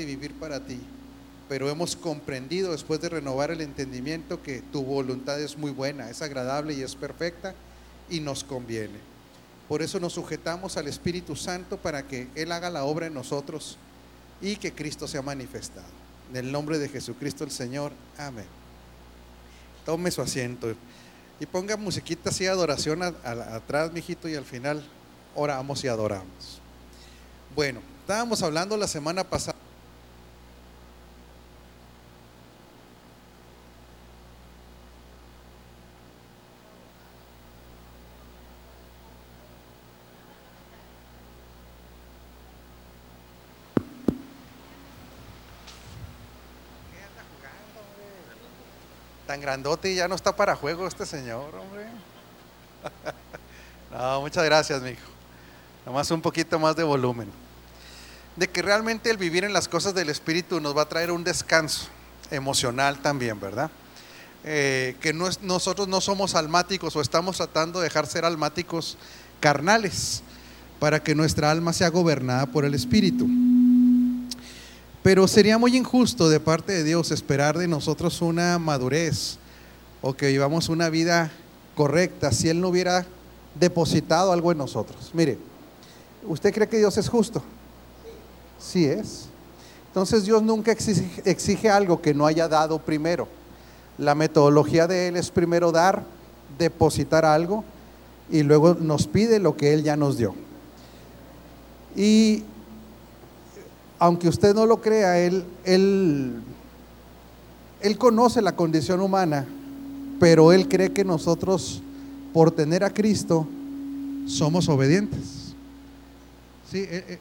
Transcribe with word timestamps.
y 0.00 0.06
vivir 0.06 0.34
para 0.34 0.60
ti. 0.60 0.80
Pero 1.48 1.68
hemos 1.68 1.96
comprendido 1.96 2.72
después 2.72 3.00
de 3.00 3.08
renovar 3.08 3.50
el 3.50 3.60
entendimiento 3.60 4.42
que 4.42 4.62
tu 4.72 4.82
voluntad 4.82 5.40
es 5.40 5.58
muy 5.58 5.70
buena, 5.70 6.08
es 6.08 6.22
agradable 6.22 6.74
y 6.74 6.82
es 6.82 6.94
perfecta 6.94 7.54
y 8.08 8.20
nos 8.20 8.44
conviene. 8.44 8.98
Por 9.68 9.82
eso 9.82 10.00
nos 10.00 10.14
sujetamos 10.14 10.76
al 10.76 10.88
Espíritu 10.88 11.36
Santo 11.36 11.76
para 11.76 12.06
que 12.06 12.28
Él 12.34 12.52
haga 12.52 12.70
la 12.70 12.84
obra 12.84 13.06
en 13.06 13.14
nosotros 13.14 13.76
y 14.40 14.56
que 14.56 14.72
Cristo 14.72 15.06
sea 15.06 15.22
manifestado. 15.22 15.86
En 16.30 16.36
el 16.36 16.52
nombre 16.52 16.78
de 16.78 16.88
Jesucristo 16.88 17.44
el 17.44 17.50
Señor. 17.50 17.92
Amén. 18.18 18.46
Tome 19.84 20.10
su 20.10 20.22
asiento 20.22 20.74
y 21.40 21.46
ponga 21.46 21.76
musiquita 21.76 22.30
así 22.30 22.46
adoración 22.46 23.02
atrás, 23.02 23.92
mijito, 23.92 24.28
y 24.28 24.34
al 24.34 24.44
final 24.44 24.84
oramos 25.34 25.82
y 25.84 25.88
adoramos. 25.88 26.60
Bueno, 27.54 27.80
estábamos 28.00 28.42
hablando 28.42 28.76
la 28.76 28.86
semana 28.86 29.24
pasada 29.24 29.51
tan 49.32 49.40
grandote 49.40 49.90
y 49.90 49.94
ya 49.94 50.08
no 50.08 50.14
está 50.14 50.36
para 50.36 50.54
juego 50.54 50.86
este 50.86 51.06
señor, 51.06 51.54
hombre. 51.54 51.86
no, 53.90 54.20
muchas 54.20 54.44
gracias, 54.44 54.82
mi 54.82 54.90
hijo. 54.90 55.08
Nomás 55.86 56.10
un 56.10 56.20
poquito 56.20 56.58
más 56.58 56.76
de 56.76 56.82
volumen. 56.82 57.30
De 58.36 58.46
que 58.50 58.60
realmente 58.60 59.10
el 59.10 59.16
vivir 59.16 59.44
en 59.44 59.54
las 59.54 59.68
cosas 59.68 59.94
del 59.94 60.10
Espíritu 60.10 60.60
nos 60.60 60.76
va 60.76 60.82
a 60.82 60.88
traer 60.90 61.10
un 61.10 61.24
descanso 61.24 61.86
emocional 62.30 62.98
también, 62.98 63.40
¿verdad? 63.40 63.70
Eh, 64.44 64.96
que 65.00 65.14
nosotros 65.14 65.88
no 65.88 66.02
somos 66.02 66.34
almáticos 66.34 66.94
o 66.94 67.00
estamos 67.00 67.38
tratando 67.38 67.80
de 67.80 67.84
dejar 67.84 68.06
ser 68.06 68.26
almáticos 68.26 68.98
carnales 69.40 70.22
para 70.78 71.02
que 71.02 71.14
nuestra 71.14 71.50
alma 71.50 71.72
sea 71.72 71.88
gobernada 71.88 72.44
por 72.44 72.66
el 72.66 72.74
Espíritu. 72.74 73.26
Pero 75.02 75.26
sería 75.26 75.58
muy 75.58 75.76
injusto 75.76 76.28
de 76.28 76.38
parte 76.38 76.72
de 76.72 76.84
Dios 76.84 77.10
esperar 77.10 77.58
de 77.58 77.66
nosotros 77.66 78.22
una 78.22 78.58
madurez 78.58 79.38
o 80.00 80.14
que 80.14 80.28
vivamos 80.28 80.68
una 80.68 80.90
vida 80.90 81.32
correcta 81.74 82.30
si 82.30 82.48
Él 82.48 82.60
no 82.60 82.68
hubiera 82.68 83.06
depositado 83.58 84.32
algo 84.32 84.52
en 84.52 84.58
nosotros. 84.58 85.10
Mire, 85.12 85.38
¿usted 86.26 86.54
cree 86.54 86.68
que 86.68 86.78
Dios 86.78 86.96
es 86.98 87.08
justo? 87.08 87.42
Sí 88.60 88.84
es. 88.84 89.26
Entonces 89.88 90.24
Dios 90.24 90.42
nunca 90.42 90.72
exige, 90.72 91.68
algo 91.68 92.00
que 92.00 92.14
no 92.14 92.24
haya 92.24 92.48
dado 92.48 92.78
primero. 92.78 93.28
La 93.98 94.14
metodología 94.14 94.86
de 94.86 95.08
Él 95.08 95.16
es 95.16 95.30
primero 95.30 95.72
dar, 95.72 96.04
depositar 96.58 97.24
algo 97.24 97.64
y 98.30 98.42
luego 98.42 98.74
nos 98.74 99.06
pide 99.06 99.38
lo 99.38 99.56
que 99.56 99.74
Él 99.74 99.82
ya 99.82 99.96
nos 99.96 100.16
dio. 100.16 100.34
Y 101.94 102.44
aunque 104.02 104.28
usted 104.28 104.52
no 104.52 104.66
lo 104.66 104.80
crea, 104.80 105.20
él, 105.20 105.44
él, 105.62 106.32
él 107.80 107.98
conoce 107.98 108.42
la 108.42 108.56
condición 108.56 109.00
humana, 109.00 109.46
pero 110.18 110.50
Él 110.50 110.66
cree 110.66 110.92
que 110.92 111.04
nosotros, 111.04 111.80
por 112.32 112.50
tener 112.50 112.82
a 112.82 112.90
Cristo, 112.90 113.46
somos 114.26 114.68
obedientes. 114.68 115.54
Sí, 116.68 116.78
eh, 116.78 117.04
eh, 117.10 117.18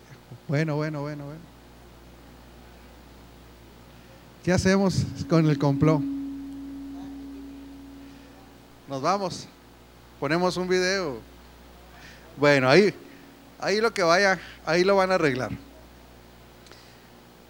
bueno, 0.48 0.76
bueno, 0.76 1.02
bueno, 1.02 1.26
bueno. 1.26 1.40
¿Qué 4.44 4.52
hacemos 4.52 5.06
con 5.30 5.48
el 5.48 5.60
complot? 5.60 6.02
Nos 8.90 9.04
vamos, 9.04 9.48
ponemos 10.20 10.58
un 10.58 10.68
video. 10.68 11.20
Bueno, 12.38 12.68
ahí, 12.68 12.92
ahí 13.60 13.80
lo 13.80 13.94
que 13.94 14.02
vaya, 14.02 14.40
ahí 14.66 14.84
lo 14.84 14.96
van 14.96 15.12
a 15.12 15.16
arreglar. 15.16 15.52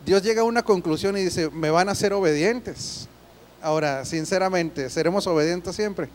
Dios 0.05 0.23
llega 0.23 0.41
a 0.41 0.45
una 0.45 0.63
conclusión 0.63 1.17
y 1.17 1.23
dice, 1.23 1.49
me 1.51 1.69
van 1.69 1.89
a 1.89 1.95
ser 1.95 2.13
obedientes. 2.13 3.07
Ahora, 3.61 4.03
sinceramente, 4.05 4.89
¿seremos 4.89 5.27
obedientes 5.27 5.75
siempre? 5.75 6.09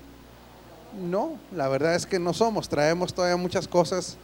No, 1.00 1.38
la 1.52 1.68
verdad 1.68 1.94
es 1.94 2.06
que 2.06 2.18
no 2.18 2.32
somos. 2.32 2.68
Traemos 2.68 3.14
todavía 3.14 3.36
muchas 3.36 3.68
cosas, 3.68 4.16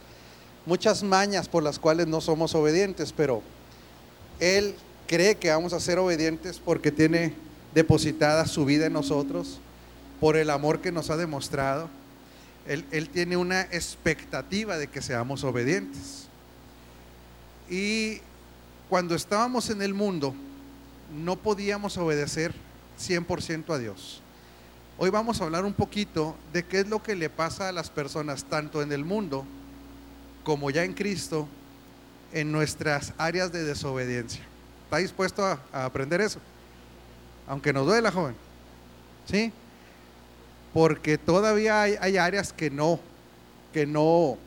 muchas 0.65 1.03
mañas 1.03 1.47
por 1.47 1.63
las 1.63 1.79
cuales 1.79 2.07
no 2.07 2.19
somos 2.19 2.55
obedientes, 2.55 3.13
pero 3.13 3.41
Él 4.39 4.75
cree 5.07 5.35
que 5.35 5.49
vamos 5.49 5.73
a 5.73 5.79
ser 5.79 5.99
obedientes 5.99 6.59
porque 6.59 6.91
tiene 6.91 7.33
depositada 7.73 8.45
su 8.45 8.65
vida 8.65 8.87
en 8.87 8.93
nosotros, 8.93 9.59
por 10.19 10.37
el 10.37 10.49
amor 10.49 10.81
que 10.81 10.91
nos 10.91 11.09
ha 11.09 11.17
demostrado. 11.17 11.89
Él, 12.67 13.09
tiene 13.09 13.35
una 13.35 13.61
expectativa 13.61 14.77
de 14.77 14.87
que 14.87 15.01
seamos 15.01 15.43
obedientes. 15.43 16.27
Y 17.69 18.21
cuando 18.93 19.15
estábamos 19.15 19.71
en 19.71 19.81
el 19.81 19.95
mundo, 19.95 20.35
no 21.11 21.35
podíamos 21.35 21.97
obedecer 21.97 22.53
100% 22.99 23.73
a 23.73 23.79
Dios. 23.79 24.21
Hoy 24.99 25.09
vamos 25.09 25.41
a 25.41 25.45
hablar 25.45 25.65
un 25.65 25.73
poquito 25.73 26.35
de 26.53 26.63
qué 26.63 26.81
es 26.81 26.87
lo 26.87 27.01
que 27.01 27.15
le 27.15 27.27
pasa 27.27 27.69
a 27.69 27.71
las 27.71 27.89
personas, 27.89 28.43
tanto 28.43 28.83
en 28.83 28.91
el 28.91 29.03
mundo 29.03 29.45
como 30.43 30.69
ya 30.69 30.83
en 30.83 30.93
Cristo, 30.93 31.47
en 32.33 32.51
nuestras 32.51 33.13
áreas 33.17 33.51
de 33.51 33.63
desobediencia. 33.63 34.43
¿Está 34.83 34.97
dispuesto 34.97 35.43
a, 35.43 35.59
aprender 35.73 36.21
eso? 36.21 36.37
Aunque 37.47 37.73
nos 37.73 37.87
duela, 37.87 38.11
joven. 38.11 38.35
¿Sí? 39.25 39.51
Porque 40.71 41.17
todavía 41.17 41.81
hay, 41.81 41.95
hay 41.99 42.17
áreas 42.17 42.53
que 42.53 42.69
no, 42.69 42.99
que 43.73 43.87
no, 43.87 44.37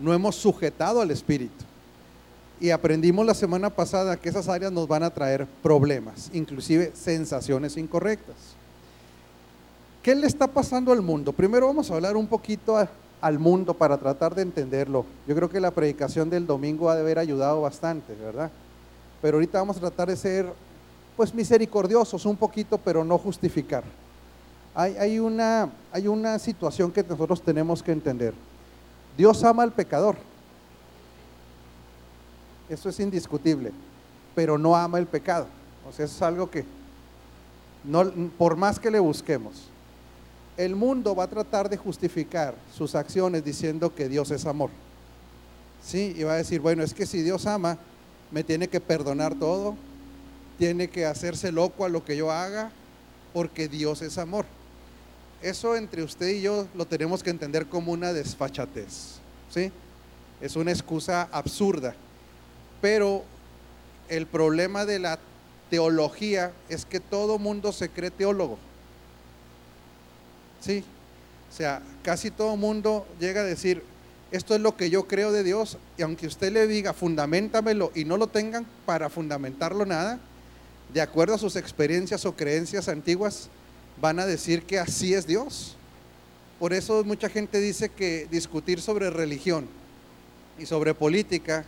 no 0.00 0.12
hemos 0.12 0.34
sujetado 0.34 1.00
al 1.00 1.12
Espíritu. 1.12 1.65
Y 2.58 2.70
aprendimos 2.70 3.26
la 3.26 3.34
semana 3.34 3.68
pasada 3.68 4.16
que 4.16 4.30
esas 4.30 4.48
áreas 4.48 4.72
nos 4.72 4.88
van 4.88 5.02
a 5.02 5.10
traer 5.10 5.46
problemas, 5.62 6.30
inclusive 6.32 6.92
sensaciones 6.94 7.76
incorrectas. 7.76 8.36
¿Qué 10.02 10.14
le 10.14 10.26
está 10.26 10.46
pasando 10.46 10.92
al 10.92 11.02
mundo? 11.02 11.32
Primero 11.32 11.66
vamos 11.66 11.90
a 11.90 11.94
hablar 11.94 12.16
un 12.16 12.26
poquito 12.26 12.78
al 13.20 13.38
mundo 13.38 13.74
para 13.74 13.98
tratar 13.98 14.34
de 14.34 14.42
entenderlo. 14.42 15.04
Yo 15.26 15.34
creo 15.34 15.50
que 15.50 15.60
la 15.60 15.70
predicación 15.70 16.30
del 16.30 16.46
domingo 16.46 16.88
ha 16.88 16.94
de 16.94 17.02
haber 17.02 17.18
ayudado 17.18 17.60
bastante, 17.60 18.14
¿verdad? 18.14 18.50
Pero 19.20 19.36
ahorita 19.36 19.58
vamos 19.58 19.76
a 19.76 19.80
tratar 19.80 20.08
de 20.08 20.16
ser 20.16 20.46
pues 21.16 21.34
misericordiosos 21.34 22.24
un 22.24 22.36
poquito, 22.36 22.78
pero 22.78 23.04
no 23.04 23.18
justificar. 23.18 23.82
Hay, 24.74 25.18
una, 25.18 25.70
hay 25.90 26.06
una 26.06 26.38
situación 26.38 26.92
que 26.92 27.02
nosotros 27.02 27.40
tenemos 27.40 27.82
que 27.82 27.92
entender. 27.92 28.34
Dios 29.16 29.42
ama 29.42 29.62
al 29.62 29.72
pecador 29.72 30.16
eso 32.68 32.88
es 32.88 33.00
indiscutible, 33.00 33.72
pero 34.34 34.58
no 34.58 34.76
ama 34.76 34.98
el 34.98 35.06
pecado. 35.06 35.46
O 35.88 35.92
sea, 35.92 36.04
eso 36.04 36.16
es 36.16 36.22
algo 36.22 36.50
que, 36.50 36.64
no, 37.84 38.10
por 38.38 38.56
más 38.56 38.78
que 38.78 38.90
le 38.90 38.98
busquemos, 38.98 39.68
el 40.56 40.74
mundo 40.74 41.14
va 41.14 41.24
a 41.24 41.28
tratar 41.28 41.68
de 41.68 41.76
justificar 41.76 42.54
sus 42.74 42.94
acciones 42.94 43.44
diciendo 43.44 43.94
que 43.94 44.08
Dios 44.08 44.30
es 44.30 44.46
amor. 44.46 44.70
Sí, 45.82 46.14
y 46.16 46.22
va 46.22 46.32
a 46.32 46.36
decir, 46.36 46.60
bueno, 46.60 46.82
es 46.82 46.94
que 46.94 47.06
si 47.06 47.22
Dios 47.22 47.46
ama, 47.46 47.78
me 48.30 48.42
tiene 48.42 48.68
que 48.68 48.80
perdonar 48.80 49.34
todo, 49.34 49.76
tiene 50.58 50.88
que 50.88 51.06
hacerse 51.06 51.52
loco 51.52 51.84
a 51.84 51.88
lo 51.88 52.04
que 52.04 52.16
yo 52.16 52.32
haga, 52.32 52.70
porque 53.32 53.68
Dios 53.68 54.02
es 54.02 54.18
amor. 54.18 54.46
Eso 55.42 55.76
entre 55.76 56.02
usted 56.02 56.28
y 56.28 56.40
yo 56.40 56.66
lo 56.74 56.86
tenemos 56.86 57.22
que 57.22 57.30
entender 57.30 57.66
como 57.66 57.92
una 57.92 58.12
desfachatez. 58.12 59.18
¿sí? 59.50 59.70
Es 60.40 60.56
una 60.56 60.72
excusa 60.72 61.28
absurda. 61.30 61.94
Pero 62.80 63.24
el 64.08 64.26
problema 64.26 64.84
de 64.84 64.98
la 64.98 65.18
teología 65.70 66.52
es 66.68 66.84
que 66.84 67.00
todo 67.00 67.38
mundo 67.38 67.72
se 67.72 67.88
cree 67.88 68.10
teólogo. 68.10 68.58
Sí, 70.60 70.84
o 71.50 71.54
sea, 71.56 71.82
casi 72.02 72.30
todo 72.30 72.56
mundo 72.56 73.06
llega 73.20 73.40
a 73.40 73.44
decir, 73.44 73.82
esto 74.30 74.54
es 74.54 74.60
lo 74.60 74.76
que 74.76 74.90
yo 74.90 75.06
creo 75.06 75.32
de 75.32 75.44
Dios, 75.44 75.78
y 75.96 76.02
aunque 76.02 76.26
usted 76.26 76.52
le 76.52 76.66
diga, 76.66 76.92
fundamentamelo 76.92 77.92
y 77.94 78.04
no 78.04 78.16
lo 78.16 78.26
tengan 78.26 78.66
para 78.84 79.08
fundamentarlo 79.08 79.86
nada, 79.86 80.18
de 80.92 81.00
acuerdo 81.00 81.34
a 81.34 81.38
sus 81.38 81.56
experiencias 81.56 82.24
o 82.26 82.34
creencias 82.34 82.88
antiguas, 82.88 83.48
van 84.00 84.18
a 84.18 84.26
decir 84.26 84.64
que 84.64 84.78
así 84.78 85.14
es 85.14 85.26
Dios. 85.26 85.76
Por 86.58 86.72
eso 86.72 87.04
mucha 87.04 87.28
gente 87.28 87.60
dice 87.60 87.88
que 87.88 88.26
discutir 88.30 88.80
sobre 88.80 89.10
religión 89.10 89.68
y 90.58 90.66
sobre 90.66 90.94
política 90.94 91.64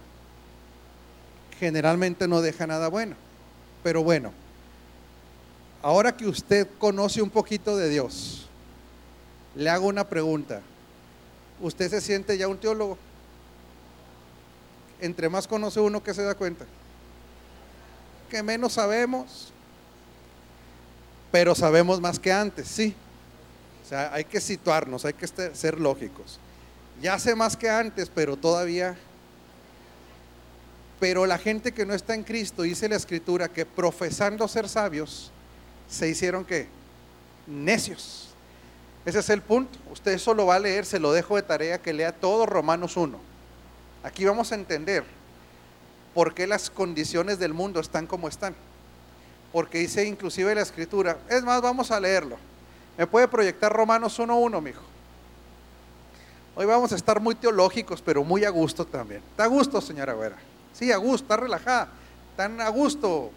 generalmente 1.59 2.29
no 2.29 2.41
deja 2.41 2.67
nada 2.67 2.89
bueno. 2.89 3.17
Pero 3.83 4.03
bueno, 4.03 4.33
ahora 5.83 6.17
que 6.17 6.27
usted 6.27 6.69
conoce 6.79 7.23
un 7.23 7.31
poquito 7.31 7.77
de 7.77 7.89
Dios, 7.89 8.49
le 9.55 9.71
hago 9.71 9.87
una 9.87 10.09
pregunta. 10.09 10.61
¿Usted 11.61 11.91
se 11.91 12.01
siente 12.01 12.39
ya 12.39 12.49
un 12.49 12.59
teólogo? 12.59 12.99
Entre 15.01 15.29
más 15.29 15.47
conoce 15.47 15.81
uno 15.81 16.03
que 16.03 16.15
se 16.15 16.23
da 16.23 16.35
cuenta. 16.35 16.65
que 18.31 18.43
menos 18.43 18.75
sabemos, 18.75 19.53
pero 21.33 21.55
sabemos 21.55 21.99
más 22.01 22.19
que 22.19 22.31
antes, 22.31 22.69
sí. 22.69 22.95
O 23.85 23.89
sea, 23.89 24.13
hay 24.13 24.25
que 24.25 24.39
situarnos, 24.41 25.07
hay 25.07 25.15
que 25.15 25.25
este, 25.25 25.55
ser 25.55 25.81
lógicos. 25.81 26.39
Ya 27.01 27.19
sé 27.19 27.35
más 27.35 27.57
que 27.57 27.71
antes, 27.71 28.11
pero 28.15 28.37
todavía... 28.37 28.99
Pero 31.01 31.27
la 31.27 31.39
gente 31.39 31.73
que 31.73 31.87
no 31.87 31.95
está 31.95 32.15
en 32.15 32.25
Cristo, 32.25 32.63
dice 32.63 32.89
la 32.89 32.97
Escritura, 32.97 33.49
que 33.49 33.65
profesando 33.65 34.49
ser 34.49 34.69
sabios, 34.69 35.31
se 35.89 36.09
hicieron 36.09 36.45
que 36.45 36.67
necios. 37.47 38.29
Ese 39.05 39.21
es 39.21 39.31
el 39.31 39.43
punto. 39.43 39.79
Usted 39.91 40.13
eso 40.13 40.35
lo 40.35 40.47
va 40.47 40.57
a 40.57 40.61
leer, 40.61 40.85
se 40.85 40.99
lo 40.99 41.13
dejo 41.13 41.37
de 41.37 41.43
tarea 41.43 41.81
que 41.81 41.93
lea 41.93 42.13
todo 42.13 42.47
Romanos 42.47 42.97
1. 42.97 43.19
Aquí 44.03 44.25
vamos 44.25 44.53
a 44.53 44.55
entender 44.55 45.05
por 46.15 46.35
qué 46.35 46.47
las 46.47 46.69
condiciones 46.69 47.39
del 47.39 47.55
mundo 47.55 47.81
están 47.81 48.07
como 48.07 48.29
están. 48.29 48.55
Porque 49.53 49.79
dice 49.79 50.05
inclusive 50.05 50.55
la 50.55 50.63
escritura, 50.63 51.19
es 51.31 51.43
más, 51.43 51.63
vamos 51.63 51.91
a 51.91 52.01
leerlo. 52.01 52.37
¿Me 52.99 53.07
puede 53.07 53.29
proyectar 53.29 53.73
Romanos 53.73 54.19
1.1, 54.19 54.61
mijo? 54.61 54.83
Hoy 56.57 56.67
vamos 56.67 56.93
a 56.93 56.97
estar 56.97 57.21
muy 57.21 57.37
teológicos, 57.37 58.03
pero 58.03 58.25
muy 58.25 58.45
a 58.45 58.51
gusto 58.51 58.85
también. 58.85 59.23
¿Está 59.31 59.45
a 59.45 59.47
gusto, 59.47 59.81
señora 59.81 60.13
Güera? 60.13 60.37
Sí, 60.79 60.93
a 60.93 60.97
gusto, 60.97 61.25
está 61.25 61.37
relajada. 61.37 61.89
Tan 62.37 62.61
a 62.61 62.69
gusto. 62.69 63.33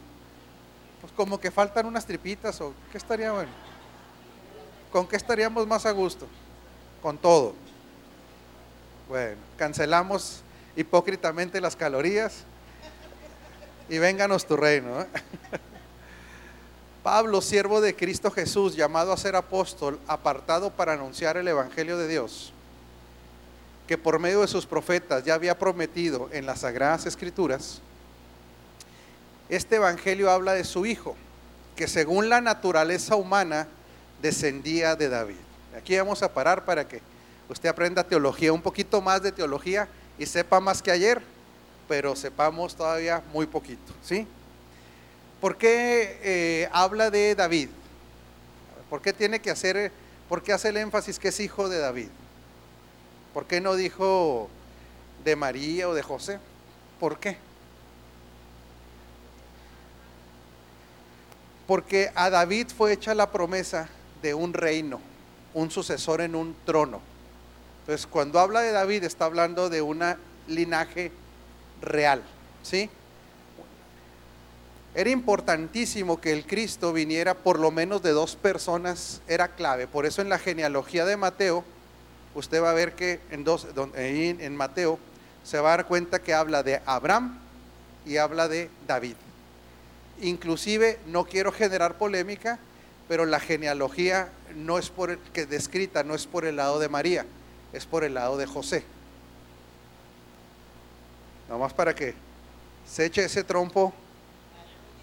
Pues 1.02 1.12
como 1.14 1.40
que 1.40 1.50
faltan 1.50 1.88
unas 1.88 2.06
tripitas 2.06 2.62
o 2.62 2.74
¿qué 2.92 3.00
estaría 3.00 3.32
bueno? 3.32 3.50
¿Con 4.92 5.08
qué 5.08 5.16
estaríamos 5.16 5.66
más 5.66 5.86
a 5.88 5.92
gusto? 5.92 6.28
Con 7.02 7.18
todo. 7.18 7.56
Bueno, 9.10 9.38
cancelamos 9.58 10.44
hipócritamente 10.76 11.60
las 11.60 11.76
calorías 11.76 12.44
y 13.90 13.98
vénganos 13.98 14.46
tu 14.46 14.56
reino. 14.56 15.02
¿eh? 15.02 15.08
Pablo, 17.04 17.42
siervo 17.42 17.82
de 17.82 17.96
Cristo 17.96 18.30
Jesús, 18.30 18.76
llamado 18.76 19.12
a 19.12 19.18
ser 19.18 19.36
apóstol, 19.36 20.00
apartado 20.08 20.70
para 20.70 20.94
anunciar 20.94 21.38
el 21.38 21.48
Evangelio 21.48 21.98
de 21.98 22.08
Dios, 22.08 22.54
que 23.92 23.98
por 23.98 24.20
medio 24.20 24.40
de 24.40 24.48
sus 24.48 24.66
profetas 24.66 25.26
ya 25.26 25.34
había 25.34 25.60
prometido 25.60 26.30
en 26.32 26.46
las 26.46 26.62
Sagradas 26.62 27.06
Escrituras, 27.06 27.82
este 29.50 29.76
Evangelio 29.76 30.32
habla 30.32 30.54
de 30.54 30.64
su 30.64 30.86
Hijo, 30.86 31.18
que 31.76 31.90
según 31.90 32.30
la 32.30 32.40
naturaleza 32.40 33.18
humana 33.18 33.68
descendía 34.22 34.96
de 34.96 35.10
David. 35.10 35.36
Aquí 35.78 35.98
vamos 35.98 36.24
a 36.24 36.34
parar 36.34 36.64
para 36.64 36.88
que 36.88 37.02
usted 37.50 37.68
aprenda 37.68 38.06
teología, 38.06 38.54
un 38.54 38.62
poquito 38.62 39.02
más 39.02 39.22
de 39.24 39.34
teología 39.34 39.90
y 40.18 40.26
sepa 40.26 40.62
más 40.62 40.82
que 40.82 40.92
ayer 40.92 41.22
pero 41.90 42.16
sepamos 42.16 42.74
todavía 42.78 43.22
muy 43.34 43.46
poquito, 43.46 43.94
¿sí? 44.02 44.26
¿Por 45.42 45.58
qué 45.58 46.18
eh, 46.24 46.70
habla 46.72 47.12
de 47.12 47.36
David? 47.36 47.68
¿Por 48.90 49.02
qué 49.02 49.12
tiene 49.12 49.42
que 49.42 49.52
hacer, 49.52 49.92
por 50.30 50.42
qué 50.42 50.54
hace 50.54 50.70
el 50.70 50.78
énfasis 50.78 51.20
que 51.20 51.28
es 51.28 51.42
hijo 51.42 51.68
de 51.68 51.80
David? 51.80 52.08
¿Por 53.34 53.46
qué 53.46 53.62
no 53.62 53.76
dijo 53.76 54.50
de 55.24 55.36
María 55.36 55.88
o 55.88 55.94
de 55.94 56.04
José? 56.04 56.40
¿Por 57.00 57.20
qué? 57.20 57.38
Porque 61.68 62.12
a 62.16 62.30
David 62.30 62.68
fue 62.76 62.94
hecha 62.94 63.16
la 63.16 63.32
promesa 63.32 63.88
de 64.22 64.34
un 64.34 64.54
reino, 64.54 65.00
un 65.54 65.72
sucesor 65.72 66.22
en 66.22 66.36
un 66.36 66.56
trono. 66.66 67.00
Entonces, 67.82 68.06
cuando 68.06 68.40
habla 68.40 68.62
de 68.62 68.72
David, 68.72 69.04
está 69.04 69.26
hablando 69.26 69.70
de 69.70 69.82
un 69.82 70.04
linaje 70.48 71.12
real. 71.82 72.22
¿Sí? 72.64 72.90
Era 74.94 75.10
importantísimo 75.10 76.20
que 76.20 76.34
el 76.34 76.46
Cristo 76.46 76.92
viniera 76.92 77.34
por 77.34 77.58
lo 77.58 77.72
menos 77.72 78.02
de 78.02 78.12
dos 78.12 78.36
personas, 78.36 79.22
era 79.28 79.56
clave. 79.56 79.88
Por 79.88 80.06
eso 80.06 80.22
en 80.22 80.28
la 80.28 80.38
genealogía 80.38 81.06
de 81.06 81.16
Mateo, 81.16 81.64
usted 82.36 82.62
va 82.62 82.72
a 82.72 82.74
ver 82.74 82.94
que 82.94 83.20
en, 83.32 84.56
Mateo 84.56 85.00
se 85.44 85.60
va 85.60 85.74
a 85.74 85.78
dar 85.78 85.88
cuenta 85.88 86.22
que 86.22 86.34
habla 86.34 86.64
de 86.64 86.82
Abraham 86.86 87.40
y 88.06 88.18
habla 88.18 88.48
de 88.48 88.70
David. 88.88 89.16
Inclusive, 90.22 91.00
no 91.08 91.26
quiero 91.26 91.52
generar 91.52 91.98
polémica, 91.98 92.60
pero 93.08 93.26
la 93.26 93.40
genealogía 93.40 94.30
no 94.56 94.78
es 94.78 94.90
por 94.90 95.12
el, 95.12 95.20
que 95.34 95.46
descrita, 95.46 96.04
no 96.04 96.16
es 96.16 96.28
por 96.28 96.46
el 96.46 96.58
lado 96.58 96.80
de 96.80 96.90
María, 96.90 97.26
es 97.74 97.86
por 97.86 98.04
el 98.04 98.14
lado 98.14 98.38
de 98.38 98.46
José. 98.46 98.84
Nomás 101.50 101.74
para 101.74 101.94
que 101.94 102.14
se 102.88 103.06
eche 103.06 103.26
ese 103.26 103.44
trompo 103.44 103.94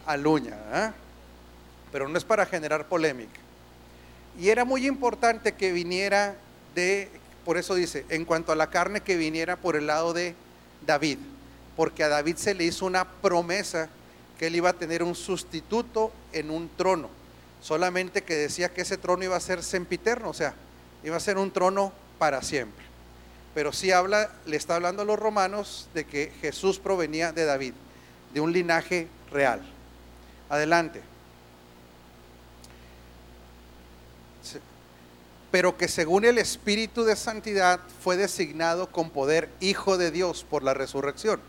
a 0.07 0.17
luña. 0.17 0.57
¿ah? 0.73 0.93
Pero 1.93 2.09
no 2.09 2.17
es 2.17 2.25
para 2.25 2.47
generar 2.47 2.87
polémica. 2.87 3.41
Y 4.39 4.49
era 4.49 4.65
muy 4.65 4.87
importante 4.87 5.53
que 5.53 5.73
viniera 5.73 6.37
por 7.45 7.57
eso 7.57 7.75
dice, 7.75 8.05
en 8.09 8.25
cuanto 8.25 8.53
a 8.53 8.57
la 8.57 8.71
carne, 8.71 9.01
que 9.01 9.17
viniera 9.17 9.57
por 9.57 9.77
el 9.77 9.87
lado 9.87 10.13
de 10.13 10.35
David. 10.87 11.19
Porque 11.77 12.05
a 12.05 12.09
David 12.09 12.37
se 12.37 12.55
le 12.55 12.65
hizo 12.65 12.87
una 12.87 13.07
promesa 13.07 13.89
que 14.39 14.49
él 14.49 14.57
iba 14.57 14.71
a 14.71 14.75
tener 14.75 15.03
un 15.03 15.15
sustituto 15.15 16.13
en 16.33 16.51
un 16.51 16.69
trono. 16.77 17.09
Solamente 17.61 18.23
que 18.23 18.35
decía 18.35 18.69
que 18.69 18.83
ese 18.83 18.99
trono 18.99 19.25
iba 19.25 19.37
a 19.37 19.41
ser 19.41 19.63
sempiterno, 19.63 20.31
o 20.31 20.35
sea, 20.35 20.55
iba 21.03 21.17
a 21.17 21.21
ser 21.21 21.39
un 21.39 21.51
trono 21.51 21.93
para 22.19 22.43
siempre 22.43 22.89
pero 23.59 23.73
sí 23.73 23.91
habla, 23.91 24.31
le 24.47 24.57
está 24.57 24.77
hablando 24.77 25.03
a 25.03 25.05
los 25.05 25.19
romanos 25.19 25.89
de 25.93 26.05
que 26.05 26.33
Jesús 26.41 26.79
provenía 26.79 27.33
de 27.33 27.45
David, 27.45 27.75
de 28.33 28.41
un 28.41 28.53
linaje 28.53 29.09
real. 29.33 29.63
Adelante. 30.49 31.03
Pero 35.51 35.77
que 35.77 35.89
según 35.89 36.25
el 36.25 36.39
Espíritu 36.39 37.05
de 37.05 37.17
Santidad 37.17 37.81
fue 38.03 38.17
designado 38.17 38.89
con 38.89 39.11
poder 39.11 39.49
Hijo 39.61 39.97
de 39.97 40.11
Dios 40.11 40.45
por 40.49 40.63
la 40.63 40.75
resurrección. 40.75 41.41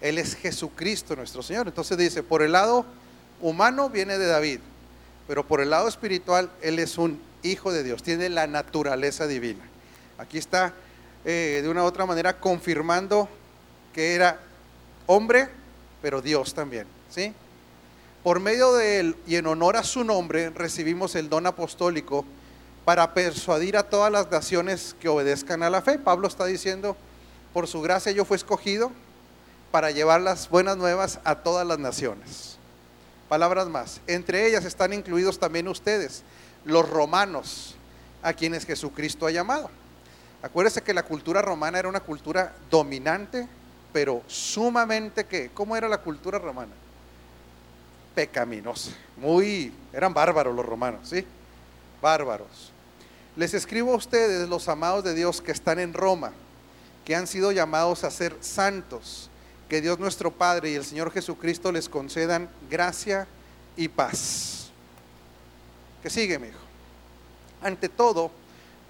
Él 0.00 0.18
es 0.18 0.34
Jesucristo 0.36 1.16
nuestro 1.16 1.42
Señor. 1.42 1.66
Entonces 1.68 1.98
dice, 1.98 2.22
por 2.22 2.42
el 2.42 2.52
lado 2.52 2.86
humano 3.40 3.90
viene 3.90 4.18
de 4.18 4.26
David, 4.26 4.60
pero 5.26 5.46
por 5.46 5.60
el 5.60 5.70
lado 5.70 5.88
espiritual 5.88 6.50
Él 6.62 6.78
es 6.78 6.98
un 6.98 7.20
Hijo 7.42 7.72
de 7.72 7.84
Dios, 7.84 8.02
tiene 8.02 8.28
la 8.28 8.46
naturaleza 8.46 9.26
divina. 9.26 9.62
Aquí 10.18 10.38
está 10.38 10.72
eh, 11.24 11.60
de 11.62 11.68
una 11.68 11.84
u 11.84 11.86
otra 11.86 12.06
manera 12.06 12.40
confirmando 12.40 13.28
que 13.92 14.14
era 14.14 14.40
hombre, 15.06 15.48
pero 16.02 16.22
Dios 16.22 16.54
también, 16.54 16.86
¿sí? 17.08 17.32
Por 18.24 18.40
medio 18.40 18.74
de 18.74 18.98
él 19.00 19.16
y 19.26 19.36
en 19.36 19.46
honor 19.46 19.76
a 19.76 19.84
su 19.84 20.02
nombre 20.02 20.50
recibimos 20.50 21.14
el 21.14 21.28
don 21.28 21.46
apostólico 21.46 22.24
para 22.86 23.14
persuadir 23.14 23.76
a 23.76 23.82
todas 23.82 24.12
las 24.12 24.30
naciones 24.30 24.94
que 25.00 25.08
obedezcan 25.08 25.64
a 25.64 25.70
la 25.70 25.82
fe. 25.82 25.98
Pablo 25.98 26.28
está 26.28 26.46
diciendo, 26.46 26.96
por 27.52 27.66
su 27.66 27.82
gracia 27.82 28.12
yo 28.12 28.24
fui 28.24 28.36
escogido 28.36 28.92
para 29.72 29.90
llevar 29.90 30.20
las 30.20 30.48
buenas 30.48 30.76
nuevas 30.76 31.18
a 31.24 31.34
todas 31.34 31.66
las 31.66 31.80
naciones. 31.80 32.58
Palabras 33.28 33.66
más, 33.66 34.00
entre 34.06 34.46
ellas 34.46 34.64
están 34.64 34.92
incluidos 34.92 35.40
también 35.40 35.66
ustedes, 35.66 36.22
los 36.64 36.88
romanos, 36.88 37.74
a 38.22 38.32
quienes 38.32 38.64
Jesucristo 38.64 39.26
ha 39.26 39.32
llamado. 39.32 39.68
Acuérdese 40.40 40.80
que 40.80 40.94
la 40.94 41.02
cultura 41.02 41.42
romana 41.42 41.80
era 41.80 41.88
una 41.88 41.98
cultura 41.98 42.54
dominante, 42.70 43.48
pero 43.92 44.22
sumamente 44.28 45.26
que, 45.26 45.50
¿cómo 45.52 45.76
era 45.76 45.88
la 45.88 45.98
cultura 45.98 46.38
romana? 46.38 46.72
Pecaminosa. 48.14 48.92
Muy, 49.16 49.72
eran 49.92 50.14
bárbaros 50.14 50.54
los 50.54 50.64
romanos, 50.64 51.00
¿sí? 51.08 51.26
Bárbaros. 52.00 52.75
Les 53.36 53.52
escribo 53.52 53.92
a 53.92 53.96
ustedes, 53.96 54.48
los 54.48 54.66
amados 54.66 55.04
de 55.04 55.12
Dios 55.12 55.42
que 55.42 55.52
están 55.52 55.78
en 55.78 55.92
Roma, 55.92 56.32
que 57.04 57.14
han 57.14 57.26
sido 57.26 57.52
llamados 57.52 58.02
a 58.02 58.10
ser 58.10 58.34
santos, 58.40 59.28
que 59.68 59.82
Dios 59.82 59.98
nuestro 59.98 60.30
Padre 60.30 60.70
y 60.70 60.74
el 60.74 60.84
Señor 60.84 61.12
Jesucristo 61.12 61.70
les 61.70 61.90
concedan 61.90 62.48
gracia 62.70 63.26
y 63.76 63.88
paz. 63.88 64.70
Que 66.02 66.08
sigue, 66.08 66.38
mi 66.38 66.48
hijo. 66.48 66.58
Ante 67.60 67.90
todo, 67.90 68.30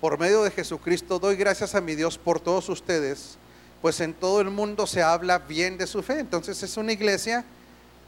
por 0.00 0.16
medio 0.16 0.44
de 0.44 0.52
Jesucristo 0.52 1.18
doy 1.18 1.34
gracias 1.34 1.74
a 1.74 1.80
mi 1.80 1.96
Dios 1.96 2.16
por 2.16 2.38
todos 2.38 2.68
ustedes, 2.68 3.38
pues 3.82 4.00
en 4.00 4.14
todo 4.14 4.40
el 4.40 4.50
mundo 4.50 4.86
se 4.86 5.02
habla 5.02 5.40
bien 5.40 5.76
de 5.76 5.88
su 5.88 6.04
fe. 6.04 6.20
Entonces 6.20 6.62
es 6.62 6.76
una 6.76 6.92
iglesia 6.92 7.44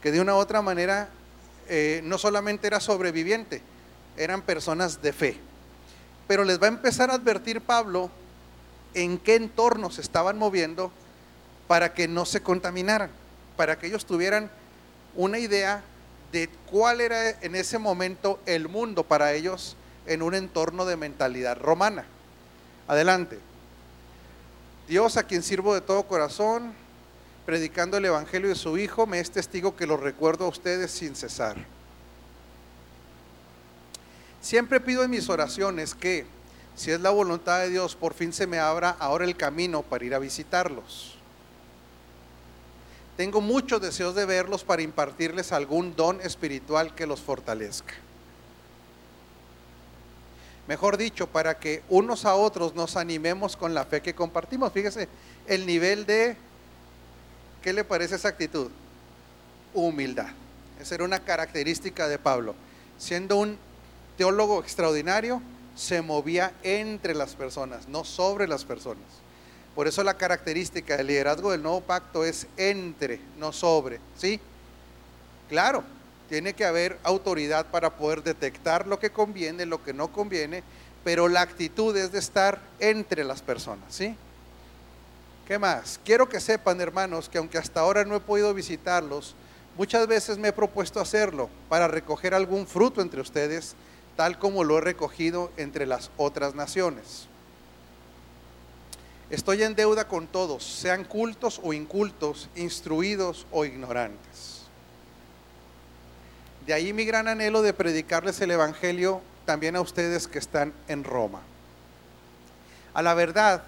que 0.01 0.13
de 0.13 0.21
una 0.21 0.35
u 0.35 0.39
otra 0.39 0.63
manera 0.63 1.09
eh, 1.69 2.01
no 2.05 2.17
solamente 2.17 2.69
era 2.69 2.79
sobreviviente, 2.79 3.61
eran 4.17 4.43
personas 4.43 5.03
de 5.03 5.13
fe. 5.13 5.48
Pero 6.29 6.45
les 6.45 6.63
va 6.63 6.67
a 6.67 6.69
empezar 6.69 7.11
a 7.11 7.15
advertir 7.15 7.61
Pablo 7.61 8.11
en 8.95 9.19
qué 9.19 9.35
entorno 9.35 9.91
se 9.91 10.03
estaban 10.03 10.39
moviendo 10.39 10.93
para 11.67 11.93
que 11.93 12.07
no 12.07 12.25
se 12.25 12.43
contaminaran, 12.43 13.11
para 13.57 13.79
que 13.79 13.89
ellos 13.89 14.07
tuvieran 14.07 14.51
una 15.17 15.39
idea 15.39 15.83
de 16.31 16.49
cuál 16.71 17.01
era 17.01 17.31
en 17.31 17.55
ese 17.55 17.79
momento 17.79 18.39
el 18.47 18.69
mundo 18.69 19.03
para 19.03 19.33
ellos 19.33 19.77
en 20.07 20.23
un 20.23 20.35
entorno 20.35 20.85
de 20.85 20.97
mentalidad 20.97 21.59
romana. 21.59 22.05
Adelante. 22.87 23.39
Dios 24.89 25.17
a 25.17 25.25
quien 25.25 25.43
sirvo 25.43 25.75
de 25.75 25.83
todo 25.83 26.05
corazón, 26.05 26.73
predicando 27.45 27.99
el 27.99 28.07
Evangelio 28.07 28.49
de 28.49 28.55
su 28.55 28.79
Hijo, 28.79 29.07
me 29.07 29.21
es 29.21 29.31
testigo 29.31 29.77
que 29.77 29.87
lo 29.87 29.97
recuerdo 29.97 30.47
a 30.47 30.49
ustedes 30.49 30.91
sin 30.91 31.15
cesar. 31.15 31.57
Siempre 34.41 34.81
pido 34.81 35.03
en 35.03 35.11
mis 35.11 35.29
oraciones 35.29 35.95
que, 35.95 36.27
si 36.77 36.91
es 36.91 37.01
la 37.01 37.11
voluntad 37.11 37.61
de 37.61 37.71
Dios, 37.71 37.97
por 37.97 38.15
fin 38.15 38.33
se 38.33 38.47
me 38.47 38.59
abra 38.59 38.91
ahora 38.99 39.25
el 39.25 39.37
camino 39.37 39.83
para 39.83 40.05
ir 40.05 40.15
a 40.15 40.19
visitarlos. 40.19 41.17
Tengo 43.17 43.41
muchos 43.41 43.81
deseos 43.81 44.15
de 44.15 44.27
verlos 44.27 44.63
para 44.63 44.83
impartirles 44.83 45.51
algún 45.51 45.97
don 45.97 46.21
espiritual 46.21 46.95
que 46.95 47.07
los 47.07 47.21
fortalezca. 47.21 47.95
Mejor 50.69 50.99
dicho, 50.99 51.27
para 51.27 51.59
que 51.59 51.83
unos 51.89 52.25
a 52.27 52.35
otros 52.35 52.75
nos 52.75 52.97
animemos 52.97 53.57
con 53.57 53.75
la 53.75 53.87
fe 53.87 54.03
que 54.03 54.15
compartimos. 54.15 54.71
Fíjese, 54.73 55.09
el 55.47 55.67
nivel 55.67 56.07
de, 56.07 56.37
¿qué 57.63 57.73
le 57.73 57.85
parece 57.85 58.15
esa 58.17 58.29
actitud? 58.29 58.71
Humildad. 59.75 60.29
Esa 60.79 60.95
era 60.95 61.05
una 61.05 61.21
característica 61.21 62.07
de 62.07 62.19
Pablo. 62.19 62.55
Siendo 62.99 63.37
un 63.39 63.59
teólogo 64.19 64.61
extraordinario, 64.61 65.41
se 65.75 66.03
movía 66.03 66.53
entre 66.65 67.15
las 67.15 67.37
personas, 67.37 67.89
no 67.89 68.05
sobre 68.05 68.49
las 68.49 68.65
personas. 68.65 69.05
Por 69.77 69.87
eso 69.87 70.03
la 70.03 70.19
característica 70.19 70.97
del 70.97 71.07
liderazgo 71.07 71.53
del 71.53 71.63
nuevo 71.63 71.81
pacto 71.81 72.25
es 72.25 72.49
entre, 72.57 73.21
no 73.39 73.53
sobre. 73.53 74.01
¿Sí? 74.17 74.41
Claro, 75.49 75.85
tiene 76.29 76.53
que 76.53 76.65
haber 76.65 76.99
autoridad 77.05 77.67
para 77.67 77.97
poder 77.97 78.25
detectar 78.25 78.89
lo 78.89 78.99
que 78.99 79.11
conviene, 79.11 79.67
lo 79.67 79.83
que 79.85 79.95
no 79.95 80.13
conviene, 80.13 80.65
pero 81.05 81.29
la 81.29 81.43
actitud 81.43 81.97
es 81.97 82.11
de 82.11 82.19
estar 82.19 82.61
entre 82.81 83.23
las 83.23 83.41
personas. 83.41 83.95
¿Sí? 83.95 84.17
¿Qué 85.47 85.61
más? 85.61 86.01
Quiero 86.05 86.29
que 86.29 86.41
sepan, 86.41 86.81
hermanos, 86.81 87.29
que 87.29 87.39
aunque 87.39 87.57
hasta 87.57 87.81
ahora 87.81 88.05
no 88.05 88.17
he 88.17 88.21
podido 88.21 88.53
visitarlos, 88.53 89.37
muchas 89.77 90.09
veces 90.09 90.39
me 90.39 90.49
he 90.49 90.53
propuesto 90.53 91.01
hacerlo 91.01 91.49
para 91.69 91.87
recoger 91.87 92.35
algún 92.35 92.67
fruto 92.67 93.01
entre 93.01 93.21
ustedes, 93.21 93.77
tal 94.19 94.37
como 94.37 94.65
lo 94.65 94.77
he 94.79 94.81
recogido 94.81 95.53
entre 95.57 95.87
las 95.87 96.11
otras 96.17 96.57
naciones. 96.57 97.29
Estoy 99.31 99.63
en 99.63 99.77
deuda 99.77 100.09
con 100.09 100.27
todos, 100.27 100.65
sean 100.65 101.05
cultos 101.05 101.61
o 101.63 101.73
incultos, 101.73 102.49
instruidos 102.57 103.47
o 103.53 103.65
ignorantes. 103.65 104.63
De 106.67 106.73
ahí 106.73 106.93
mi 106.93 107.05
gran 107.05 107.29
anhelo 107.29 107.63
de 107.63 107.73
predicarles 107.73 108.41
el 108.41 108.51
Evangelio 108.51 109.21
también 109.45 109.77
a 109.77 109.81
ustedes 109.81 110.27
que 110.27 110.41
están 110.41 110.73
en 110.89 111.05
Roma. 111.05 111.41
A 112.95 113.03
la 113.03 113.15
verdad, 113.15 113.63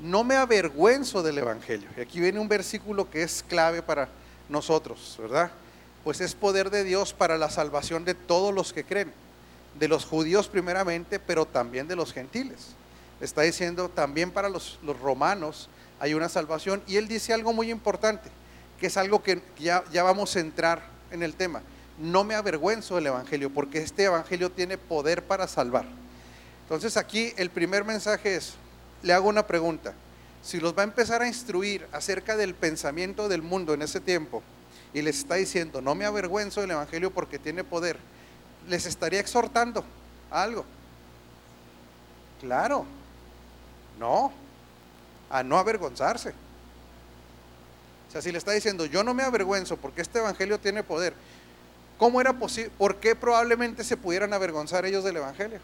no 0.00 0.24
me 0.24 0.34
avergüenzo 0.34 1.22
del 1.22 1.38
Evangelio. 1.38 1.88
Y 1.96 2.00
aquí 2.00 2.18
viene 2.18 2.40
un 2.40 2.48
versículo 2.48 3.08
que 3.08 3.22
es 3.22 3.44
clave 3.48 3.82
para 3.82 4.08
nosotros, 4.48 5.16
¿verdad? 5.20 5.52
Pues 6.02 6.20
es 6.20 6.34
poder 6.34 6.70
de 6.70 6.82
Dios 6.82 7.12
para 7.12 7.38
la 7.38 7.50
salvación 7.50 8.04
de 8.04 8.14
todos 8.14 8.52
los 8.52 8.72
que 8.72 8.82
creen, 8.82 9.12
de 9.78 9.88
los 9.88 10.04
judíos 10.04 10.48
primeramente, 10.48 11.18
pero 11.18 11.46
también 11.46 11.88
de 11.88 11.96
los 11.96 12.12
gentiles 12.12 12.74
está 13.24 13.42
diciendo 13.42 13.88
también 13.88 14.30
para 14.30 14.48
los, 14.48 14.78
romanos 15.00 15.68
hay 16.00 16.14
una 16.14 16.28
salvación. 16.28 16.82
Y 16.86 16.96
él 16.96 17.08
dice 17.08 17.32
algo 17.32 17.52
muy 17.52 17.70
importante, 17.70 18.28
que 18.80 18.88
es 18.88 18.96
algo 18.96 19.22
que 19.22 19.40
ya, 19.58 19.84
ya 19.92 20.02
vamos 20.02 20.34
a 20.36 20.40
entrar 20.40 20.82
en 21.10 21.22
el 21.22 21.34
tema. 21.34 21.62
No 21.98 22.24
me 22.24 22.34
avergüenzo 22.34 22.96
del 22.96 23.06
Evangelio, 23.06 23.50
porque 23.50 23.78
este 23.78 24.04
Evangelio 24.04 24.50
tiene 24.50 24.76
poder 24.76 25.22
para 25.22 25.46
salvar. 25.46 25.86
Entonces 26.64 26.96
aquí 26.96 27.32
el 27.36 27.50
primer 27.50 27.84
mensaje 27.84 28.36
es, 28.36 28.54
le 29.02 29.12
hago 29.12 29.28
una 29.28 29.46
pregunta. 29.46 29.94
Si 30.42 30.58
los 30.58 30.76
va 30.76 30.80
a 30.80 30.84
empezar 30.84 31.22
a 31.22 31.28
instruir 31.28 31.86
acerca 31.92 32.36
del 32.36 32.54
pensamiento 32.54 33.28
del 33.28 33.42
mundo 33.42 33.74
en 33.74 33.82
ese 33.82 34.00
tiempo 34.00 34.42
y 34.92 35.02
les 35.02 35.18
está 35.18 35.36
diciendo, 35.36 35.80
no 35.80 35.94
me 35.94 36.04
avergüenzo 36.04 36.60
del 36.62 36.72
Evangelio 36.72 37.12
porque 37.12 37.38
tiene 37.38 37.62
poder, 37.62 37.98
les 38.68 38.86
estaría 38.86 39.20
exhortando 39.20 39.84
a 40.30 40.42
algo. 40.42 40.64
Claro, 42.40 42.84
no, 43.98 44.32
a 45.30 45.42
no 45.42 45.58
avergonzarse. 45.58 46.30
O 48.08 48.12
sea, 48.12 48.20
si 48.20 48.30
le 48.30 48.38
está 48.38 48.52
diciendo, 48.52 48.84
yo 48.84 49.02
no 49.02 49.14
me 49.14 49.22
avergüenzo 49.22 49.76
porque 49.76 50.02
este 50.02 50.18
evangelio 50.18 50.58
tiene 50.60 50.82
poder, 50.82 51.14
¿cómo 51.98 52.20
era 52.20 52.32
posible? 52.32 52.70
¿Por 52.76 52.96
qué 52.96 53.16
probablemente 53.16 53.84
se 53.84 53.96
pudieran 53.96 54.34
avergonzar 54.34 54.84
ellos 54.84 55.04
del 55.04 55.16
evangelio? 55.16 55.60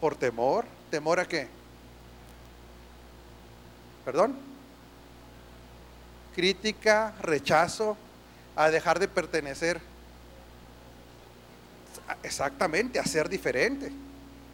¿Por 0.00 0.14
temor? 0.14 0.66
¿Temor 0.90 1.18
a 1.20 1.26
qué? 1.26 1.48
¿Perdón? 4.04 4.36
Crítica, 6.34 7.14
rechazo, 7.20 7.96
a 8.56 8.70
dejar 8.70 8.98
de 8.98 9.08
pertenecer. 9.08 9.80
Exactamente, 12.22 12.98
a 12.98 13.04
ser 13.04 13.28
diferente. 13.28 13.92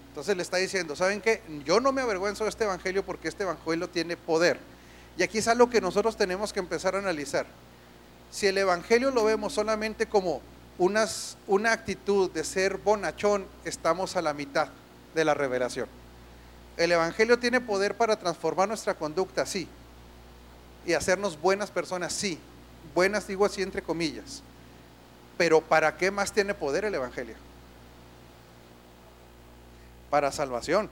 Entonces 0.09 0.37
le 0.37 0.43
está 0.43 0.57
diciendo, 0.57 0.97
¿saben 0.97 1.21
qué? 1.21 1.43
Yo 1.65 1.81
no 1.81 1.93
me 1.93 2.03
avergüenzo 2.03 2.45
de 2.45 2.51
este 2.51 2.65
evangelio 2.65 3.05
porque 3.05 3.29
este 3.29 3.45
evangelio 3.45 3.89
tiene 3.89 4.17
poder. 4.17 4.59
Y 5.17 5.23
aquí 5.23 5.39
es 5.39 5.49
algo 5.49 5.71
que 5.71 5.81
nosotros 5.81 6.17
tenemos 6.17 6.53
que 6.53 6.61
empezar 6.61 6.95
a 6.95 6.99
analizar. 6.99 7.47
Si 8.31 8.47
el 8.47 8.59
evangelio 8.59 9.11
lo 9.11 9.25
vemos 9.25 9.53
solamente 9.53 10.07
como 10.07 10.43
una 10.79 11.73
actitud 11.73 12.31
de 12.31 12.45
ser 12.45 12.79
bonachón, 12.79 13.47
estamos 13.65 14.17
a 14.17 14.23
la 14.23 14.35
mitad 14.35 14.69
de 15.15 15.25
la 15.25 15.35
revelación. 15.35 15.89
El 16.77 16.93
evangelio 16.93 17.39
tiene 17.39 17.61
poder 17.61 17.97
para 17.97 18.17
transformar 18.17 18.69
nuestra 18.69 18.95
conducta, 18.95 19.47
sí. 19.47 19.69
Y 20.87 20.93
hacernos 20.93 21.41
buenas 21.41 21.71
personas, 21.71 22.13
sí. 22.13 22.39
Buenas 22.95 23.27
digo 23.27 23.45
así 23.45 23.63
entre 23.63 23.83
comillas. 23.83 24.43
Pero 25.37 25.61
¿para 25.61 25.97
qué 25.97 26.11
más 26.11 26.33
tiene 26.33 26.55
poder 26.55 26.85
el 26.85 26.95
evangelio? 26.95 27.35
Para 30.11 30.33
salvación, 30.33 30.91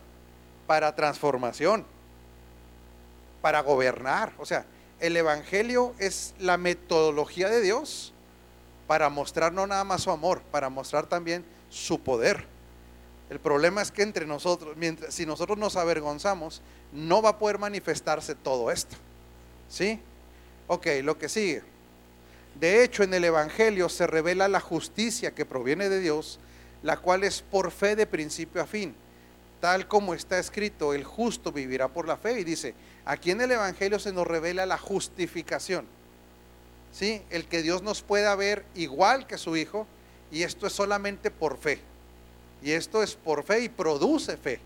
para 0.66 0.94
transformación, 0.94 1.84
para 3.40 3.60
gobernar. 3.60 4.32
O 4.38 4.46
sea, 4.46 4.66
el 5.00 5.16
Evangelio 5.16 5.94
es 5.98 6.34
la 6.38 6.56
metodología 6.56 7.48
de 7.48 7.60
Dios 7.60 8.12
para 8.86 9.08
mostrar 9.08 9.52
no 9.52 9.66
nada 9.66 9.84
más 9.84 10.02
su 10.02 10.10
amor, 10.10 10.42
para 10.50 10.68
mostrar 10.68 11.06
también 11.06 11.44
su 11.70 12.00
poder. 12.00 12.44
El 13.28 13.40
problema 13.40 13.82
es 13.82 13.90
que 13.90 14.02
entre 14.02 14.26
nosotros, 14.26 14.76
mientras, 14.76 15.12
si 15.12 15.26
nosotros 15.26 15.58
nos 15.58 15.76
avergonzamos, 15.76 16.62
no 16.92 17.22
va 17.22 17.30
a 17.30 17.38
poder 17.38 17.58
manifestarse 17.58 18.34
todo 18.34 18.70
esto. 18.70 18.96
¿Sí? 19.68 20.00
Ok, 20.68 20.86
lo 21.02 21.18
que 21.18 21.28
sigue. 21.28 21.62
De 22.54 22.84
hecho, 22.84 23.02
en 23.02 23.12
el 23.12 23.24
Evangelio 23.24 23.88
se 23.88 24.06
revela 24.06 24.48
la 24.48 24.60
justicia 24.60 25.34
que 25.34 25.44
proviene 25.44 25.88
de 25.88 26.00
Dios, 26.00 26.38
la 26.82 26.96
cual 26.96 27.24
es 27.24 27.42
por 27.42 27.72
fe 27.72 27.96
de 27.96 28.06
principio 28.06 28.62
a 28.62 28.66
fin 28.66 28.94
tal 29.60 29.88
como 29.88 30.14
está 30.14 30.38
escrito, 30.38 30.94
el 30.94 31.04
justo 31.04 31.52
vivirá 31.52 31.88
por 31.88 32.06
la 32.06 32.16
fe. 32.16 32.40
Y 32.40 32.44
dice, 32.44 32.74
aquí 33.04 33.30
en 33.30 33.40
el 33.40 33.52
Evangelio 33.52 33.98
se 33.98 34.12
nos 34.12 34.26
revela 34.26 34.66
la 34.66 34.78
justificación. 34.78 35.86
¿Sí? 36.92 37.22
El 37.30 37.46
que 37.46 37.62
Dios 37.62 37.82
nos 37.82 38.02
pueda 38.02 38.34
ver 38.36 38.64
igual 38.74 39.26
que 39.26 39.38
su 39.38 39.56
Hijo, 39.56 39.86
y 40.30 40.42
esto 40.42 40.66
es 40.66 40.72
solamente 40.72 41.30
por 41.30 41.58
fe. 41.58 41.80
Y 42.62 42.72
esto 42.72 43.02
es 43.02 43.14
por 43.14 43.44
fe 43.44 43.60
y 43.60 43.68
produce 43.68 44.36
fe. 44.36 44.60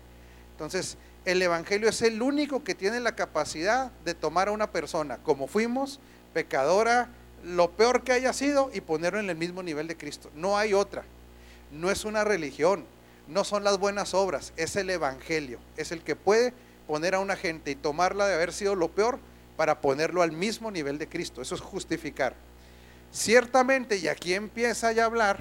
Entonces, 0.53 0.97
el 1.25 1.41
Evangelio 1.41 1.89
es 1.89 2.01
el 2.01 2.21
único 2.21 2.63
que 2.63 2.73
tiene 2.73 2.99
la 2.99 3.15
capacidad 3.15 3.91
de 4.05 4.13
tomar 4.13 4.47
a 4.47 4.51
una 4.51 4.71
persona 4.71 5.17
como 5.17 5.47
fuimos, 5.47 5.99
pecadora, 6.33 7.09
lo 7.43 7.71
peor 7.71 8.03
que 8.03 8.11
haya 8.11 8.33
sido, 8.33 8.71
y 8.73 8.81
ponerlo 8.81 9.19
en 9.19 9.29
el 9.29 9.35
mismo 9.35 9.61
nivel 9.61 9.87
de 9.87 9.97
Cristo. 9.97 10.31
No 10.35 10.57
hay 10.57 10.73
otra. 10.73 11.03
No 11.71 11.91
es 11.91 12.05
una 12.05 12.23
religión, 12.23 12.85
no 13.31 13.45
son 13.45 13.63
las 13.63 13.79
buenas 13.79 14.13
obras, 14.13 14.51
es 14.57 14.75
el 14.75 14.89
Evangelio. 14.89 15.59
Es 15.77 15.93
el 15.93 16.01
que 16.01 16.17
puede 16.17 16.53
poner 16.85 17.15
a 17.15 17.19
una 17.19 17.37
gente 17.37 17.71
y 17.71 17.75
tomarla 17.75 18.27
de 18.27 18.33
haber 18.33 18.51
sido 18.51 18.75
lo 18.75 18.89
peor 18.89 19.19
para 19.55 19.79
ponerlo 19.79 20.21
al 20.21 20.33
mismo 20.33 20.69
nivel 20.69 20.97
de 20.97 21.07
Cristo. 21.07 21.41
Eso 21.41 21.55
es 21.55 21.61
justificar. 21.61 22.35
Ciertamente, 23.13 23.95
y 23.95 24.09
aquí 24.09 24.33
empieza 24.33 24.91
ya 24.91 25.03
a 25.03 25.05
hablar 25.05 25.39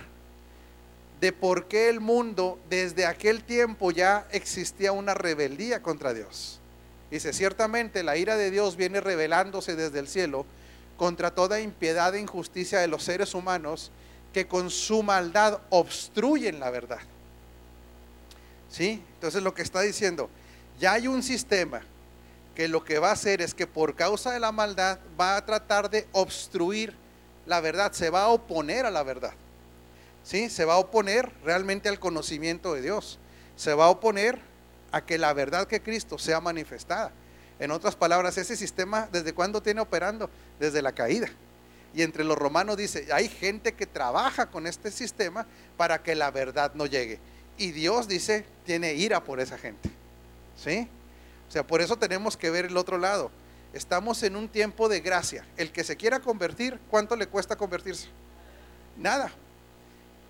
de 1.21 1.33
por 1.33 1.67
qué 1.67 1.89
el 1.89 1.99
mundo 1.99 2.61
desde 2.71 3.07
aquel 3.07 3.43
tiempo 3.43 3.91
ya 3.91 4.25
existía 4.31 4.93
una 4.93 5.15
rebeldía 5.15 5.83
contra 5.83 6.15
Dios. 6.15 6.61
Dice, 7.11 7.33
ciertamente 7.33 8.05
la 8.05 8.17
ira 8.17 8.37
de 8.37 8.53
Dios 8.53 8.77
viene 8.77 9.01
revelándose 9.01 9.75
desde 9.75 9.99
el 9.99 10.07
cielo 10.07 10.47
contra 10.97 11.35
toda 11.35 11.61
impiedad 11.61 12.15
e 12.15 12.21
injusticia 12.21 12.79
de 12.79 12.87
los 12.87 13.03
seres 13.03 13.35
humanos 13.35 13.91
que 14.33 14.47
con 14.47 14.71
su 14.71 15.03
maldad 15.03 15.59
obstruyen 15.71 16.61
la 16.61 16.71
verdad. 16.71 17.01
¿Sí? 18.71 19.03
Entonces 19.15 19.43
lo 19.43 19.53
que 19.53 19.63
está 19.63 19.81
diciendo, 19.81 20.31
ya 20.79 20.93
hay 20.93 21.09
un 21.09 21.23
sistema 21.23 21.83
que 22.55 22.69
lo 22.69 22.85
que 22.85 22.99
va 22.99 23.11
a 23.11 23.13
hacer 23.13 23.41
es 23.43 23.55
que 23.55 23.67
por 23.67 23.95
causa 23.95 24.33
de 24.33 24.41
la 24.41 24.53
maldad 24.53 24.99
va 25.19 25.37
a 25.37 25.45
tratar 25.45 25.91
de 25.91 26.07
obstruir 26.13 26.95
la 27.47 27.61
verdad, 27.61 27.93
se 27.93 28.11
va 28.11 28.25
a 28.25 28.29
oponer 28.29 28.87
a 28.87 28.91
la 28.91 29.03
verdad. 29.03 29.33
¿Sí? 30.23 30.51
Se 30.51 30.65
va 30.65 30.75
a 30.75 30.79
oponer 30.79 31.33
realmente 31.45 31.89
al 31.89 31.99
conocimiento 31.99 32.75
de 32.75 32.83
Dios. 32.83 33.19
Se 33.57 33.75
va 33.75 33.87
a 33.87 33.91
oponer 33.91 34.39
a 34.93 35.05
que 35.05 35.19
la 35.19 35.33
verdad 35.33 35.67
que 35.67 35.83
Cristo 35.83 36.19
sea 36.19 36.41
manifestada. 36.41 37.13
En 37.59 37.71
otras 37.71 37.97
palabras, 37.97 38.39
ese 38.39 38.57
sistema, 38.57 39.09
¿desde 39.13 39.33
cuándo 39.33 39.63
tiene 39.63 39.81
operando? 39.81 40.31
Desde 40.59 40.83
la 40.83 40.93
caída. 40.93 41.29
Y 41.93 42.03
entre 42.03 42.25
los 42.25 42.39
romanos 42.39 42.77
dice, 42.77 43.09
hay 43.13 43.29
gente 43.29 43.73
que 43.73 43.87
trabaja 43.87 44.47
con 44.47 44.67
este 44.67 44.91
sistema 44.91 45.47
para 45.77 46.03
que 46.03 46.15
la 46.15 46.31
verdad 46.31 46.73
no 46.75 46.87
llegue. 46.87 47.19
Y 47.61 47.73
Dios 47.73 48.09
dice, 48.09 48.47
tiene 48.65 48.95
ira 48.95 49.23
por 49.23 49.39
esa 49.39 49.59
gente. 49.59 49.91
¿Sí? 50.57 50.89
O 51.47 51.53
sea, 51.53 51.67
por 51.67 51.83
eso 51.83 51.99
tenemos 51.99 52.35
que 52.35 52.49
ver 52.49 52.65
el 52.65 52.77
otro 52.79 52.97
lado. 52.97 53.31
Estamos 53.75 54.23
en 54.23 54.35
un 54.35 54.49
tiempo 54.49 54.89
de 54.89 55.01
gracia. 55.01 55.45
El 55.59 55.71
que 55.71 55.85
se 55.85 55.95
quiera 55.95 56.21
convertir, 56.21 56.81
¿cuánto 56.89 57.17
le 57.17 57.27
cuesta 57.27 57.57
convertirse? 57.57 58.09
Nada. 58.97 59.31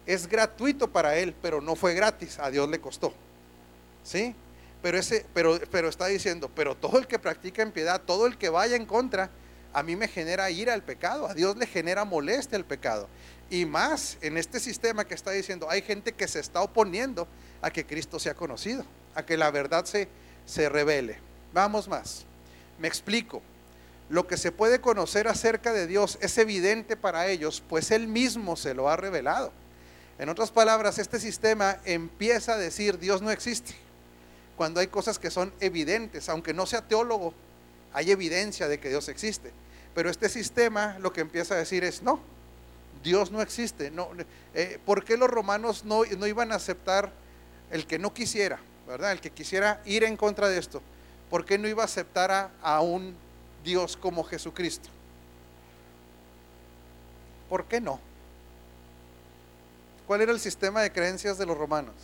Es 0.06 0.26
gratuito 0.26 0.90
para 0.90 1.14
él, 1.18 1.32
pero 1.40 1.60
no 1.60 1.76
fue 1.76 1.94
gratis. 1.94 2.36
A 2.40 2.50
Dios 2.50 2.68
le 2.68 2.80
costó. 2.80 3.14
¿Sí? 4.02 4.34
Pero, 4.82 4.98
ese, 4.98 5.24
pero, 5.32 5.56
pero 5.70 5.88
está 5.88 6.06
diciendo, 6.06 6.50
pero 6.52 6.74
todo 6.74 6.98
el 6.98 7.06
que 7.06 7.20
practica 7.20 7.62
en 7.62 7.70
piedad, 7.70 8.00
todo 8.00 8.26
el 8.26 8.38
que 8.38 8.48
vaya 8.48 8.74
en 8.74 8.86
contra, 8.86 9.30
a 9.72 9.84
mí 9.84 9.94
me 9.94 10.08
genera 10.08 10.50
ira 10.50 10.74
el 10.74 10.82
pecado, 10.82 11.28
a 11.28 11.34
Dios 11.34 11.56
le 11.56 11.68
genera 11.68 12.04
molestia 12.04 12.58
el 12.58 12.64
pecado. 12.64 13.08
Y 13.50 13.66
más 13.66 14.16
en 14.20 14.36
este 14.36 14.60
sistema 14.60 15.04
que 15.04 15.14
está 15.14 15.32
diciendo, 15.32 15.68
hay 15.68 15.82
gente 15.82 16.12
que 16.12 16.28
se 16.28 16.40
está 16.40 16.62
oponiendo 16.62 17.26
a 17.60 17.70
que 17.70 17.84
Cristo 17.84 18.18
sea 18.18 18.34
conocido, 18.34 18.84
a 19.14 19.26
que 19.26 19.36
la 19.36 19.50
verdad 19.50 19.84
se, 19.84 20.08
se 20.46 20.68
revele. 20.68 21.18
Vamos 21.52 21.88
más. 21.88 22.24
Me 22.78 22.88
explico. 22.88 23.42
Lo 24.08 24.26
que 24.26 24.36
se 24.36 24.52
puede 24.52 24.80
conocer 24.80 25.28
acerca 25.28 25.72
de 25.72 25.86
Dios 25.86 26.18
es 26.20 26.38
evidente 26.38 26.96
para 26.96 27.28
ellos, 27.28 27.62
pues 27.68 27.90
Él 27.90 28.08
mismo 28.08 28.56
se 28.56 28.74
lo 28.74 28.88
ha 28.88 28.96
revelado. 28.96 29.52
En 30.18 30.28
otras 30.28 30.50
palabras, 30.50 30.98
este 30.98 31.20
sistema 31.20 31.78
empieza 31.84 32.54
a 32.54 32.58
decir 32.58 32.98
Dios 32.98 33.22
no 33.22 33.30
existe 33.30 33.74
cuando 34.60 34.80
hay 34.80 34.88
cosas 34.88 35.18
que 35.18 35.30
son 35.30 35.54
evidentes, 35.60 36.28
aunque 36.28 36.52
no 36.52 36.66
sea 36.66 36.86
teólogo, 36.86 37.32
hay 37.94 38.10
evidencia 38.10 38.68
de 38.68 38.78
que 38.78 38.90
Dios 38.90 39.08
existe. 39.08 39.52
Pero 39.94 40.10
este 40.10 40.28
sistema 40.28 40.98
lo 40.98 41.14
que 41.14 41.22
empieza 41.22 41.54
a 41.54 41.56
decir 41.56 41.82
es, 41.82 42.02
no, 42.02 42.20
Dios 43.02 43.30
no 43.30 43.40
existe. 43.40 43.90
No, 43.90 44.10
eh, 44.54 44.78
¿Por 44.84 45.04
qué 45.04 45.16
los 45.16 45.30
romanos 45.30 45.84
no, 45.84 46.02
no 46.04 46.26
iban 46.26 46.52
a 46.52 46.56
aceptar 46.56 47.12
el 47.70 47.86
que 47.86 47.98
no 47.98 48.12
quisiera, 48.12 48.58
verdad? 48.86 49.12
El 49.12 49.20
que 49.20 49.30
quisiera 49.30 49.80
ir 49.84 50.04
en 50.04 50.16
contra 50.16 50.48
de 50.48 50.58
esto. 50.58 50.82
¿Por 51.28 51.44
qué 51.44 51.58
no 51.58 51.68
iba 51.68 51.82
a 51.82 51.86
aceptar 51.86 52.30
a, 52.30 52.50
a 52.62 52.80
un 52.80 53.14
Dios 53.64 53.96
como 53.96 54.24
Jesucristo? 54.24 54.88
¿Por 57.48 57.64
qué 57.64 57.80
no? 57.80 58.00
¿Cuál 60.06 60.22
era 60.22 60.32
el 60.32 60.40
sistema 60.40 60.82
de 60.82 60.92
creencias 60.92 61.38
de 61.38 61.46
los 61.46 61.56
romanos? 61.56 61.94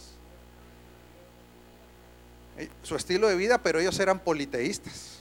Eh, 2.57 2.71
su 2.83 2.97
estilo 2.97 3.29
de 3.29 3.37
vida, 3.37 3.59
pero 3.59 3.81
ellos 3.81 3.99
eran 3.99 4.19
politeístas. 4.19 5.19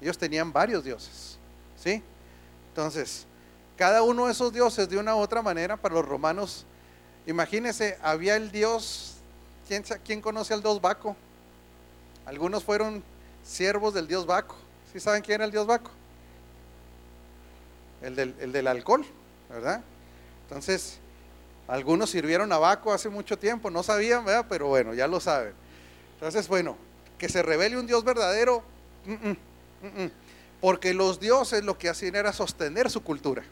Ellos 0.00 0.18
tenían 0.18 0.52
varios 0.52 0.84
dioses. 0.84 1.38
¿Sí? 1.76 2.02
Entonces, 2.70 3.26
cada 3.80 4.02
uno 4.02 4.26
de 4.26 4.32
esos 4.32 4.52
dioses 4.52 4.90
de 4.90 4.98
una 4.98 5.16
u 5.16 5.20
otra 5.20 5.40
manera 5.40 5.74
para 5.74 5.94
los 5.94 6.04
romanos, 6.04 6.66
imagínense, 7.26 7.96
había 8.02 8.36
el 8.36 8.52
dios, 8.52 9.14
¿quién, 10.04 10.20
conoce 10.20 10.52
al 10.52 10.60
dios 10.60 10.82
Baco? 10.82 11.16
Algunos 12.26 12.62
fueron 12.62 13.02
siervos 13.42 13.94
del 13.94 14.06
dios 14.06 14.26
Baco. 14.26 14.54
¿Sí 14.92 15.00
saben 15.00 15.22
quién 15.22 15.36
era 15.36 15.46
el 15.46 15.50
dios 15.50 15.66
Baco? 15.66 15.90
El 18.02 18.16
del, 18.16 18.34
el 18.38 18.52
del 18.52 18.66
alcohol, 18.66 19.02
¿verdad? 19.48 19.80
Entonces, 20.42 20.98
algunos 21.66 22.10
sirvieron 22.10 22.52
a 22.52 22.58
Baco 22.58 22.92
hace 22.92 23.08
mucho 23.08 23.38
tiempo, 23.38 23.70
no 23.70 23.82
sabían, 23.82 24.26
¿verdad? 24.26 24.44
Pero 24.46 24.68
bueno, 24.68 24.92
ya 24.92 25.06
lo 25.06 25.20
saben. 25.20 25.54
Entonces, 26.16 26.48
bueno, 26.48 26.76
que 27.16 27.30
se 27.30 27.42
revele 27.42 27.78
un 27.78 27.86
Dios 27.86 28.04
verdadero, 28.04 28.62
porque 30.60 30.92
los 30.92 31.18
dioses 31.18 31.64
lo 31.64 31.78
que 31.78 31.88
hacían 31.88 32.14
era 32.16 32.34
sostener 32.34 32.90
su 32.90 33.02
cultura, 33.02 33.42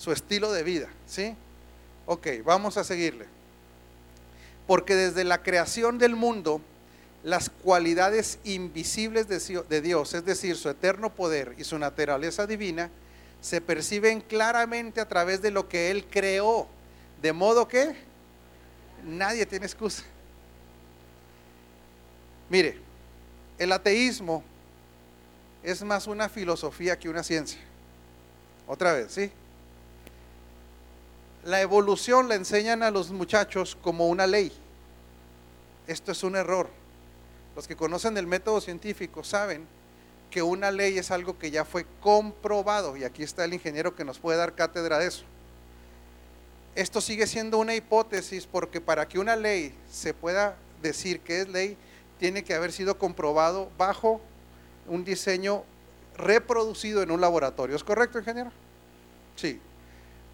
su 0.00 0.12
estilo 0.12 0.50
de 0.50 0.62
vida, 0.62 0.88
¿sí? 1.06 1.36
Ok, 2.06 2.26
vamos 2.42 2.78
a 2.78 2.84
seguirle. 2.84 3.26
Porque 4.66 4.94
desde 4.94 5.24
la 5.24 5.42
creación 5.42 5.98
del 5.98 6.16
mundo, 6.16 6.62
las 7.22 7.50
cualidades 7.50 8.38
invisibles 8.44 9.28
de 9.28 9.80
Dios, 9.82 10.14
es 10.14 10.24
decir, 10.24 10.56
su 10.56 10.70
eterno 10.70 11.14
poder 11.14 11.54
y 11.58 11.64
su 11.64 11.78
naturaleza 11.78 12.46
divina, 12.46 12.88
se 13.42 13.60
perciben 13.60 14.22
claramente 14.22 15.02
a 15.02 15.08
través 15.08 15.42
de 15.42 15.50
lo 15.50 15.68
que 15.68 15.90
Él 15.90 16.06
creó. 16.06 16.66
De 17.20 17.34
modo 17.34 17.68
que 17.68 17.94
nadie 19.04 19.44
tiene 19.44 19.66
excusa. 19.66 20.02
Mire, 22.48 22.78
el 23.58 23.70
ateísmo 23.70 24.42
es 25.62 25.82
más 25.82 26.06
una 26.06 26.30
filosofía 26.30 26.98
que 26.98 27.10
una 27.10 27.22
ciencia. 27.22 27.60
Otra 28.66 28.94
vez, 28.94 29.12
¿sí? 29.12 29.30
La 31.44 31.60
evolución 31.60 32.28
la 32.28 32.34
enseñan 32.34 32.82
a 32.82 32.90
los 32.90 33.10
muchachos 33.10 33.76
como 33.82 34.08
una 34.08 34.26
ley. 34.26 34.52
Esto 35.86 36.12
es 36.12 36.22
un 36.22 36.36
error. 36.36 36.68
Los 37.56 37.66
que 37.66 37.76
conocen 37.76 38.16
el 38.16 38.26
método 38.26 38.60
científico 38.60 39.24
saben 39.24 39.66
que 40.30 40.42
una 40.42 40.70
ley 40.70 40.98
es 40.98 41.10
algo 41.10 41.38
que 41.38 41.50
ya 41.50 41.64
fue 41.64 41.86
comprobado 42.00 42.96
y 42.96 43.04
aquí 43.04 43.22
está 43.22 43.44
el 43.44 43.54
ingeniero 43.54 43.96
que 43.96 44.04
nos 44.04 44.18
puede 44.18 44.38
dar 44.38 44.54
cátedra 44.54 44.98
de 44.98 45.08
eso. 45.08 45.24
Esto 46.74 47.00
sigue 47.00 47.26
siendo 47.26 47.58
una 47.58 47.74
hipótesis 47.74 48.46
porque 48.46 48.80
para 48.80 49.08
que 49.08 49.18
una 49.18 49.34
ley 49.34 49.74
se 49.90 50.14
pueda 50.14 50.56
decir 50.82 51.20
que 51.20 51.40
es 51.40 51.48
ley, 51.48 51.76
tiene 52.18 52.44
que 52.44 52.54
haber 52.54 52.70
sido 52.70 52.96
comprobado 52.98 53.70
bajo 53.76 54.20
un 54.86 55.04
diseño 55.04 55.64
reproducido 56.16 57.02
en 57.02 57.10
un 57.10 57.20
laboratorio. 57.20 57.74
¿Es 57.74 57.82
correcto, 57.82 58.18
ingeniero? 58.18 58.52
Sí. 59.36 59.60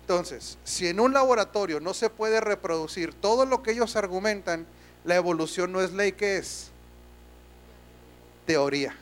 Entonces, 0.07 0.57
si 0.63 0.87
en 0.87 1.01
un 1.01 1.13
laboratorio 1.13 1.81
no 1.81 1.93
se 1.93 2.11
puede 2.11 2.41
reproducir 2.41 3.13
todo 3.13 3.45
lo 3.45 3.65
que 3.65 3.73
ellos 3.73 3.97
argumentan, 3.97 4.65
la 5.03 5.17
evolución 5.17 5.73
no 5.73 5.81
es 5.81 5.93
ley, 5.93 6.13
¿qué 6.13 6.37
es? 6.37 6.71
Teoría. 8.47 8.97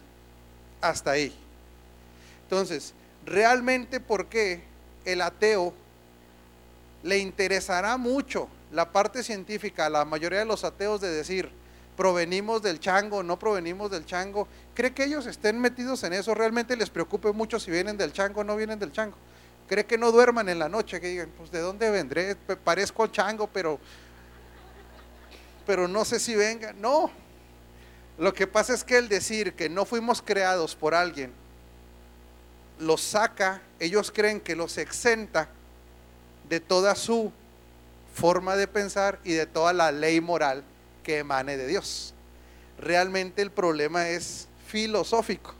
Hasta 0.80 1.10
ahí. 1.10 1.36
Entonces, 2.44 2.94
realmente, 3.26 4.00
¿por 4.00 4.28
qué 4.28 4.64
el 5.04 5.20
ateo 5.20 5.74
le 7.02 7.18
interesará 7.18 7.98
mucho 7.98 8.48
la 8.72 8.90
parte 8.90 9.22
científica 9.22 9.84
a 9.84 9.90
la 9.90 10.06
mayoría 10.06 10.38
de 10.38 10.46
los 10.46 10.64
ateos 10.64 11.02
de 11.02 11.10
decir, 11.10 11.50
provenimos 11.98 12.62
del 12.62 12.80
chango, 12.80 13.22
no 13.22 13.38
provenimos 13.38 13.90
del 13.90 14.06
chango. 14.06 14.48
¿Cree 14.72 14.94
que 14.94 15.04
ellos 15.04 15.26
estén 15.26 15.60
metidos 15.60 16.02
en 16.04 16.14
eso? 16.14 16.34
¿Realmente 16.34 16.78
les 16.78 16.88
preocupe 16.88 17.30
mucho 17.32 17.60
si 17.60 17.70
vienen 17.70 17.98
del 17.98 18.14
chango 18.14 18.40
o 18.40 18.44
no 18.44 18.56
vienen 18.56 18.78
del 18.78 18.90
chango? 18.90 19.18
¿Cree 19.68 19.86
que 19.86 19.96
no 19.96 20.12
duerman 20.12 20.48
en 20.48 20.58
la 20.58 20.68
noche? 20.68 21.00
Que 21.00 21.08
digan, 21.08 21.30
pues 21.36 21.50
¿de 21.50 21.60
dónde 21.60 21.90
vendré? 21.90 22.36
Parezco 22.36 23.06
chango, 23.06 23.46
pero, 23.46 23.78
pero 25.66 25.88
no 25.88 26.04
sé 26.04 26.20
si 26.20 26.34
venga. 26.34 26.72
No. 26.72 27.10
Lo 28.18 28.32
que 28.34 28.46
pasa 28.46 28.74
es 28.74 28.84
que 28.84 28.98
el 28.98 29.08
decir 29.08 29.54
que 29.54 29.68
no 29.68 29.84
fuimos 29.84 30.22
creados 30.22 30.76
por 30.76 30.94
alguien, 30.94 31.32
los 32.78 33.00
saca, 33.00 33.62
ellos 33.80 34.12
creen 34.12 34.40
que 34.40 34.54
los 34.54 34.78
exenta 34.78 35.48
de 36.48 36.60
toda 36.60 36.94
su 36.94 37.32
forma 38.14 38.56
de 38.56 38.68
pensar 38.68 39.18
y 39.24 39.32
de 39.32 39.46
toda 39.46 39.72
la 39.72 39.90
ley 39.90 40.20
moral 40.20 40.62
que 41.02 41.18
emane 41.18 41.56
de 41.56 41.66
Dios. 41.66 42.14
Realmente 42.78 43.42
el 43.42 43.50
problema 43.50 44.08
es 44.08 44.46
filosófico, 44.66 45.54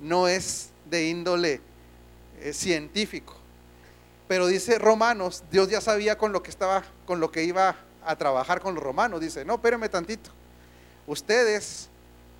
no 0.00 0.28
es 0.28 0.70
de 0.90 1.08
índole 1.08 1.60
eh, 2.42 2.52
científico. 2.52 3.34
Pero 4.26 4.46
dice 4.46 4.78
Romanos, 4.78 5.44
Dios 5.50 5.70
ya 5.70 5.80
sabía 5.80 6.18
con 6.18 6.32
lo 6.32 6.42
que 6.42 6.50
estaba, 6.50 6.84
con 7.06 7.20
lo 7.20 7.30
que 7.30 7.44
iba 7.44 7.76
a 8.04 8.16
trabajar 8.16 8.60
con 8.60 8.74
los 8.74 8.82
romanos. 8.82 9.20
Dice, 9.20 9.44
no, 9.44 9.54
espérenme 9.54 9.88
tantito. 9.88 10.30
Ustedes 11.06 11.88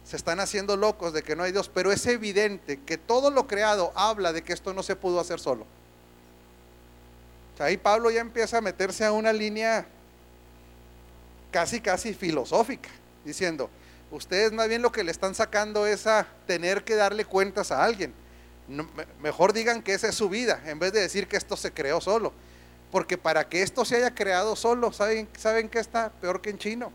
se 0.04 0.16
están 0.16 0.40
haciendo 0.40 0.76
locos 0.76 1.12
de 1.12 1.22
que 1.22 1.36
no 1.36 1.42
hay 1.42 1.52
Dios, 1.52 1.70
pero 1.72 1.92
es 1.92 2.06
evidente 2.06 2.80
que 2.80 2.96
todo 2.96 3.30
lo 3.30 3.46
creado 3.46 3.92
habla 3.94 4.32
de 4.32 4.42
que 4.42 4.54
esto 4.54 4.72
no 4.72 4.82
se 4.82 4.96
pudo 4.96 5.20
hacer 5.20 5.38
solo. 5.38 5.66
ahí 7.58 7.76
Pablo 7.76 8.10
ya 8.10 8.20
empieza 8.20 8.58
a 8.58 8.60
meterse 8.60 9.04
a 9.04 9.12
una 9.12 9.32
línea 9.32 9.86
casi, 11.50 11.80
casi 11.80 12.14
filosófica, 12.14 12.88
diciendo, 13.24 13.68
ustedes 14.10 14.52
más 14.52 14.68
bien 14.68 14.80
lo 14.80 14.92
que 14.92 15.04
le 15.04 15.10
están 15.10 15.34
sacando 15.34 15.86
es 15.86 16.06
a 16.06 16.26
tener 16.46 16.84
que 16.84 16.94
darle 16.94 17.24
cuentas 17.24 17.70
a 17.70 17.84
alguien. 17.84 18.14
Mejor 19.20 19.52
digan 19.52 19.82
que 19.82 19.94
esa 19.94 20.08
es 20.08 20.14
su 20.14 20.28
vida, 20.28 20.60
en 20.66 20.78
vez 20.78 20.92
de 20.92 21.00
decir 21.00 21.26
que 21.26 21.36
esto 21.36 21.56
se 21.56 21.72
creó 21.72 22.00
solo. 22.00 22.32
Porque 22.90 23.18
para 23.18 23.48
que 23.48 23.62
esto 23.62 23.84
se 23.84 23.96
haya 23.96 24.14
creado 24.14 24.56
solo, 24.56 24.92
¿saben, 24.92 25.28
¿saben 25.36 25.68
que 25.68 25.78
está 25.78 26.10
peor 26.20 26.40
que 26.40 26.50
en 26.50 26.58
chino? 26.58 26.92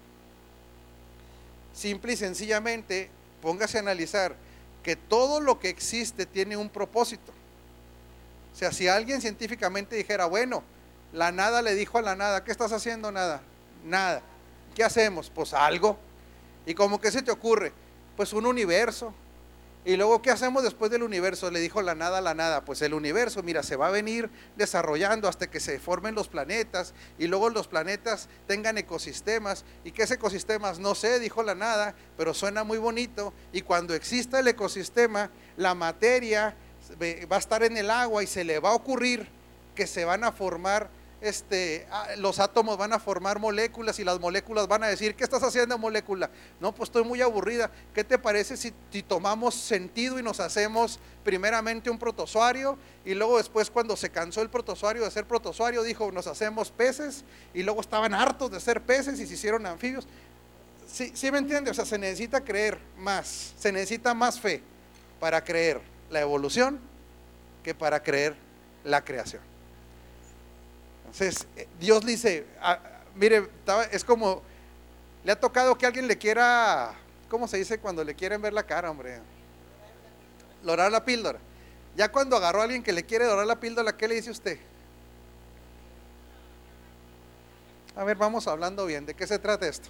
Simple 1.73 2.13
y 2.13 2.17
sencillamente, 2.17 3.09
póngase 3.41 3.77
a 3.77 3.81
analizar 3.81 4.35
que 4.83 4.95
todo 4.95 5.39
lo 5.39 5.59
que 5.59 5.69
existe 5.69 6.25
tiene 6.25 6.57
un 6.57 6.69
propósito. 6.69 7.31
O 8.53 8.55
sea, 8.55 8.71
si 8.71 8.87
alguien 8.87 9.21
científicamente 9.21 9.95
dijera, 9.95 10.25
bueno, 10.25 10.63
la 11.11 11.31
nada 11.31 11.61
le 11.61 11.75
dijo 11.75 11.97
a 11.97 12.01
la 12.01 12.15
nada, 12.15 12.43
¿qué 12.43 12.51
estás 12.51 12.71
haciendo 12.71 13.11
nada? 13.11 13.41
Nada. 13.83 14.21
¿Qué 14.75 14.83
hacemos? 14.83 15.31
Pues 15.33 15.53
algo. 15.53 15.97
¿Y 16.65 16.73
como 16.73 16.99
que 16.99 17.11
se 17.11 17.21
te 17.21 17.31
ocurre? 17.31 17.71
Pues 18.15 18.33
un 18.33 18.45
universo. 18.45 19.13
Y 19.85 19.97
luego, 19.97 20.21
¿qué 20.21 20.31
hacemos 20.31 20.63
después 20.63 20.89
del 20.91 21.03
universo? 21.03 21.51
Le 21.51 21.59
dijo 21.59 21.81
la 21.81 21.93
nada 21.93 22.21
la 22.21 22.33
nada. 22.33 22.63
Pues 22.63 22.81
el 22.81 22.93
universo, 22.93 23.43
mira, 23.43 23.63
se 23.63 23.75
va 23.75 23.87
a 23.87 23.91
venir 23.91 24.29
desarrollando 24.55 25.27
hasta 25.27 25.49
que 25.49 25.59
se 25.59 25.77
formen 25.77 26.15
los 26.15 26.29
planetas 26.29 26.93
y 27.19 27.27
luego 27.27 27.49
los 27.49 27.67
planetas 27.67 28.29
tengan 28.47 28.77
ecosistemas. 28.77 29.65
¿Y 29.83 29.91
qué 29.91 30.03
es 30.03 30.11
ecosistemas? 30.11 30.79
No 30.79 30.95
sé, 30.95 31.19
dijo 31.19 31.43
la 31.43 31.53
nada, 31.53 31.95
pero 32.15 32.33
suena 32.33 32.63
muy 32.63 32.77
bonito. 32.77 33.33
Y 33.51 33.61
cuando 33.61 33.93
exista 33.93 34.39
el 34.39 34.47
ecosistema, 34.47 35.29
la 35.57 35.75
materia 35.75 36.55
va 37.29 37.35
a 37.35 37.39
estar 37.39 37.63
en 37.63 37.75
el 37.75 37.89
agua 37.89 38.23
y 38.23 38.27
se 38.27 38.45
le 38.45 38.59
va 38.59 38.69
a 38.69 38.75
ocurrir 38.75 39.27
que 39.75 39.85
se 39.85 40.05
van 40.05 40.23
a 40.23 40.31
formar 40.31 40.89
este, 41.23 41.87
ah, 41.89 42.09
los 42.17 42.39
átomos 42.39 42.77
van 42.77 42.91
a 42.91 42.99
formar 42.99 43.39
moléculas 43.39 43.97
y 43.97 44.03
las 44.03 44.19
moléculas 44.19 44.67
van 44.67 44.83
a 44.83 44.87
decir, 44.87 45.15
¿qué 45.15 45.23
estás 45.23 45.41
haciendo 45.41 45.77
molécula? 45.77 46.29
No, 46.59 46.75
pues 46.75 46.89
estoy 46.89 47.05
muy 47.05 47.21
aburrida. 47.21 47.71
¿Qué 47.93 48.03
te 48.03 48.19
parece 48.19 48.57
si, 48.57 48.73
tomamos 49.03 49.55
sentido 49.55 50.19
y 50.19 50.23
nos 50.23 50.41
hacemos 50.41 50.99
primeramente 51.23 51.89
un 51.89 51.97
protozoario 51.97 52.77
y 53.05 53.13
luego 53.13 53.37
después 53.37 53.69
cuando 53.69 53.95
se 53.95 54.09
cansó 54.09 54.41
el 54.41 54.49
protozoario 54.49 55.05
de 55.05 55.11
ser 55.11 55.25
protozoario 55.25 55.81
dijo, 55.83 56.11
nos 56.11 56.27
hacemos 56.27 56.71
peces 56.71 57.23
y 57.53 57.63
luego 57.63 57.79
estaban 57.79 58.13
hartos 58.13 58.51
de 58.51 58.59
ser 58.59 58.81
peces 58.81 59.17
y 59.21 59.25
se 59.25 59.35
hicieron 59.35 59.65
anfibios? 59.65 60.05
Sí, 60.91 61.13
sí 61.15 61.31
me 61.31 61.37
entiende, 61.37 61.71
o 61.71 61.73
sea, 61.73 61.85
se 61.85 61.97
necesita 61.97 62.41
creer 62.41 62.77
más, 62.97 63.53
se 63.57 63.71
necesita 63.71 64.13
más 64.13 64.41
fe 64.41 64.61
para 65.21 65.41
creer 65.41 65.79
la 66.09 66.19
evolución 66.19 66.81
que 67.63 67.73
para 67.73 68.03
creer 68.03 68.35
la 68.83 69.05
creación. 69.05 69.52
Entonces, 71.13 71.45
eh, 71.55 71.67
Dios 71.79 72.03
dice, 72.03 72.43
ah, 72.59 72.79
mire, 73.13 73.47
es 73.91 74.03
como, 74.03 74.41
le 75.23 75.31
ha 75.31 75.39
tocado 75.39 75.77
que 75.77 75.85
alguien 75.85 76.07
le 76.07 76.17
quiera, 76.17 76.95
¿cómo 77.29 77.47
se 77.47 77.57
dice 77.57 77.77
cuando 77.77 78.03
le 78.03 78.15
quieren 78.15 78.41
ver 78.41 78.51
la 78.51 78.63
cara, 78.63 78.89
hombre? 78.89 79.19
Lorar 80.63 80.91
la 80.91 81.05
píldora. 81.05 81.37
Ya 81.95 82.11
cuando 82.11 82.35
agarró 82.35 82.61
a 82.61 82.63
alguien 82.63 82.81
que 82.81 82.91
le 82.91 83.03
quiere 83.03 83.25
dorar 83.25 83.45
la 83.45 83.59
píldora, 83.59 83.95
¿qué 83.95 84.07
le 84.07 84.15
dice 84.15 84.31
usted? 84.31 84.57
A 87.95 88.03
ver, 88.03 88.17
vamos 88.17 88.47
hablando 88.47 88.87
bien, 88.87 89.05
¿de 89.05 89.13
qué 89.13 89.27
se 89.27 89.37
trata 89.37 89.67
esto? 89.67 89.89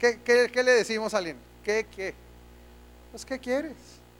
¿Qué, 0.00 0.20
qué 0.24 0.62
le 0.64 0.72
decimos 0.72 1.14
a 1.14 1.18
alguien? 1.18 1.36
¿Qué, 1.62 1.86
qué? 1.94 2.12
Pues, 3.12 3.24
¿qué 3.24 3.38
quieres? 3.38 3.76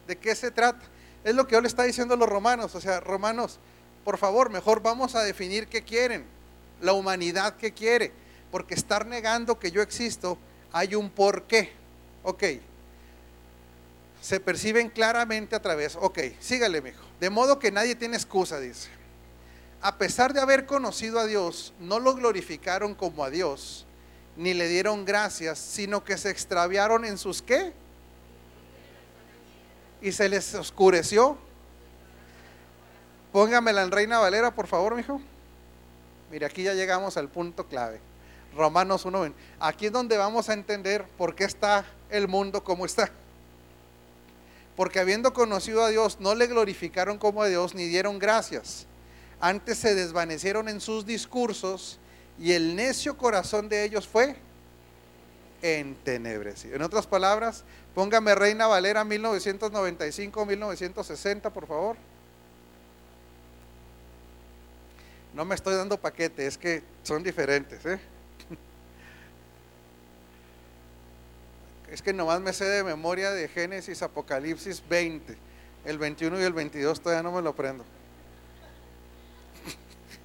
¿De 0.07 0.15
qué 0.15 0.33
se 0.37 0.53
trata? 0.53 0.79
Es 1.25 1.35
lo 1.35 1.45
que 1.49 1.57
hoy 1.57 1.63
le 1.63 1.69
está 1.69 1.83
diciendo 1.83 2.15
a 2.15 2.17
los 2.17 2.29
romanos, 2.29 2.73
o 2.77 2.81
sea, 2.81 3.01
romanos, 3.01 3.59
por 4.05 4.19
favor, 4.19 4.51
mejor 4.51 4.83
vamos 4.83 5.15
a 5.15 5.23
definir 5.23 5.67
qué 5.67 5.83
quieren, 5.83 6.25
la 6.81 6.93
humanidad 6.93 7.57
qué 7.57 7.73
quiere, 7.73 8.13
porque 8.51 8.75
estar 8.75 9.07
negando 9.07 9.59
que 9.59 9.71
yo 9.71 9.83
existo, 9.83 10.39
hay 10.73 10.95
un 10.95 11.11
por 11.11 11.45
qué. 11.45 11.73
Ok, 12.23 12.45
se 14.21 14.41
perciben 14.41 14.89
claramente 14.89 15.55
a 15.55 15.61
través, 15.61 15.97
ok, 16.01 16.19
sígale, 16.41 16.81
mijo. 16.81 17.05
De 17.21 17.29
modo 17.29 17.59
que 17.59 17.71
nadie 17.71 17.95
tiene 17.95 18.17
excusa, 18.17 18.59
dice. 18.59 18.89
A 19.83 19.99
pesar 19.99 20.33
de 20.33 20.41
haber 20.41 20.65
conocido 20.65 21.21
a 21.21 21.27
Dios, 21.27 21.75
no 21.79 21.99
lo 21.99 22.15
glorificaron 22.15 22.95
como 22.95 23.23
a 23.23 23.29
Dios, 23.29 23.85
ni 24.37 24.55
le 24.55 24.67
dieron 24.69 25.05
gracias, 25.05 25.59
sino 25.59 26.05
que 26.05 26.17
se 26.17 26.31
extraviaron 26.31 27.05
en 27.05 27.19
sus 27.19 27.43
qué. 27.43 27.75
Y 30.01 30.13
se 30.13 30.29
les 30.29 30.55
oscureció 30.55 31.37
Póngamela 33.35 33.83
en 33.83 33.91
Reina 33.91 34.21
Valera, 34.21 34.55
por 34.55 34.69
favor, 34.69 34.95
mijo. 34.95 35.21
Mire, 36.31 36.47
aquí 36.47 36.63
ya 36.63 36.75
llegamos 36.75 37.17
al 37.17 37.29
punto 37.29 37.67
clave. 37.67 37.99
Romanos 38.55 39.05
1. 39.05 39.35
Aquí 39.59 39.87
es 39.87 39.93
donde 39.93 40.17
vamos 40.17 40.49
a 40.49 40.53
entender 40.53 41.05
por 41.19 41.35
qué 41.35 41.43
está 41.43 41.85
el 42.11 42.29
mundo 42.29 42.63
como 42.63 42.87
está. 42.87 43.11
Porque 44.77 45.01
habiendo 45.01 45.33
conocido 45.33 45.83
a 45.83 45.89
Dios, 45.89 46.21
no 46.21 46.37
le 46.37 46.47
glorificaron 46.47 47.19
como 47.19 47.43
a 47.43 47.49
Dios 47.49 47.75
ni 47.75 47.89
dieron 47.89 48.21
gracias. 48.21 48.87
Antes 49.41 49.79
se 49.79 49.97
desvanecieron 49.97 50.69
en 50.69 50.81
sus 50.81 51.05
discursos 51.05 51.99
y 52.39 52.53
el 52.53 52.77
necio 52.77 53.19
corazón 53.19 53.69
de 53.69 53.83
ellos 53.83 54.07
fue 54.07 54.37
entenebrecido. 55.61 56.77
En 56.77 56.83
otras 56.83 57.09
palabras, 57.09 57.65
póngame 57.97 58.37
Reina 58.37 58.69
Valera 58.69 59.03
1995-1960, 59.03 61.51
por 61.51 61.67
favor. 61.67 61.97
No 65.35 65.45
me 65.45 65.57
estoy 65.57 65.75
dando 65.75 66.01
paquete, 66.01 66.47
es 66.47 66.57
que 66.57 66.83
son 67.03 67.23
diferentes. 67.25 67.85
¿eh? 67.85 67.99
Es 71.91 72.03
que 72.03 72.13
nomás 72.13 72.41
me 72.41 72.53
sé 72.53 72.65
de 72.65 72.85
memoria 72.85 73.33
de 73.33 73.49
Génesis, 73.49 74.03
Apocalipsis 74.03 74.83
20. 74.89 75.37
El 75.85 75.99
21 75.99 76.41
y 76.41 76.43
el 76.43 76.53
22 76.53 77.01
todavía 77.01 77.23
no 77.23 77.33
me 77.33 77.43
lo 77.43 77.55
prendo. 77.55 77.85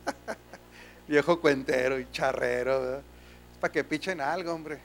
Viejo 1.07 1.41
cuentero 1.41 1.99
y 1.99 2.09
charrero. 2.11 2.97
Es 2.97 3.57
para 3.59 3.71
que 3.71 3.83
pichen 3.83 4.21
algo, 4.21 4.53
hombre. 4.53 4.79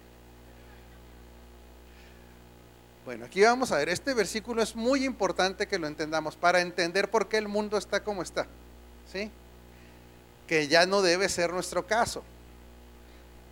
Bueno, 3.04 3.26
aquí 3.26 3.42
vamos 3.42 3.72
a 3.72 3.76
ver, 3.76 3.90
este 3.90 4.14
versículo 4.14 4.62
es 4.62 4.74
muy 4.74 5.04
importante 5.04 5.68
que 5.68 5.78
lo 5.78 5.86
entendamos 5.86 6.34
para 6.36 6.62
entender 6.62 7.10
por 7.10 7.28
qué 7.28 7.36
el 7.36 7.48
mundo 7.48 7.76
está 7.76 8.02
como 8.02 8.22
está. 8.22 8.46
¿Sí? 9.12 9.30
Que 10.46 10.68
ya 10.68 10.86
no 10.86 11.02
debe 11.02 11.28
ser 11.28 11.52
nuestro 11.52 11.86
caso, 11.86 12.22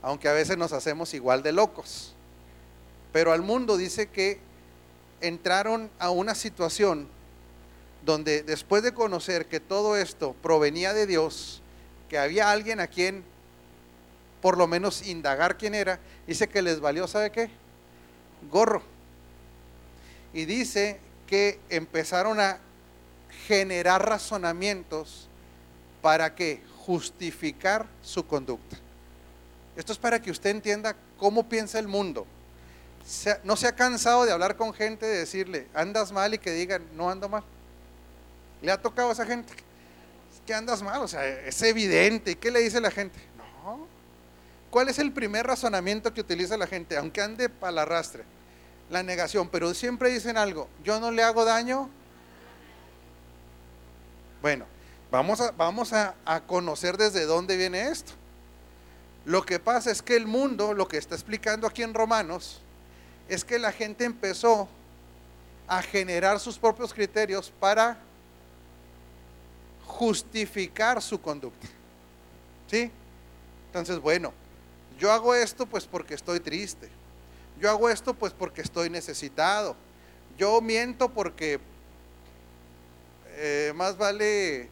aunque 0.02 0.28
a 0.28 0.32
veces 0.32 0.56
nos 0.56 0.72
hacemos 0.72 1.14
igual 1.14 1.42
de 1.42 1.52
locos. 1.52 2.14
Pero 3.12 3.32
al 3.32 3.42
mundo 3.42 3.76
dice 3.76 4.08
que 4.08 4.40
entraron 5.20 5.90
a 5.98 6.10
una 6.10 6.34
situación 6.34 7.08
donde 8.04 8.42
después 8.42 8.82
de 8.82 8.92
conocer 8.92 9.46
que 9.46 9.60
todo 9.60 9.96
esto 9.96 10.34
provenía 10.42 10.92
de 10.92 11.06
Dios, 11.06 11.62
que 12.08 12.18
había 12.18 12.50
alguien 12.50 12.80
a 12.80 12.88
quien 12.88 13.24
por 14.40 14.58
lo 14.58 14.66
menos 14.66 15.06
indagar 15.06 15.56
quién 15.56 15.74
era, 15.74 16.00
dice 16.26 16.48
que 16.48 16.62
les 16.62 16.80
valió, 16.80 17.06
¿sabe 17.06 17.30
qué? 17.30 17.48
Gorro. 18.50 18.82
Y 20.34 20.46
dice 20.46 20.98
que 21.28 21.60
empezaron 21.68 22.40
a 22.40 22.58
generar 23.46 24.06
razonamientos 24.06 25.28
para 26.02 26.34
que 26.34 26.60
justificar 26.86 27.86
su 28.02 28.26
conducta. 28.26 28.76
Esto 29.76 29.92
es 29.92 29.98
para 29.98 30.20
que 30.20 30.30
usted 30.30 30.50
entienda 30.50 30.96
cómo 31.18 31.48
piensa 31.48 31.78
el 31.78 31.88
mundo. 31.88 32.26
No 33.44 33.56
se 33.56 33.66
ha 33.66 33.74
cansado 33.74 34.24
de 34.24 34.32
hablar 34.32 34.56
con 34.56 34.72
gente, 34.72 35.06
de 35.06 35.18
decirle, 35.18 35.66
andas 35.74 36.12
mal 36.12 36.34
y 36.34 36.38
que 36.38 36.50
digan, 36.52 36.82
no 36.94 37.10
ando 37.10 37.28
mal. 37.28 37.42
¿Le 38.60 38.70
ha 38.70 38.80
tocado 38.80 39.08
a 39.08 39.12
esa 39.12 39.26
gente? 39.26 39.52
que 40.46 40.54
andas 40.54 40.82
mal, 40.82 41.00
o 41.02 41.08
sea, 41.08 41.26
es 41.26 41.62
evidente. 41.62 42.32
¿Y 42.32 42.34
qué 42.34 42.50
le 42.50 42.60
dice 42.60 42.80
la 42.80 42.90
gente? 42.90 43.18
No. 43.36 43.86
¿Cuál 44.70 44.88
es 44.88 44.98
el 44.98 45.12
primer 45.12 45.46
razonamiento 45.46 46.12
que 46.12 46.20
utiliza 46.20 46.56
la 46.56 46.66
gente? 46.66 46.96
Aunque 46.96 47.20
ande 47.20 47.48
para 47.48 47.72
la 47.72 47.82
arrastre. 47.82 48.24
La 48.90 49.02
negación, 49.02 49.48
pero 49.48 49.72
siempre 49.72 50.10
dicen 50.10 50.36
algo, 50.36 50.68
yo 50.84 51.00
no 51.00 51.10
le 51.10 51.22
hago 51.22 51.44
daño. 51.44 51.88
Bueno, 54.42 54.66
Vamos, 55.12 55.42
a, 55.42 55.50
vamos 55.50 55.92
a, 55.92 56.14
conocer 56.46 56.96
desde 56.96 57.26
dónde 57.26 57.58
viene 57.58 57.90
esto. 57.90 58.14
Lo 59.26 59.44
que 59.44 59.58
pasa 59.58 59.90
es 59.90 60.00
que 60.00 60.16
el 60.16 60.26
mundo, 60.26 60.72
lo 60.72 60.88
que 60.88 60.96
está 60.96 61.14
explicando 61.14 61.66
aquí 61.66 61.82
en 61.82 61.92
Romanos, 61.92 62.62
es 63.28 63.44
que 63.44 63.58
la 63.58 63.72
gente 63.72 64.06
empezó 64.06 64.70
a 65.68 65.82
generar 65.82 66.40
sus 66.40 66.58
propios 66.58 66.94
criterios 66.94 67.52
para 67.60 67.98
justificar 69.84 71.02
su 71.02 71.20
conducta. 71.20 71.68
¿Sí? 72.70 72.90
Entonces, 73.66 73.98
bueno, 73.98 74.32
yo 74.98 75.12
hago 75.12 75.34
esto 75.34 75.66
pues 75.66 75.84
porque 75.84 76.14
estoy 76.14 76.40
triste. 76.40 76.88
Yo 77.60 77.68
hago 77.68 77.90
esto 77.90 78.14
pues 78.14 78.32
porque 78.32 78.62
estoy 78.62 78.88
necesitado. 78.88 79.76
Yo 80.38 80.62
miento 80.62 81.10
porque 81.10 81.60
eh, 83.36 83.74
más 83.76 83.98
vale 83.98 84.70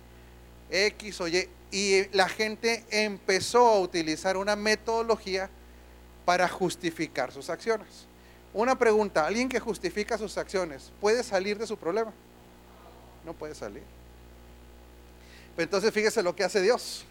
X 0.71 1.21
o 1.21 1.29
Y. 1.29 1.49
Y 1.73 2.09
la 2.17 2.29
gente 2.29 2.85
empezó 2.91 3.69
a 3.69 3.81
utilizar 3.81 4.37
una 4.37 4.57
metodología 4.57 5.49
para 6.25 6.49
justificar 6.49 7.33
sus 7.33 7.49
acciones. 7.49 8.07
Una 8.53 8.77
pregunta, 8.77 9.27
¿alguien 9.27 9.49
que 9.49 9.61
justifica 9.61 10.19
sus 10.19 10.37
acciones 10.37 10.91
puede 11.01 11.23
salir 11.23 11.59
de 11.59 11.67
su 11.67 11.77
problema? 11.77 12.13
No 13.25 13.33
puede 13.35 13.55
salir. 13.55 13.83
entonces 15.57 15.93
fíjese 15.93 16.23
lo 16.23 16.35
que 16.35 16.43
hace 16.43 16.61
Dios. 16.61 17.05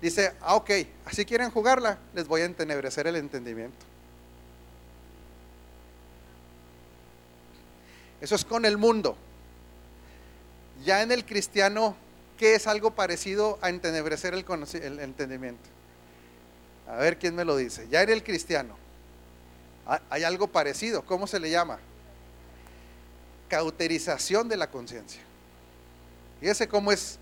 Dice, 0.00 0.34
ah, 0.40 0.56
ok, 0.56 0.70
así 1.04 1.24
quieren 1.24 1.50
jugarla, 1.50 1.98
les 2.14 2.26
voy 2.26 2.42
a 2.42 2.44
entenebrecer 2.44 3.06
el 3.06 3.16
entendimiento. 3.16 3.84
Eso 8.20 8.34
es 8.34 8.44
con 8.44 8.64
el 8.64 8.76
mundo. 8.76 9.16
Ya 10.84 11.02
en 11.02 11.12
el 11.12 11.24
cristiano 11.24 11.96
¿Qué 12.36 12.54
es 12.54 12.66
algo 12.66 12.92
parecido 12.92 13.58
a 13.62 13.70
entenebrecer 13.70 14.34
el, 14.34 15.00
entendimiento? 15.00 15.68
A 16.88 16.96
ver 16.96 17.18
quién 17.18 17.34
me 17.34 17.44
lo 17.44 17.56
dice. 17.56 17.88
Ya 17.88 18.02
era 18.02 18.12
el 18.12 18.22
cristiano. 18.22 18.76
Hay 20.10 20.24
algo 20.24 20.48
parecido. 20.48 21.04
¿Cómo 21.04 21.26
se 21.26 21.40
le 21.40 21.50
llama? 21.50 21.78
cauterización 23.48 24.48
de 24.48 24.56
la 24.56 24.70
conciencia. 24.70 25.20
Y 26.40 26.48
ese 26.48 26.68
cómo 26.68 26.92
es, 26.92 27.18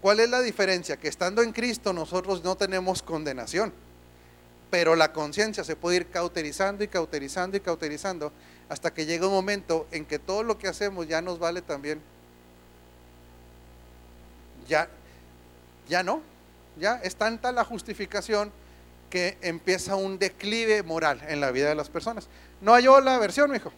¿cuál 0.00 0.20
es 0.20 0.30
la 0.30 0.40
diferencia? 0.40 0.96
Que 0.96 1.08
estando 1.08 1.42
en 1.42 1.52
Cristo 1.52 1.92
nosotros 1.92 2.42
no 2.42 2.56
tenemos 2.56 3.02
condenación, 3.02 3.72
pero 4.70 4.96
la 4.96 5.12
conciencia 5.12 5.64
se 5.64 5.76
puede 5.76 5.98
ir 5.98 6.06
cauterizando 6.08 6.82
y 6.84 6.88
cauterizando 6.88 7.56
y 7.56 7.60
cauterizando 7.60 8.32
hasta 8.68 8.92
que 8.92 9.06
llega 9.06 9.26
un 9.26 9.32
momento 9.32 9.86
en 9.90 10.04
que 10.04 10.18
todo 10.18 10.42
lo 10.42 10.58
que 10.58 10.68
hacemos 10.68 11.06
ya 11.06 11.20
nos 11.20 11.38
vale 11.38 11.62
también. 11.62 12.00
Ya, 14.68 14.88
ya 15.88 16.02
no, 16.02 16.22
ya 16.76 17.00
es 17.02 17.16
tanta 17.16 17.52
la 17.52 17.64
justificación 17.64 18.52
que 19.10 19.38
empieza 19.40 19.96
un 19.96 20.18
declive 20.18 20.82
moral 20.82 21.22
en 21.28 21.40
la 21.40 21.50
vida 21.50 21.68
de 21.68 21.74
las 21.74 21.88
personas. 21.88 22.28
¿No 22.60 22.72
halló 22.72 23.00
la 23.00 23.18
versión, 23.18 23.54
hijo? 23.54 23.72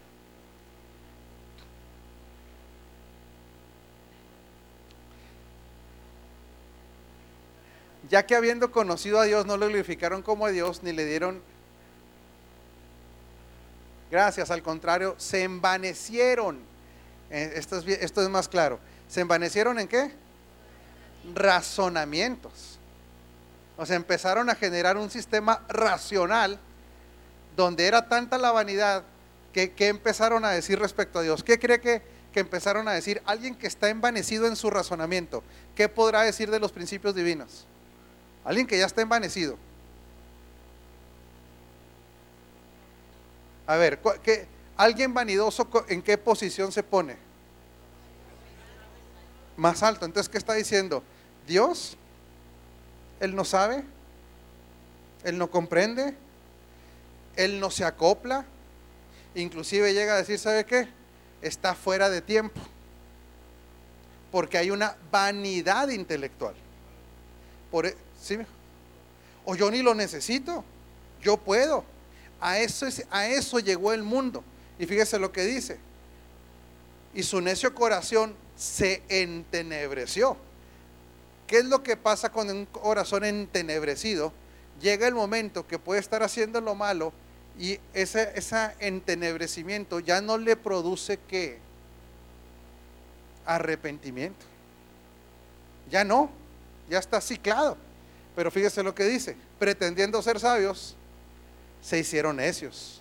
Ya 8.08 8.24
que 8.24 8.34
habiendo 8.34 8.72
conocido 8.72 9.20
a 9.20 9.24
Dios 9.24 9.44
no 9.44 9.58
lo 9.58 9.66
glorificaron 9.66 10.22
como 10.22 10.46
a 10.46 10.50
Dios 10.50 10.82
ni 10.82 10.92
le 10.92 11.04
dieron 11.04 11.42
gracias, 14.10 14.50
al 14.50 14.62
contrario, 14.62 15.14
se 15.18 15.42
envanecieron. 15.42 16.58
Eh, 17.30 17.52
esto 17.56 17.76
es, 17.76 17.86
esto 17.86 18.22
es 18.22 18.28
más 18.28 18.48
claro. 18.48 18.78
¿Se 19.08 19.20
envanecieron 19.20 19.78
en 19.78 19.88
qué? 19.88 20.10
Razonamientos. 21.34 22.78
O 23.76 23.86
sea, 23.86 23.96
empezaron 23.96 24.50
a 24.50 24.54
generar 24.54 24.96
un 24.96 25.10
sistema 25.10 25.62
racional 25.68 26.58
donde 27.56 27.86
era 27.86 28.08
tanta 28.08 28.38
la 28.38 28.52
vanidad 28.52 29.04
que, 29.52 29.72
empezaron 29.88 30.44
a 30.44 30.50
decir 30.50 30.78
respecto 30.78 31.18
a 31.18 31.22
Dios. 31.22 31.42
¿Qué 31.42 31.58
cree 31.58 31.80
que, 31.80 32.02
que 32.32 32.40
empezaron 32.40 32.86
a 32.88 32.92
decir? 32.92 33.22
Alguien 33.24 33.54
que 33.54 33.66
está 33.66 33.88
envanecido 33.88 34.46
en 34.46 34.56
su 34.56 34.70
razonamiento, 34.70 35.42
¿qué 35.74 35.88
podrá 35.88 36.22
decir 36.22 36.50
de 36.50 36.60
los 36.60 36.72
principios 36.72 37.14
divinos? 37.14 37.66
Alguien 38.44 38.66
que 38.66 38.78
ya 38.78 38.86
está 38.86 39.02
envanecido. 39.02 39.58
A 43.66 43.76
ver, 43.76 44.00
¿qué, 44.22 44.46
¿alguien 44.76 45.12
vanidoso 45.12 45.68
en 45.88 46.02
qué 46.02 46.16
posición 46.16 46.72
se 46.72 46.82
pone? 46.82 47.27
Más 49.58 49.82
alto. 49.82 50.06
Entonces, 50.06 50.30
¿qué 50.30 50.38
está 50.38 50.54
diciendo? 50.54 51.02
Dios, 51.48 51.96
Él 53.18 53.34
no 53.34 53.44
sabe, 53.44 53.82
Él 55.24 55.36
no 55.36 55.50
comprende, 55.50 56.14
Él 57.34 57.58
no 57.58 57.68
se 57.68 57.84
acopla, 57.84 58.46
inclusive 59.34 59.92
llega 59.92 60.14
a 60.14 60.18
decir, 60.18 60.38
¿sabe 60.38 60.64
qué? 60.64 60.88
Está 61.42 61.74
fuera 61.74 62.08
de 62.08 62.22
tiempo, 62.22 62.60
porque 64.30 64.58
hay 64.58 64.70
una 64.70 64.96
vanidad 65.10 65.88
intelectual. 65.88 66.54
Por, 67.72 67.86
e, 67.86 67.96
¿sí? 68.22 68.38
O 69.44 69.56
yo 69.56 69.72
ni 69.72 69.82
lo 69.82 69.92
necesito, 69.92 70.64
yo 71.20 71.36
puedo. 71.36 71.84
A 72.40 72.60
eso, 72.60 72.86
a 73.10 73.26
eso 73.26 73.58
llegó 73.58 73.92
el 73.92 74.04
mundo. 74.04 74.44
Y 74.78 74.86
fíjese 74.86 75.18
lo 75.18 75.32
que 75.32 75.42
dice. 75.42 75.80
Y 77.12 77.24
su 77.24 77.40
necio 77.40 77.74
corazón 77.74 78.36
se 78.58 79.02
entenebreció. 79.08 80.36
¿Qué 81.46 81.58
es 81.58 81.64
lo 81.64 81.82
que 81.82 81.96
pasa 81.96 82.30
con 82.30 82.50
un 82.50 82.66
corazón 82.66 83.24
entenebrecido? 83.24 84.32
Llega 84.82 85.06
el 85.06 85.14
momento 85.14 85.66
que 85.66 85.78
puede 85.78 86.00
estar 86.00 86.22
haciendo 86.22 86.60
lo 86.60 86.74
malo 86.74 87.12
y 87.58 87.78
ese, 87.94 88.32
ese 88.34 88.74
entenebrecimiento 88.80 90.00
ya 90.00 90.20
no 90.20 90.36
le 90.36 90.56
produce 90.56 91.18
qué? 91.28 91.58
Arrepentimiento. 93.46 94.44
Ya 95.90 96.04
no, 96.04 96.30
ya 96.90 96.98
está 96.98 97.20
ciclado. 97.20 97.78
Pero 98.36 98.50
fíjese 98.50 98.82
lo 98.82 98.94
que 98.94 99.04
dice, 99.04 99.36
pretendiendo 99.58 100.20
ser 100.20 100.38
sabios, 100.38 100.96
se 101.80 101.98
hicieron 101.98 102.36
necios. 102.36 102.97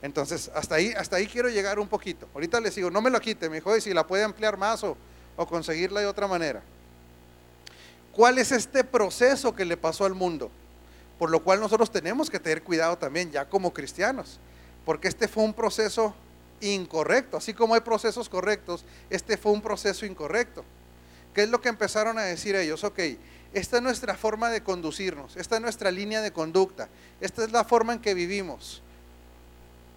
Entonces, 0.00 0.50
hasta 0.54 0.76
ahí, 0.76 0.92
hasta 0.96 1.16
ahí 1.16 1.26
quiero 1.26 1.48
llegar 1.48 1.78
un 1.78 1.88
poquito. 1.88 2.28
Ahorita 2.34 2.60
les 2.60 2.74
digo, 2.74 2.90
no 2.90 3.00
me 3.00 3.10
lo 3.10 3.20
quite, 3.20 3.48
me 3.48 3.56
dijo, 3.56 3.76
y 3.76 3.80
si 3.80 3.92
la 3.92 4.06
puede 4.06 4.22
ampliar 4.22 4.56
más 4.56 4.84
o, 4.84 4.96
o 5.36 5.46
conseguirla 5.46 6.00
de 6.00 6.06
otra 6.06 6.26
manera. 6.26 6.62
¿Cuál 8.12 8.38
es 8.38 8.52
este 8.52 8.84
proceso 8.84 9.54
que 9.54 9.64
le 9.64 9.76
pasó 9.76 10.04
al 10.04 10.14
mundo? 10.14 10.50
Por 11.18 11.30
lo 11.30 11.42
cual 11.42 11.60
nosotros 11.60 11.90
tenemos 11.90 12.30
que 12.30 12.38
tener 12.40 12.62
cuidado 12.62 12.96
también 12.96 13.30
ya 13.30 13.48
como 13.48 13.72
cristianos, 13.72 14.38
porque 14.84 15.08
este 15.08 15.28
fue 15.28 15.44
un 15.44 15.54
proceso 15.54 16.14
incorrecto, 16.60 17.36
así 17.36 17.54
como 17.54 17.74
hay 17.74 17.80
procesos 17.80 18.28
correctos, 18.28 18.84
este 19.10 19.36
fue 19.36 19.52
un 19.52 19.62
proceso 19.62 20.06
incorrecto. 20.06 20.64
¿Qué 21.34 21.42
es 21.42 21.48
lo 21.48 21.60
que 21.60 21.68
empezaron 21.68 22.18
a 22.18 22.22
decir 22.22 22.56
ellos? 22.56 22.82
Ok, 22.84 22.98
esta 23.52 23.76
es 23.76 23.82
nuestra 23.82 24.16
forma 24.16 24.50
de 24.50 24.62
conducirnos, 24.62 25.36
esta 25.36 25.56
es 25.56 25.62
nuestra 25.62 25.90
línea 25.90 26.20
de 26.20 26.32
conducta, 26.32 26.88
esta 27.20 27.44
es 27.44 27.52
la 27.52 27.64
forma 27.64 27.92
en 27.92 28.00
que 28.00 28.14
vivimos. 28.14 28.82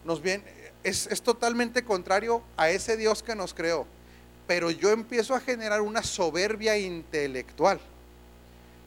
Nos 0.04 0.22
bien, 0.22 0.44
es, 0.84 1.08
es 1.08 1.22
totalmente 1.22 1.84
contrario 1.84 2.42
a 2.58 2.70
ese 2.70 2.98
Dios 2.98 3.24
que 3.24 3.36
nos 3.36 3.54
creó, 3.54 3.86
pero 4.48 4.72
yo 4.72 4.92
empiezo 4.92 5.36
a 5.36 5.40
generar 5.40 5.82
una 5.82 6.04
soberbia 6.04 6.78
intelectual 6.78 7.80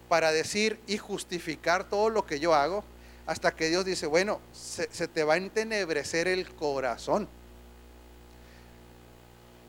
para 0.09 0.33
decir 0.33 0.79
y 0.87 0.98
justificar 0.98 1.85
todo 1.85 2.11
lo 2.11 2.27
que 2.27 2.40
yo 2.40 2.55
hago 2.55 2.85
hasta 3.27 3.55
que 3.55 3.68
Dios 3.68 3.85
dice, 3.85 4.07
bueno, 4.07 4.40
se, 4.53 4.88
se 4.92 5.09
te 5.09 5.24
va 5.24 5.35
a 5.35 5.38
entenebrecer 5.38 6.29
el 6.29 6.50
corazón. 6.55 7.29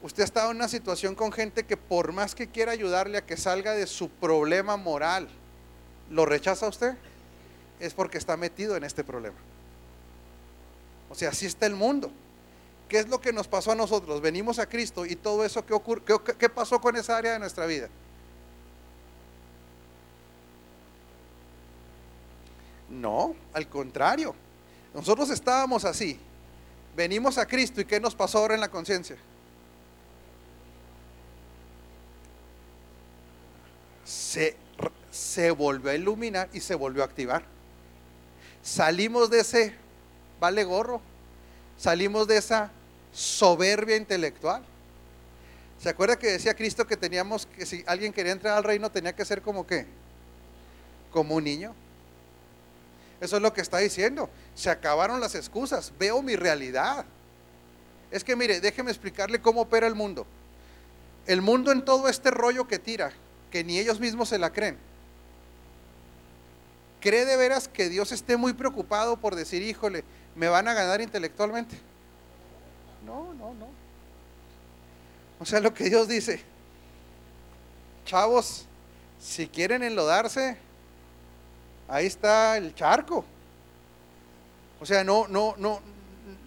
Usted 0.02 0.22
ha 0.22 0.26
estado 0.26 0.52
en 0.52 0.58
una 0.58 0.68
situación 0.68 1.16
con 1.16 1.32
gente 1.32 1.64
que 1.64 1.78
por 1.78 2.12
más 2.12 2.36
que 2.36 2.48
quiera 2.48 2.72
ayudarle 2.72 3.18
a 3.18 3.26
que 3.26 3.38
salga 3.38 3.74
de 3.74 3.88
su 3.88 4.10
problema 4.10 4.78
moral, 4.78 5.30
¿lo 6.10 6.26
rechaza 6.26 6.68
usted? 6.68 6.96
Es 7.80 7.94
porque 7.94 8.18
está 8.18 8.38
metido 8.38 8.76
en 8.76 8.84
este 8.84 9.04
problema. 9.04 9.38
O 11.16 11.18
sea, 11.18 11.30
así 11.30 11.46
está 11.46 11.66
el 11.66 11.76
mundo. 11.76 12.12
¿Qué 12.90 13.00
es 13.00 13.08
lo 13.08 13.22
que 13.22 13.32
nos 13.32 13.48
pasó 13.48 13.72
a 13.72 13.76
nosotros? 13.76 14.20
Venimos 14.20 14.60
a 14.60 14.68
Cristo 14.68 15.06
y 15.06 15.16
todo 15.16 15.46
eso, 15.46 15.66
¿qué, 15.66 15.74
ocurre, 15.74 16.02
qué, 16.38 16.50
pasó 16.50 16.82
con 16.82 16.98
esa 16.98 17.16
área 17.16 17.32
de 17.32 17.40
nuestra 17.40 17.66
vida? 17.66 17.88
No, 22.90 23.34
al 23.54 23.70
contrario. 23.70 24.36
Nosotros 24.94 25.30
estábamos 25.30 25.86
así. 25.86 26.20
Venimos 26.98 27.38
a 27.38 27.46
Cristo 27.46 27.80
y 27.80 27.86
¿qué 27.86 28.02
nos 28.02 28.14
pasó 28.14 28.40
ahora 28.40 28.56
en 28.56 28.62
la 28.62 28.70
conciencia? 28.70 29.16
se, 34.04 35.52
volvió 35.52 35.92
a 35.92 35.96
iluminar 35.96 36.50
y 36.52 36.60
se 36.60 36.76
volvió 36.76 37.04
a 37.04 37.06
activar. 37.06 37.46
Salimos 38.62 39.30
de 39.30 39.40
ese 39.40 39.85
vale 40.40 40.64
gorro, 40.64 41.02
salimos 41.78 42.28
de 42.28 42.38
esa 42.38 42.72
soberbia 43.12 43.96
intelectual. 43.96 44.64
¿Se 45.80 45.90
acuerda 45.90 46.18
que 46.18 46.32
decía 46.32 46.54
Cristo 46.54 46.88
que 46.88 46.98
teníamos 46.98 47.46
que 47.46 47.66
si 47.66 47.84
alguien 47.88 48.14
quería 48.14 48.32
entrar 48.32 48.58
al 48.58 48.64
reino 48.64 48.92
tenía 48.92 49.14
que 49.14 49.26
ser 49.26 49.42
como 49.42 49.68
qué? 49.68 49.86
Como 51.12 51.36
un 51.36 51.44
niño. 51.44 51.74
Eso 53.22 53.38
es 53.38 53.42
lo 53.42 53.54
que 53.54 53.62
está 53.62 53.78
diciendo. 53.78 54.30
Se 54.56 54.70
acabaron 54.70 55.20
las 55.20 55.36
excusas. 55.36 55.94
Veo 55.98 56.22
mi 56.22 56.36
realidad. 56.36 57.06
Es 58.12 58.24
que 58.24 58.36
mire, 58.36 58.60
déjeme 58.62 58.92
explicarle 58.92 59.42
cómo 59.42 59.62
opera 59.62 59.88
el 59.88 59.96
mundo. 59.96 60.26
El 61.26 61.42
mundo 61.42 61.72
en 61.72 61.84
todo 61.84 62.08
este 62.08 62.32
rollo 62.32 62.68
que 62.68 62.80
tira, 62.80 63.12
que 63.52 63.64
ni 63.64 63.80
ellos 63.80 64.00
mismos 64.00 64.30
se 64.30 64.38
la 64.38 64.52
creen. 64.52 64.78
¿Cree 67.00 67.26
de 67.26 67.38
veras 67.38 67.68
que 67.68 67.90
Dios 67.90 68.12
esté 68.12 68.38
muy 68.38 68.54
preocupado 68.54 69.18
por 69.18 69.36
decir, 69.36 69.62
híjole, 69.62 70.04
me 70.36 70.48
van 70.48 70.68
a 70.68 70.74
ganar 70.74 71.02
intelectualmente? 71.02 71.78
No, 73.06 73.34
no, 73.34 73.54
no. 73.54 73.68
O 75.40 75.46
sea, 75.46 75.60
lo 75.60 75.74
que 75.74 75.90
Dios 75.90 76.08
dice, 76.08 76.42
chavos, 78.06 78.66
si 79.20 79.48
quieren 79.48 79.84
enlodarse, 79.84 80.58
ahí 81.88 82.06
está 82.06 82.58
el 82.58 82.74
charco. 82.76 83.26
O 84.80 84.86
sea, 84.86 85.04
no, 85.04 85.28
no, 85.28 85.56
no, 85.58 85.82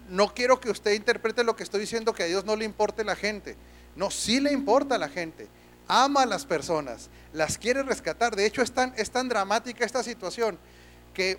no 0.08 0.34
quiero 0.34 0.60
que 0.60 0.70
usted 0.70 0.92
interprete 0.92 1.44
lo 1.44 1.56
que 1.56 1.62
estoy 1.62 1.80
diciendo 1.80 2.12
que 2.12 2.24
a 2.24 2.26
Dios 2.26 2.44
no 2.44 2.56
le 2.56 2.64
importe 2.64 3.04
la 3.04 3.16
gente. 3.16 3.56
No, 3.96 4.10
sí 4.10 4.40
le 4.40 4.52
importa 4.52 4.94
a 4.94 4.98
la 4.98 5.08
gente 5.08 5.48
ama 5.88 6.22
a 6.22 6.26
las 6.26 6.44
personas, 6.44 7.08
las 7.32 7.58
quiere 7.58 7.82
rescatar. 7.82 8.36
De 8.36 8.46
hecho, 8.46 8.62
es 8.62 8.72
tan, 8.72 8.92
es 8.96 9.10
tan 9.10 9.28
dramática 9.28 9.84
esta 9.84 10.02
situación 10.02 10.58
que 11.14 11.38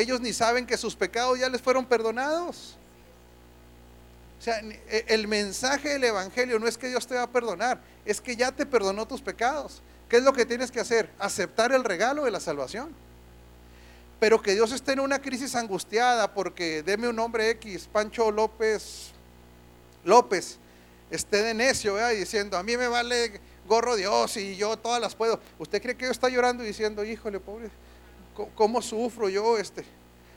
ellos 0.00 0.20
ni 0.20 0.32
saben 0.32 0.66
que 0.66 0.76
sus 0.76 0.94
pecados 0.94 1.38
ya 1.38 1.48
les 1.48 1.60
fueron 1.60 1.84
perdonados. 1.84 2.76
O 4.38 4.42
sea, 4.42 4.60
e, 4.60 5.04
el 5.08 5.26
mensaje 5.26 5.88
del 5.90 6.04
Evangelio 6.04 6.58
no 6.58 6.68
es 6.68 6.78
que 6.78 6.88
Dios 6.88 7.06
te 7.06 7.16
va 7.16 7.22
a 7.22 7.30
perdonar, 7.30 7.80
es 8.04 8.20
que 8.20 8.36
ya 8.36 8.52
te 8.52 8.64
perdonó 8.64 9.06
tus 9.06 9.20
pecados. 9.20 9.82
¿Qué 10.08 10.18
es 10.18 10.22
lo 10.22 10.32
que 10.32 10.46
tienes 10.46 10.70
que 10.70 10.80
hacer? 10.80 11.10
Aceptar 11.18 11.72
el 11.72 11.84
regalo 11.84 12.24
de 12.24 12.30
la 12.30 12.40
salvación. 12.40 12.94
Pero 14.20 14.40
que 14.40 14.54
Dios 14.54 14.72
esté 14.72 14.92
en 14.92 15.00
una 15.00 15.20
crisis 15.20 15.54
angustiada 15.54 16.32
porque 16.32 16.82
deme 16.82 17.08
un 17.08 17.16
nombre 17.16 17.50
X, 17.50 17.88
Pancho 17.92 18.30
López 18.30 19.12
López 20.04 20.58
esté 21.10 21.42
de 21.42 21.54
necio, 21.54 21.94
¿verdad? 21.94 22.10
diciendo, 22.10 22.56
a 22.56 22.62
mí 22.62 22.76
me 22.76 22.88
vale 22.88 23.40
gorro 23.66 23.96
Dios 23.96 24.36
y 24.36 24.56
yo 24.56 24.76
todas 24.76 25.00
las 25.00 25.14
puedo. 25.14 25.40
¿Usted 25.58 25.82
cree 25.82 25.96
que 25.96 26.06
yo 26.06 26.10
está 26.10 26.28
llorando 26.28 26.64
y 26.64 26.68
diciendo, 26.68 27.04
híjole, 27.04 27.40
pobre, 27.40 27.70
¿cómo 28.54 28.82
sufro 28.82 29.28
yo 29.28 29.58
este? 29.58 29.84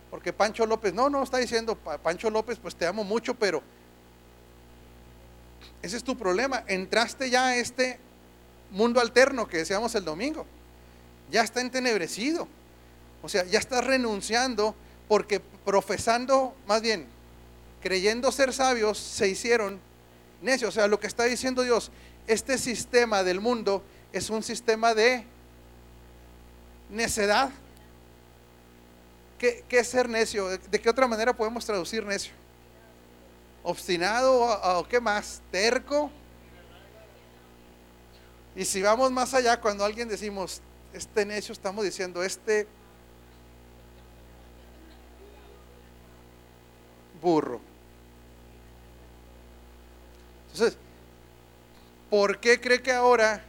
Porque 0.10 0.34
Pancho 0.34 0.66
López, 0.66 0.94
no, 0.94 1.10
no, 1.10 1.24
está 1.24 1.38
diciendo, 1.38 1.76
Pancho 1.76 2.30
López, 2.30 2.60
pues 2.60 2.76
te 2.76 2.86
amo 2.86 3.04
mucho, 3.04 3.34
pero 3.34 3.64
ese 5.82 5.98
es 5.98 6.04
tu 6.04 6.18
problema. 6.18 6.64
Entraste 6.68 7.30
ya 7.30 7.48
a 7.48 7.56
este 7.56 8.00
mundo 8.72 9.00
alterno 9.00 9.48
que 9.48 9.58
decíamos 9.58 9.96
el 9.96 10.06
domingo. 10.06 10.46
Ya 11.30 11.42
está 11.42 11.62
entenebrecido. 11.62 12.48
O 13.24 13.30
sea, 13.30 13.46
ya 13.46 13.60
estás 13.60 13.86
renunciando 13.86 14.76
porque 15.08 15.40
profesando, 15.40 16.56
más 16.68 16.82
bien, 16.82 17.08
creyendo 17.82 18.32
ser 18.32 18.54
sabios, 18.54 18.98
se 18.98 19.28
hicieron 19.28 19.80
necios. 20.42 20.70
O 20.70 20.72
sea, 20.72 20.88
lo 20.88 21.00
que 21.00 21.08
está 21.08 21.24
diciendo 21.26 21.64
Dios, 21.64 21.92
este 22.28 22.58
sistema 22.58 23.24
del 23.24 23.40
mundo 23.40 23.84
es 24.12 24.30
un 24.30 24.44
sistema 24.44 24.94
de 24.94 25.26
necedad. 26.90 27.50
¿Qué, 29.42 29.66
es 29.72 29.88
ser 29.88 30.08
necio? 30.08 30.50
¿De 30.50 30.80
qué 30.80 30.88
otra 30.88 31.08
manera 31.08 31.36
podemos 31.36 31.66
traducir 31.66 32.06
necio? 32.06 32.32
¿Obstinado 33.64 34.40
o, 34.40 34.88
qué 34.88 35.02
más? 35.02 35.42
¿Terco? 35.50 36.12
Y 38.56 38.64
si 38.66 38.84
vamos 38.84 39.12
más 39.12 39.34
allá, 39.34 39.60
cuando 39.60 39.84
alguien 39.84 40.08
decimos, 40.08 40.62
este 40.94 41.26
necio, 41.26 41.54
estamos 41.54 41.84
diciendo, 41.84 42.24
este 42.24 42.68
burro. 47.20 47.60
Entonces, 50.52 50.78
¿por 52.12 52.40
qué 52.40 52.62
cree 52.62 52.84
que 52.84 52.92
ahora 52.92 53.44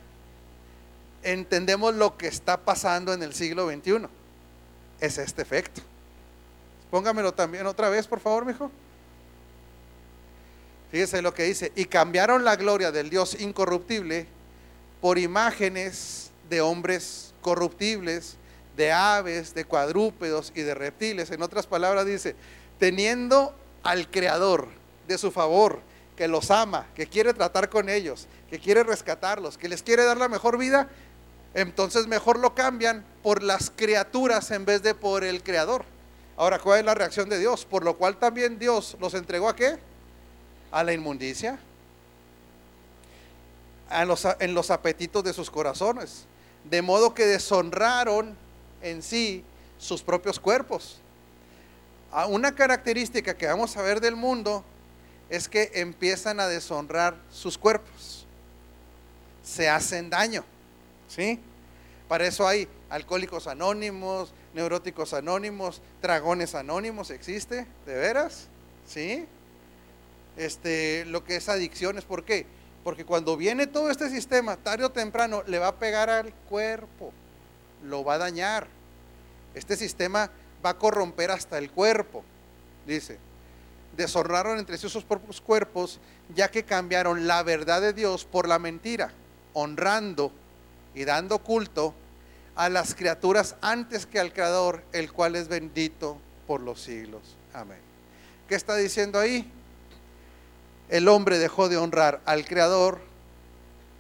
entendemos 1.23 1.95
lo 1.95 2.17
que 2.17 2.29
está 2.29 2.57
pasando 2.57 3.13
en 3.13 3.23
el 3.23 3.35
siglo 3.35 3.71
XXI? 3.71 4.22
Es 5.03 5.19
este 5.19 5.43
efecto. 5.43 5.83
Póngamelo 6.89 7.35
también 7.35 7.67
otra 7.67 7.89
vez, 7.89 8.07
por 8.07 8.21
favor, 8.21 8.47
mijo. 8.47 8.71
Fíjese 10.93 11.23
lo 11.23 11.35
que 11.35 11.43
dice, 11.43 11.73
y 11.75 11.87
cambiaron 11.87 12.45
la 12.45 12.55
gloria 12.55 12.93
del 12.93 13.11
Dios 13.11 13.41
incorruptible 13.41 14.29
por 15.01 15.19
imágenes 15.19 16.31
de 16.49 16.61
hombres 16.61 17.35
corruptibles, 17.41 18.37
de 18.77 18.93
aves, 18.93 19.55
de 19.55 19.65
cuadrúpedos 19.65 20.53
y 20.55 20.63
de 20.63 20.73
reptiles. 20.73 21.33
En 21.33 21.43
otras 21.43 21.67
palabras 21.67 22.07
dice, 22.07 22.37
teniendo 22.79 23.57
al 23.83 24.09
Creador 24.09 24.69
de 25.09 25.19
su 25.19 25.33
favor, 25.33 25.81
que 26.17 26.29
los 26.29 26.53
ama, 26.53 26.87
que 26.95 27.09
quiere 27.09 27.35
tratar 27.35 27.69
con 27.71 27.89
ellos, 27.89 28.29
que 28.49 28.61
quiere 28.61 28.85
rescatarlos, 28.85 29.59
que 29.59 29.69
les 29.69 29.83
quiere 29.83 30.05
dar 30.05 30.17
la 30.17 30.29
mejor 30.29 30.59
vida, 30.59 30.89
entonces 31.55 32.07
mejor 32.07 32.39
lo 32.39 32.55
cambian 32.55 33.05
por 33.23 33.43
las 33.43 33.71
criaturas 33.71 34.51
en 34.51 34.65
vez 34.65 34.83
de 34.83 34.95
por 34.95 35.25
el 35.25 35.43
Creador. 35.43 35.85
Ahora, 36.37 36.59
¿cuál 36.59 36.81
es 36.81 36.85
la 36.85 36.95
reacción 36.95 37.29
de 37.29 37.39
Dios? 37.39 37.65
Por 37.65 37.85
lo 37.85 37.97
cual 37.97 38.17
también 38.17 38.59
Dios 38.59 38.97
los 39.01 39.15
entregó 39.15 39.49
a 39.49 39.57
qué? 39.57 39.79
A 40.71 40.83
la 40.83 40.93
inmundicia, 40.93 41.59
a 43.89 44.05
los, 44.05 44.27
en 44.41 44.55
los 44.55 44.71
apetitos 44.71 45.23
de 45.23 45.33
sus 45.33 45.51
corazones, 45.51 46.25
de 46.65 46.83
modo 46.83 47.15
que 47.15 47.27
deshonraron 47.27 48.37
en 48.81 49.03
sí 49.03 49.45
sus 49.79 50.03
propios 50.03 50.41
cuerpos 50.41 51.03
una 52.29 52.55
característica 52.55 53.37
que 53.37 53.47
vamos 53.47 53.77
a 53.77 53.83
ver 53.83 54.01
del 54.01 54.17
mundo 54.17 54.65
es 55.31 55.49
que 55.49 55.71
empiezan 55.75 56.41
a 56.41 56.47
deshonrar 56.47 57.17
sus 57.31 57.57
cuerpos. 57.57 58.27
Se 59.43 59.69
hacen 59.69 60.11
daño. 60.11 60.45
¿Sí? 61.09 61.41
Para 62.09 62.27
eso 62.27 62.47
hay 62.47 62.69
alcohólicos 62.93 63.47
anónimos, 63.47 64.35
neuróticos 64.53 65.15
anónimos, 65.15 65.81
dragones 66.03 66.55
anónimos, 66.55 67.11
¿existe? 67.11 67.67
¿De 67.87 67.95
veras? 67.95 68.49
¿Sí? 68.87 69.27
Este, 70.37 71.07
lo 71.07 71.25
que 71.25 71.37
es 71.37 71.49
adicciones, 71.49 72.05
¿por 72.05 72.23
qué? 72.23 72.45
Porque 72.85 73.07
cuando 73.07 73.39
viene 73.39 73.67
todo 73.67 73.91
este 73.91 74.11
sistema, 74.11 74.59
tarde 74.59 74.85
o 74.85 74.93
temprano, 74.93 75.43
le 75.47 75.59
va 75.59 75.69
a 75.69 75.79
pegar 75.79 76.11
al 76.11 76.35
cuerpo, 76.35 77.15
lo 77.83 78.05
va 78.05 78.15
a 78.15 78.19
dañar. 78.19 78.67
Este 79.55 79.75
sistema 79.79 80.31
va 80.65 80.71
a 80.71 80.79
corromper 80.79 81.31
hasta 81.31 81.57
el 81.57 81.71
cuerpo. 81.71 82.23
Dice, 82.87 83.19
deshonraron 83.97 84.59
entre 84.59 84.77
sí 84.77 84.91
sus 84.91 85.05
propios 85.05 85.41
cuerpos, 85.41 85.99
ya 86.35 86.51
que 86.51 86.65
cambiaron 86.65 87.27
la 87.27 87.43
verdad 87.43 87.81
de 87.81 87.95
Dios 87.95 88.27
por 88.27 88.47
la 88.47 88.59
mentira, 88.59 89.13
honrando 89.55 90.31
y 90.95 91.07
dando 91.07 91.39
culto 91.39 91.95
a 92.57 92.69
las 92.69 92.95
criaturas 92.95 93.57
antes 93.61 94.07
que 94.07 94.21
al 94.21 94.33
Creador, 94.33 94.83
el 94.93 95.13
cual 95.13 95.37
es 95.37 95.49
bendito 95.49 96.19
por 96.47 96.61
los 96.61 96.81
siglos. 96.81 97.23
Amén. 97.55 97.79
¿Qué 98.49 98.55
está 98.55 98.77
diciendo 98.77 99.19
ahí? 99.19 99.51
El 100.89 101.09
hombre 101.09 101.39
dejó 101.39 101.69
de 101.69 101.79
honrar 101.79 102.21
al 102.27 102.45
Creador 102.45 103.01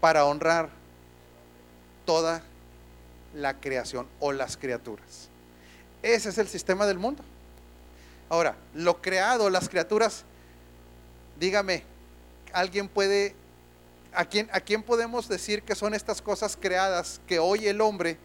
para 0.00 0.26
honrar 0.26 0.68
toda 2.04 2.42
la 3.34 3.60
creación 3.60 4.06
o 4.20 4.32
las 4.32 4.56
criaturas. 4.56 5.28
Ese 6.02 6.28
es 6.28 6.38
el 6.38 6.48
sistema 6.48 6.86
del 6.86 6.98
mundo. 6.98 7.22
Ahora, 8.28 8.56
lo 8.74 9.00
creado, 9.00 9.48
las 9.48 9.68
criaturas, 9.68 10.24
dígame, 11.38 11.84
¿alguien 12.52 12.88
puede, 12.88 13.34
a 14.12 14.24
quién, 14.24 14.48
a 14.52 14.60
quién 14.60 14.82
podemos 14.82 15.28
decir 15.28 15.62
que 15.62 15.74
son 15.74 15.94
estas 15.94 16.20
cosas 16.20 16.58
creadas 16.60 17.20
que 17.26 17.38
hoy 17.38 17.68
el 17.68 17.80
hombre 17.80 18.18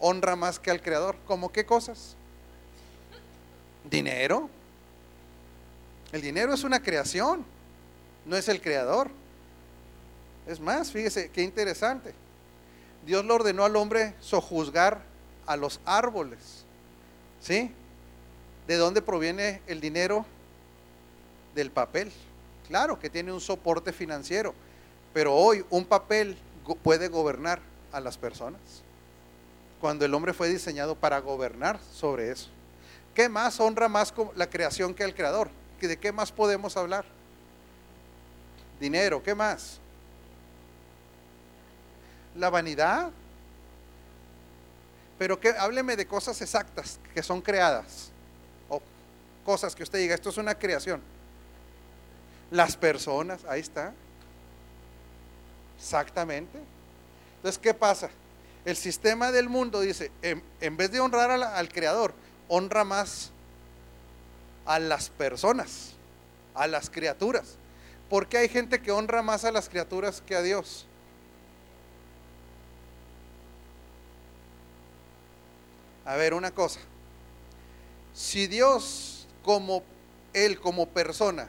honra 0.00 0.36
más 0.36 0.58
que 0.58 0.70
al 0.70 0.82
creador? 0.82 1.16
¿Cómo 1.26 1.52
qué 1.52 1.64
cosas? 1.64 2.16
Dinero. 3.88 4.48
El 6.12 6.22
dinero 6.22 6.52
es 6.52 6.64
una 6.64 6.82
creación, 6.82 7.44
no 8.26 8.36
es 8.36 8.48
el 8.48 8.60
creador. 8.60 9.10
Es 10.46 10.58
más, 10.58 10.90
fíjese 10.90 11.30
qué 11.30 11.42
interesante. 11.42 12.14
Dios 13.06 13.24
le 13.24 13.32
ordenó 13.32 13.64
al 13.64 13.76
hombre 13.76 14.14
sojuzgar 14.20 15.02
a 15.46 15.56
los 15.56 15.80
árboles. 15.84 16.64
¿Sí? 17.40 17.72
¿De 18.66 18.76
dónde 18.76 19.02
proviene 19.02 19.62
el 19.66 19.80
dinero? 19.80 20.26
Del 21.54 21.70
papel. 21.70 22.12
Claro 22.66 22.98
que 22.98 23.10
tiene 23.10 23.32
un 23.32 23.40
soporte 23.40 23.92
financiero, 23.92 24.54
pero 25.12 25.34
hoy 25.34 25.64
un 25.70 25.84
papel 25.84 26.36
puede 26.82 27.08
gobernar 27.08 27.60
a 27.92 28.00
las 28.00 28.16
personas. 28.16 28.60
Cuando 29.80 30.04
el 30.04 30.12
hombre 30.14 30.32
fue 30.32 30.48
diseñado 30.48 30.94
para 30.94 31.18
gobernar 31.20 31.80
sobre 31.92 32.30
eso. 32.30 32.48
¿Qué 33.14 33.28
más 33.28 33.58
honra 33.60 33.88
más 33.88 34.12
la 34.36 34.48
creación 34.48 34.94
que 34.94 35.04
el 35.04 35.14
creador? 35.14 35.50
¿De 35.80 35.98
qué 35.98 36.12
más 36.12 36.30
podemos 36.30 36.76
hablar? 36.76 37.04
Dinero, 38.78 39.22
¿qué 39.22 39.34
más? 39.34 39.78
La 42.36 42.50
vanidad, 42.50 43.10
pero 45.18 45.38
que 45.38 45.50
hábleme 45.50 45.96
de 45.96 46.06
cosas 46.06 46.40
exactas 46.40 46.98
que 47.12 47.22
son 47.22 47.42
creadas. 47.42 48.10
O 48.68 48.80
cosas 49.44 49.74
que 49.74 49.82
usted 49.82 49.98
diga, 49.98 50.14
esto 50.14 50.30
es 50.30 50.38
una 50.38 50.54
creación. 50.54 51.02
Las 52.50 52.76
personas, 52.76 53.44
ahí 53.44 53.60
está. 53.60 53.92
Exactamente. 55.78 56.58
Entonces, 57.36 57.58
¿qué 57.58 57.74
pasa? 57.74 58.08
El 58.64 58.76
sistema 58.76 59.32
del 59.32 59.48
mundo 59.48 59.80
dice, 59.80 60.10
en, 60.22 60.76
vez 60.76 60.90
de 60.90 61.00
honrar 61.00 61.30
al 61.30 61.68
creador, 61.70 62.14
honra 62.48 62.84
más 62.84 63.30
a 64.66 64.78
las 64.78 65.08
personas, 65.08 65.92
a 66.54 66.66
las 66.66 66.90
criaturas. 66.90 67.56
porque 68.08 68.38
hay 68.38 68.48
gente 68.48 68.82
que 68.82 68.90
honra 68.90 69.22
más 69.22 69.44
a 69.44 69.52
las 69.52 69.68
criaturas 69.68 70.20
que 70.20 70.34
a 70.34 70.42
Dios? 70.42 70.84
A 76.04 76.16
ver, 76.16 76.34
una 76.34 76.50
cosa. 76.50 76.80
Si 78.12 78.48
Dios 78.48 79.28
como 79.44 79.84
Él 80.32 80.58
como 80.58 80.88
persona, 80.88 81.48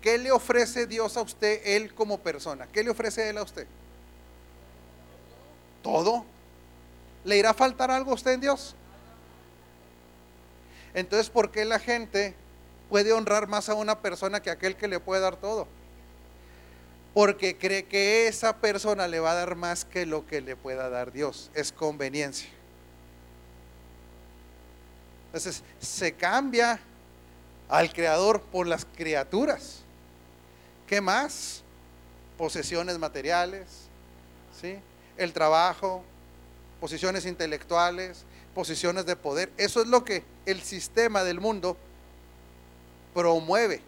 ¿qué 0.00 0.16
le 0.16 0.30
ofrece 0.30 0.86
Dios 0.86 1.16
a 1.16 1.22
usted, 1.22 1.60
Él 1.64 1.92
como 1.92 2.20
persona? 2.20 2.68
¿Qué 2.72 2.84
le 2.84 2.90
ofrece 2.90 3.28
Él 3.28 3.38
a 3.38 3.42
usted? 3.42 3.66
Todo. 5.82 6.24
¿Le 7.24 7.36
irá 7.36 7.50
a 7.50 7.54
faltar 7.54 7.90
algo 7.90 8.12
a 8.12 8.14
usted 8.14 8.32
en 8.32 8.40
Dios? 8.40 8.74
Entonces, 10.94 11.30
¿por 11.30 11.50
qué 11.50 11.64
la 11.64 11.78
gente 11.78 12.34
puede 12.88 13.12
honrar 13.12 13.46
más 13.46 13.68
a 13.68 13.74
una 13.74 14.00
persona 14.00 14.40
que 14.40 14.50
aquel 14.50 14.76
que 14.76 14.88
le 14.88 15.00
puede 15.00 15.20
dar 15.20 15.36
todo? 15.36 15.68
Porque 17.14 17.56
cree 17.56 17.84
que 17.84 18.28
esa 18.28 18.56
persona 18.56 19.08
le 19.08 19.20
va 19.20 19.32
a 19.32 19.34
dar 19.34 19.54
más 19.54 19.84
que 19.84 20.06
lo 20.06 20.26
que 20.26 20.40
le 20.40 20.56
pueda 20.56 20.88
dar 20.88 21.12
Dios. 21.12 21.50
Es 21.54 21.72
conveniencia. 21.72 22.48
Entonces 25.26 25.62
se 25.80 26.12
cambia 26.12 26.80
al 27.68 27.92
creador 27.92 28.42
por 28.42 28.66
las 28.66 28.84
criaturas. 28.84 29.80
¿Qué 30.88 31.00
más? 31.00 31.62
Posesiones 32.36 32.98
materiales, 32.98 33.68
¿sí? 34.60 34.76
El 35.20 35.34
trabajo, 35.34 36.02
posiciones 36.80 37.26
intelectuales, 37.26 38.24
posiciones 38.54 39.04
de 39.04 39.16
poder. 39.16 39.52
Eso 39.58 39.82
es 39.82 39.86
lo 39.86 40.02
que 40.02 40.24
el 40.46 40.62
sistema 40.62 41.24
del 41.24 41.40
mundo 41.40 41.76
promueve 43.12 43.82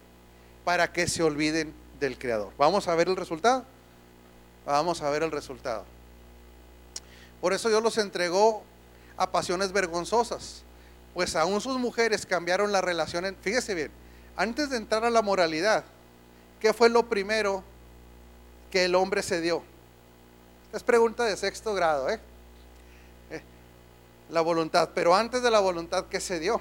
para 0.63 0.93
que 0.93 1.07
se 1.07 1.23
olviden 1.23 1.73
del 1.99 2.19
Creador. 2.19 2.53
Vamos 2.57 2.87
a 2.87 2.93
ver 2.93 3.07
el 3.07 3.15
resultado. 3.15 3.65
Vamos 4.63 5.01
a 5.01 5.09
ver 5.09 5.23
el 5.23 5.31
resultado. 5.31 5.85
Por 7.41 7.51
eso 7.51 7.67
Dios 7.67 7.81
los 7.81 7.97
entregó 7.97 8.61
a 9.17 9.31
pasiones 9.31 9.71
vergonzosas, 9.71 10.61
pues 11.15 11.35
aún 11.35 11.61
sus 11.61 11.79
mujeres 11.79 12.27
cambiaron 12.27 12.71
la 12.71 12.81
relación. 12.81 13.35
fíjese 13.41 13.73
bien, 13.73 13.91
antes 14.35 14.69
de 14.69 14.77
entrar 14.77 15.03
a 15.03 15.09
la 15.09 15.23
moralidad, 15.23 15.83
¿qué 16.59 16.73
fue 16.73 16.89
lo 16.89 17.09
primero 17.09 17.63
que 18.71 18.85
el 18.85 18.93
hombre 18.93 19.23
se 19.23 19.41
dio? 19.41 19.72
Es 20.73 20.81
pregunta 20.81 21.23
de 21.23 21.37
sexto 21.37 21.75
grado, 21.75 22.09
¿eh? 22.09 22.19
¿eh? 23.29 23.41
La 24.29 24.41
voluntad, 24.41 24.89
pero 24.95 25.13
antes 25.13 25.43
de 25.43 25.51
la 25.51 25.59
voluntad, 25.59 26.05
¿qué 26.07 26.19
se 26.19 26.39
dio? 26.39 26.59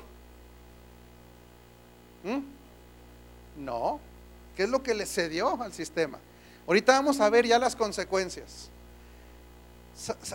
¿Mm? 2.22 3.64
No, 3.64 4.00
¿qué 4.54 4.64
es 4.64 4.68
lo 4.68 4.82
que 4.82 4.92
le 4.92 5.06
cedió 5.06 5.60
al 5.62 5.72
sistema? 5.72 6.18
Ahorita 6.66 6.92
vamos 6.92 7.20
a 7.20 7.30
ver 7.30 7.46
ya 7.46 7.58
las 7.58 7.74
consecuencias. 7.74 8.68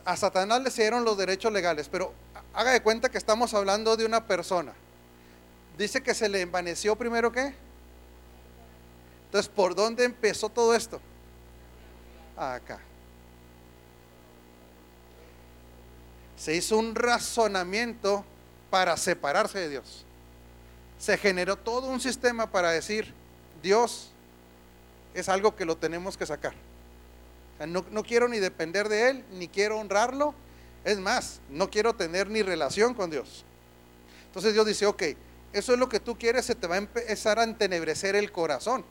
A 0.06 0.18
Satanás 0.18 0.62
le 0.62 0.72
cedieron 0.72 1.06
los 1.06 1.16
derechos 1.16 1.52
legales, 1.52 1.88
pero 1.88 2.14
haga 2.54 2.72
de 2.72 2.82
cuenta 2.82 3.10
que 3.10 3.20
estamos 3.20 3.54
hablando 3.54 3.96
de 3.96 4.06
una 4.06 4.26
persona. 4.26 4.74
Dice 5.78 6.02
que 6.02 6.16
se 6.16 6.30
le 6.30 6.42
envaneció 6.42 6.96
primero 6.96 7.32
qué. 7.32 7.54
Entonces, 9.26 9.50
¿por 9.50 9.76
dónde 9.76 10.04
empezó 10.04 10.50
todo 10.50 10.74
esto? 10.74 11.00
Acá. 12.36 12.80
Se 16.38 16.56
hizo 16.56 16.78
un 16.78 16.96
razonamiento 16.96 18.24
para 18.70 18.96
separarse 18.96 19.60
de 19.60 19.70
Dios. 19.70 20.06
Se 21.00 21.18
generó 21.18 21.56
todo 21.56 21.88
un 21.88 22.00
sistema 22.00 22.52
para 22.52 22.72
decir, 22.72 23.14
Dios 23.62 24.12
es 25.14 25.30
algo 25.30 25.56
que 25.56 25.66
lo 25.66 25.78
tenemos 25.78 26.16
que 26.16 26.26
sacar. 26.26 26.54
no, 27.68 27.86
no 27.92 28.04
quiero 28.04 28.28
ni 28.28 28.40
depender 28.40 28.88
de 28.88 29.10
Él, 29.10 29.24
ni 29.34 29.48
quiero 29.48 29.80
honrarlo. 29.80 30.34
Es 30.86 31.00
más, 31.00 31.42
no 31.50 31.70
quiero 31.70 31.96
tener 31.96 32.30
ni 32.30 32.44
relación 32.44 32.94
con 32.94 33.10
Dios. 33.10 33.44
Entonces 34.28 34.54
Dios 34.54 34.66
dice, 34.66 34.86
ok, 34.86 35.04
eso 35.54 35.74
es 35.74 35.80
lo 35.80 35.90
que 35.90 36.00
tú 36.00 36.18
quieres, 36.18 36.46
se 36.46 36.56
te 36.56 36.68
va 36.68 36.76
a 36.76 36.78
empezar 36.78 37.40
a 37.40 37.44
entenebrecer 37.44 38.16
el 38.16 38.32
corazón. 38.32 38.86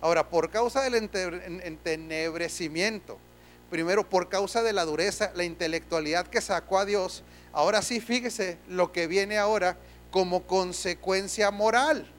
Ahora, 0.00 0.30
por 0.30 0.50
causa 0.50 0.80
del 0.80 0.94
entenebrecimiento, 0.94 3.18
primero 3.70 4.08
por 4.08 4.28
causa 4.28 4.62
de 4.62 4.72
la 4.72 4.84
dureza, 4.84 5.30
la 5.34 5.44
intelectualidad 5.44 6.26
que 6.26 6.40
sacó 6.40 6.78
a 6.78 6.84
Dios, 6.84 7.22
ahora 7.52 7.82
sí, 7.82 8.00
fíjese 8.00 8.58
lo 8.68 8.92
que 8.92 9.06
viene 9.06 9.38
ahora 9.38 9.76
como 10.10 10.42
consecuencia 10.42 11.50
moral. 11.50 12.10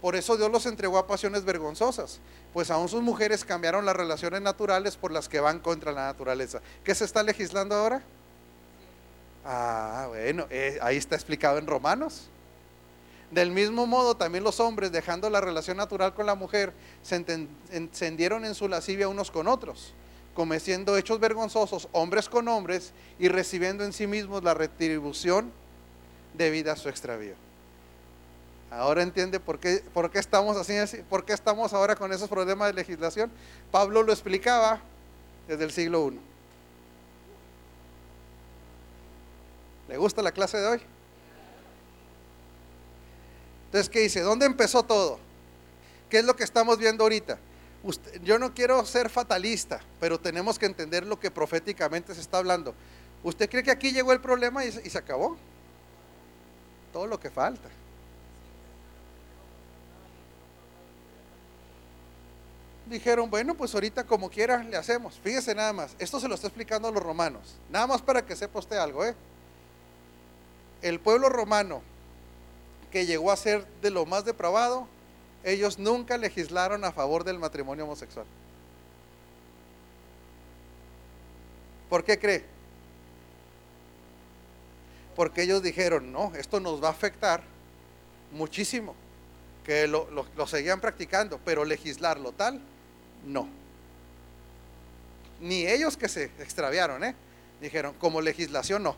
Por 0.00 0.16
eso 0.16 0.36
Dios 0.36 0.50
los 0.50 0.66
entregó 0.66 0.98
a 0.98 1.06
pasiones 1.06 1.44
vergonzosas, 1.44 2.20
pues 2.52 2.70
aún 2.70 2.88
sus 2.88 3.02
mujeres 3.02 3.44
cambiaron 3.44 3.86
las 3.86 3.96
relaciones 3.96 4.42
naturales 4.42 4.96
por 4.96 5.12
las 5.12 5.28
que 5.28 5.40
van 5.40 5.60
contra 5.60 5.92
la 5.92 6.06
naturaleza. 6.06 6.60
¿Qué 6.82 6.94
se 6.94 7.04
está 7.04 7.22
legislando 7.22 7.74
ahora? 7.74 8.02
Ah, 9.44 10.06
bueno, 10.08 10.46
eh, 10.50 10.78
ahí 10.82 10.96
está 10.96 11.14
explicado 11.14 11.58
en 11.58 11.66
Romanos. 11.66 12.28
Del 13.30 13.50
mismo 13.50 13.86
modo, 13.86 14.16
también 14.16 14.44
los 14.44 14.60
hombres, 14.60 14.92
dejando 14.92 15.28
la 15.28 15.40
relación 15.40 15.76
natural 15.76 16.14
con 16.14 16.26
la 16.26 16.34
mujer, 16.34 16.72
se 17.02 17.24
encendieron 17.72 18.44
en 18.44 18.54
su 18.54 18.68
lascivia 18.68 19.08
unos 19.08 19.30
con 19.30 19.48
otros, 19.48 19.92
cometiendo 20.34 20.96
hechos 20.96 21.20
vergonzosos, 21.20 21.88
hombres 21.92 22.28
con 22.28 22.48
hombres, 22.48 22.92
y 23.18 23.28
recibiendo 23.28 23.84
en 23.84 23.92
sí 23.92 24.06
mismos 24.06 24.42
la 24.42 24.54
retribución 24.54 25.52
debida 26.34 26.72
a 26.72 26.76
su 26.76 26.88
extravío. 26.88 27.34
Ahora 28.70 29.02
entiende 29.02 29.38
por 29.38 29.60
qué, 29.60 29.82
por 29.92 30.10
qué 30.10 30.18
estamos 30.18 30.56
así, 30.56 30.74
por 31.08 31.24
qué 31.24 31.32
estamos 31.32 31.72
ahora 31.72 31.94
con 31.94 32.12
esos 32.12 32.28
problemas 32.28 32.68
de 32.68 32.74
legislación. 32.74 33.30
Pablo 33.70 34.02
lo 34.02 34.12
explicaba 34.12 34.80
desde 35.46 35.64
el 35.64 35.70
siglo 35.70 36.10
I. 36.10 36.18
¿Le 39.88 39.96
gusta 39.96 40.22
la 40.22 40.32
clase 40.32 40.58
de 40.58 40.66
hoy? 40.66 40.80
Entonces, 43.66 43.88
¿qué 43.88 44.00
dice? 44.00 44.20
¿Dónde 44.20 44.46
empezó 44.46 44.82
todo? 44.82 45.18
¿Qué 46.08 46.18
es 46.18 46.24
lo 46.24 46.34
que 46.34 46.44
estamos 46.44 46.78
viendo 46.78 47.04
ahorita? 47.04 47.38
Yo 48.22 48.38
no 48.38 48.54
quiero 48.54 48.84
ser 48.86 49.10
fatalista, 49.10 49.80
pero 50.00 50.18
tenemos 50.18 50.58
que 50.58 50.66
entender 50.66 51.06
lo 51.06 51.18
que 51.20 51.30
proféticamente 51.30 52.14
se 52.14 52.20
está 52.20 52.38
hablando. 52.38 52.74
¿Usted 53.22 53.48
cree 53.48 53.62
que 53.62 53.70
aquí 53.70 53.92
llegó 53.92 54.12
el 54.12 54.20
problema 54.20 54.64
y 54.64 54.70
se 54.72 54.98
acabó? 54.98 55.36
Todo 56.92 57.06
lo 57.06 57.18
que 57.18 57.30
falta. 57.30 57.68
dijeron, 62.86 63.30
bueno, 63.30 63.54
pues 63.54 63.74
ahorita 63.74 64.04
como 64.04 64.30
quiera 64.30 64.62
le 64.62 64.76
hacemos. 64.76 65.18
Fíjese 65.22 65.54
nada 65.54 65.72
más, 65.72 65.94
esto 65.98 66.20
se 66.20 66.28
lo 66.28 66.34
está 66.34 66.48
explicando 66.48 66.88
a 66.88 66.92
los 66.92 67.02
romanos. 67.02 67.56
Nada 67.70 67.86
más 67.86 68.02
para 68.02 68.24
que 68.24 68.36
sepa 68.36 68.58
usted 68.58 68.76
algo, 68.76 69.04
¿eh? 69.04 69.14
El 70.82 71.00
pueblo 71.00 71.28
romano, 71.28 71.82
que 72.90 73.06
llegó 73.06 73.32
a 73.32 73.36
ser 73.36 73.66
de 73.80 73.90
lo 73.90 74.04
más 74.06 74.24
depravado, 74.24 74.86
ellos 75.44 75.78
nunca 75.78 76.16
legislaron 76.16 76.84
a 76.84 76.92
favor 76.92 77.22
del 77.22 77.38
matrimonio 77.38 77.84
homosexual. 77.84 78.26
¿Por 81.88 82.02
qué 82.02 82.18
cree? 82.18 82.44
Porque 85.14 85.42
ellos 85.42 85.62
dijeron, 85.62 86.10
no, 86.10 86.32
esto 86.34 86.58
nos 86.58 86.82
va 86.82 86.88
a 86.88 86.92
afectar 86.92 87.42
muchísimo, 88.32 88.94
que 89.64 89.86
lo, 89.86 90.08
lo 90.10 90.46
seguían 90.46 90.80
practicando, 90.80 91.38
pero 91.44 91.64
legislarlo 91.64 92.32
tal 92.32 92.60
no. 93.24 93.48
Ni 95.40 95.66
ellos 95.66 95.96
que 95.96 96.08
se 96.08 96.24
extraviaron, 96.40 97.04
¿eh? 97.04 97.14
Dijeron, 97.60 97.94
como 97.98 98.20
legislación 98.20 98.82
no. 98.82 98.96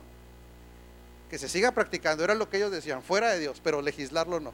Que 1.28 1.38
se 1.38 1.48
siga 1.48 1.72
practicando, 1.72 2.24
era 2.24 2.34
lo 2.34 2.48
que 2.48 2.56
ellos 2.58 2.70
decían, 2.70 3.02
fuera 3.02 3.30
de 3.30 3.40
Dios, 3.40 3.60
pero 3.62 3.82
legislarlo 3.82 4.40
no. 4.40 4.52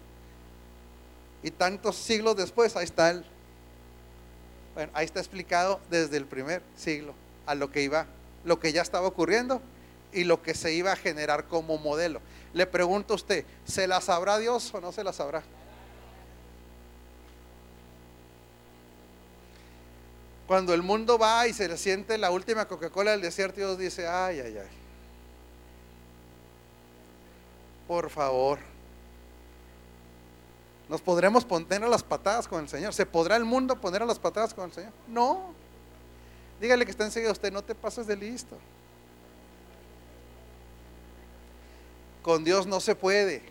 Y 1.43 1.51
tantos 1.51 1.97
siglos 1.97 2.37
después, 2.37 2.77
ahí 2.77 2.85
está 2.85 3.11
el, 3.11 3.25
bueno, 4.75 4.93
ahí 4.95 5.05
está 5.05 5.21
explicado 5.21 5.81
desde 5.91 6.17
el 6.17 6.27
primer 6.27 6.63
siglo 6.77 7.15
a 7.47 7.55
lo 7.55 7.71
que 7.71 7.83
iba, 7.83 8.07
lo 8.45 8.61
que 8.61 8.73
ya 8.73 8.83
estaba 8.83 9.07
ocurriendo 9.07 9.61
y 10.13 10.25
lo 10.25 10.43
que 10.43 10.55
se 10.55 10.73
iba 10.73 10.93
a 10.93 10.97
generar 10.97 11.49
como 11.49 11.79
modelo. 11.79 12.21
Le 12.55 12.67
pregunto 12.67 13.15
a 13.15 13.17
usted, 13.17 13.45
¿se 13.65 13.87
la 13.87 14.01
sabrá 14.01 14.39
Dios 14.39 14.73
o 14.75 14.81
no 14.81 14.93
se 14.93 15.05
la 15.05 15.13
sabrá? 15.13 15.43
Cuando 20.47 20.75
el 20.75 20.83
mundo 20.83 21.19
va 21.19 21.47
y 21.47 21.55
se 21.55 21.69
le 21.69 21.77
siente 21.77 22.19
la 22.19 22.31
última 22.31 22.67
Coca-Cola 22.67 23.13
del 23.13 23.23
desierto, 23.23 23.57
Dios 23.57 23.79
dice, 23.79 24.07
ay, 24.07 24.41
ay, 24.41 24.59
ay. 24.59 24.69
Por 27.89 28.11
favor. 28.11 28.72
¿Nos 30.93 31.01
podremos 31.01 31.47
poner 31.47 31.83
a 31.83 31.89
las 31.89 32.03
patadas 32.03 32.47
con 32.47 32.61
el 32.61 32.69
Señor? 32.69 32.93
¿Se 32.93 33.07
podrá 33.07 33.37
el 33.37 33.47
mundo 33.47 33.81
poner 33.81 34.03
a 34.03 34.05
las 34.05 34.19
patadas 34.19 34.53
con 34.53 34.67
el 34.67 34.73
Señor? 34.75 34.93
No. 35.09 35.55
Dígale 36.61 36.85
que 36.85 36.91
está 36.91 37.07
enseguida 37.07 37.33
usted, 37.33 37.51
no 37.51 37.63
te 37.65 37.75
pases 37.75 38.07
de 38.07 38.15
listo. 38.15 38.59
Con 42.21 42.45
Dios 42.45 42.67
no 42.67 42.79
se 42.79 42.95
puede. 42.95 43.43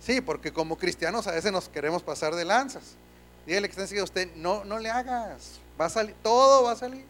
Sí, 0.00 0.20
porque 0.20 0.52
como 0.52 0.76
cristianos 0.76 1.26
a 1.26 1.32
veces 1.32 1.50
nos 1.50 1.70
queremos 1.70 2.02
pasar 2.02 2.34
de 2.34 2.44
lanzas. 2.44 2.96
Dígale 3.46 3.66
que 3.66 3.72
está 3.72 3.80
enseguida 3.80 4.04
usted, 4.04 4.28
no, 4.36 4.66
no 4.66 4.78
le 4.78 4.90
hagas. 4.90 5.60
Va 5.80 5.86
a 5.86 5.88
salir, 5.88 6.14
todo 6.22 6.64
va 6.64 6.72
a 6.72 6.76
salir. 6.76 7.06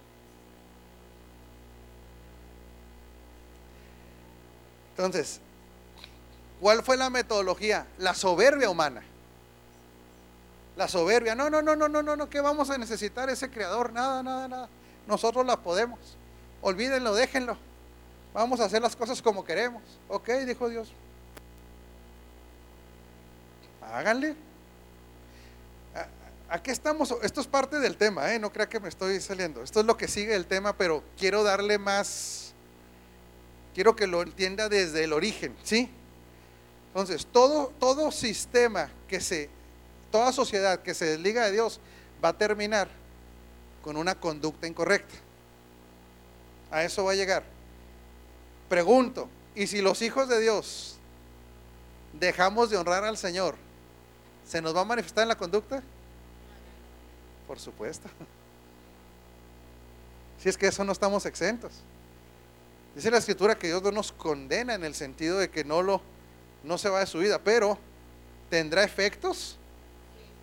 Entonces, 4.91 5.41
¿cuál 6.61 6.83
fue 6.83 6.97
la 6.97 7.11
metodología? 7.11 7.87
La 7.99 8.15
soberbia 8.15 8.71
humana. 8.71 9.03
La 10.77 10.89
soberbia, 10.89 11.35
no, 11.35 11.51
no, 11.51 11.61
no, 11.61 11.77
no, 11.77 11.89
no, 11.89 12.03
no, 12.03 12.17
no, 12.17 12.31
¿qué 12.31 12.41
vamos 12.41 12.71
a 12.71 12.79
necesitar 12.79 13.29
ese 13.29 13.51
creador? 13.51 13.93
Nada, 13.93 14.23
nada, 14.23 14.49
nada. 14.49 14.69
Nosotros 15.07 15.45
la 15.45 15.57
podemos. 15.61 15.99
Olvídenlo, 16.63 17.15
déjenlo. 17.15 17.57
Vamos 18.33 18.61
a 18.61 18.67
hacer 18.67 18.81
las 18.81 18.95
cosas 18.95 19.21
como 19.21 19.45
queremos. 19.45 19.83
Ok, 20.09 20.29
dijo 20.47 20.69
Dios. 20.69 20.93
Háganle. 23.83 24.37
Aquí 26.49 26.73
estamos, 26.73 27.15
esto 27.23 27.41
es 27.41 27.47
parte 27.47 27.79
del 27.79 27.97
tema, 27.97 28.35
¿eh? 28.35 28.41
no 28.41 28.53
crea 28.53 28.69
que 28.69 28.81
me 28.81 28.89
estoy 28.89 29.21
saliendo. 29.21 29.63
Esto 29.63 29.81
es 29.81 29.87
lo 29.87 29.97
que 29.97 30.09
sigue 30.09 30.35
el 30.35 30.47
tema, 30.47 30.77
pero 30.77 31.05
quiero 31.17 31.45
darle 31.45 31.79
más, 31.79 32.55
quiero 33.73 33.95
que 33.95 34.09
lo 34.09 34.21
entienda 34.23 34.69
desde 34.69 35.05
el 35.05 35.13
origen, 35.13 35.55
¿sí? 35.63 35.89
Entonces, 36.91 37.27
todo, 37.27 37.73
todo 37.79 38.11
sistema 38.11 38.91
que 39.09 39.21
se 39.21 39.49
toda 40.11 40.33
sociedad 40.33 40.81
que 40.81 40.95
se 40.95 41.05
desliga 41.05 41.45
de 41.45 41.53
Dios 41.53 41.81
va 42.23 42.31
a 42.31 42.39
terminar 42.39 42.89
con 43.83 43.97
una 43.97 44.15
conducta 44.15 44.67
incorrecta. 44.67 45.15
A 46.71 46.85
eso 46.85 47.05
va 47.05 47.13
a 47.13 47.15
llegar. 47.15 47.45
Pregunto, 48.69 49.29
¿y 49.55 49.67
si 49.67 49.81
los 49.81 50.03
hijos 50.03 50.29
de 50.29 50.41
Dios 50.41 50.97
dejamos 52.13 52.71
de 52.71 52.77
honrar 52.77 53.05
al 53.05 53.17
Señor, 53.17 53.57
¿se 54.47 54.61
nos 54.61 54.75
va 54.75 54.83
a 54.83 54.85
manifestar 54.85 55.23
en 55.23 55.29
la 55.29 55.39
conducta? 55.39 55.83
Por 57.47 57.59
supuesto. 57.59 58.09
Si 60.41 60.49
es 60.49 60.57
que 60.57 60.69
eso 60.69 60.85
no 60.85 60.93
estamos 60.93 61.27
exentos. 61.27 61.73
Dice 62.95 63.11
la 63.11 63.19
escritura 63.19 63.59
que 63.59 63.67
Dios 63.67 63.83
no 63.83 63.93
nos 63.93 64.11
condena 64.11 64.75
en 64.75 64.85
el 64.85 64.95
sentido 64.95 65.39
de 65.39 65.51
que 65.51 65.65
no 65.65 65.83
lo 65.83 66.01
no 66.63 66.79
se 66.79 66.89
va 66.89 67.01
de 67.01 67.07
su 67.07 67.19
vida, 67.19 67.41
pero 67.43 67.79
¿tendrá 68.49 68.85
efectos? 68.85 69.57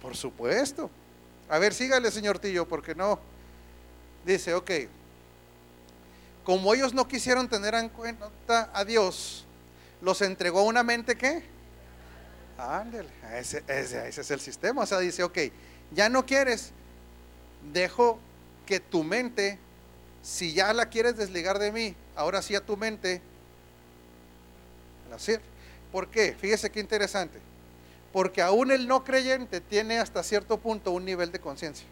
Por 0.02 0.16
supuesto. 0.16 0.90
A 1.50 1.60
ver, 1.60 1.74
sígale, 1.74 2.12
señor 2.12 2.40
Tillo, 2.40 2.68
porque 2.68 2.96
no. 2.96 3.20
Dice, 4.26 4.54
ok, 4.54 4.72
como 6.44 6.74
ellos 6.74 6.94
no 6.94 7.08
quisieron 7.08 7.50
tener 7.50 7.74
en 7.76 7.90
cuenta 7.90 8.70
a 8.74 8.86
Dios, 8.86 9.46
los 10.02 10.22
entregó 10.22 10.60
a 10.60 10.64
una 10.64 10.84
mente 10.84 11.16
que, 11.18 11.44
ándale, 12.58 13.10
ese, 13.34 13.64
es 13.68 14.32
el 14.32 14.40
sistema. 14.40 14.84
O 14.84 14.86
sea, 14.86 15.00
dice, 15.00 15.24
ok, 15.24 15.38
ya 15.92 16.10
no 16.10 16.26
quieres, 16.26 16.72
dejo 17.74 18.20
que 18.66 18.80
tu 18.80 19.04
mente, 19.04 19.60
si 20.22 20.54
ya 20.54 20.74
la 20.74 20.88
quieres 20.88 21.18
desligar 21.18 21.60
de 21.60 21.72
mí, 21.72 21.96
ahora 22.16 22.42
sí 22.42 22.56
a 22.56 22.66
tu 22.66 22.78
mente, 22.78 23.22
la 25.10 25.20
sirve. 25.20 25.44
¿Por 25.92 26.10
qué? 26.10 26.36
Fíjese 26.40 26.70
qué 26.70 26.80
interesante. 26.80 27.40
Porque 28.12 28.42
aún 28.42 28.72
el 28.72 28.88
no 28.88 29.04
creyente 29.04 29.62
tiene 29.62 30.00
hasta 30.00 30.24
cierto 30.24 30.58
punto 30.58 30.92
un 30.92 31.06
nivel 31.06 31.32
de 31.32 31.40
conciencia. 31.40 31.88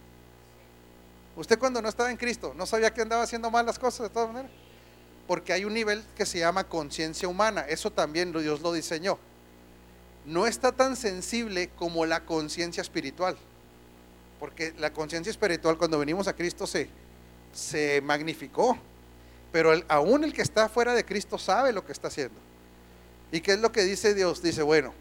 Usted 1.35 1.59
cuando 1.59 1.81
no 1.81 1.89
estaba 1.89 2.11
en 2.11 2.17
Cristo, 2.17 2.53
¿no 2.55 2.65
sabía 2.65 2.93
que 2.93 3.01
andaba 3.01 3.23
haciendo 3.23 3.51
mal 3.51 3.65
las 3.65 3.77
cosas 3.77 4.07
de 4.07 4.09
todas 4.09 4.29
maneras? 4.29 4.51
Porque 5.27 5.51
hay 5.53 5.65
un 5.65 5.73
nivel 5.73 6.03
que 6.15 6.25
se 6.25 6.39
llama 6.39 6.63
conciencia 6.63 7.27
humana. 7.27 7.65
Eso 7.67 7.91
también 7.91 8.31
Dios 8.31 8.61
lo 8.61 8.71
diseñó. 8.71 9.17
No 10.25 10.47
está 10.47 10.71
tan 10.71 10.95
sensible 10.95 11.69
como 11.75 12.05
la 12.05 12.25
conciencia 12.25 12.81
espiritual. 12.81 13.37
Porque 14.39 14.73
la 14.77 14.93
conciencia 14.93 15.31
espiritual 15.31 15.77
cuando 15.77 15.99
venimos 15.99 16.27
a 16.27 16.33
Cristo 16.33 16.67
se, 16.67 16.89
se 17.53 18.01
magnificó. 18.01 18.77
Pero 19.51 19.73
aún 19.87 20.23
el 20.23 20.33
que 20.33 20.41
está 20.41 20.69
fuera 20.69 20.93
de 20.93 21.05
Cristo 21.05 21.37
sabe 21.37 21.73
lo 21.73 21.85
que 21.85 21.91
está 21.91 22.07
haciendo. 22.07 22.39
¿Y 23.31 23.41
qué 23.41 23.53
es 23.53 23.59
lo 23.59 23.71
que 23.71 23.83
dice 23.83 24.13
Dios? 24.13 24.41
Dice, 24.41 24.61
bueno, 24.61 24.93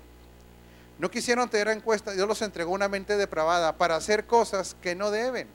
no 0.99 1.11
quisieron 1.11 1.49
tener 1.49 1.68
en 1.68 1.81
cuenta, 1.81 2.12
Dios 2.12 2.29
los 2.29 2.43
entregó 2.43 2.72
una 2.72 2.89
mente 2.89 3.16
depravada 3.16 3.77
para 3.77 3.97
hacer 3.97 4.27
cosas 4.27 4.77
que 4.81 4.95
no 4.95 5.11
deben. 5.11 5.49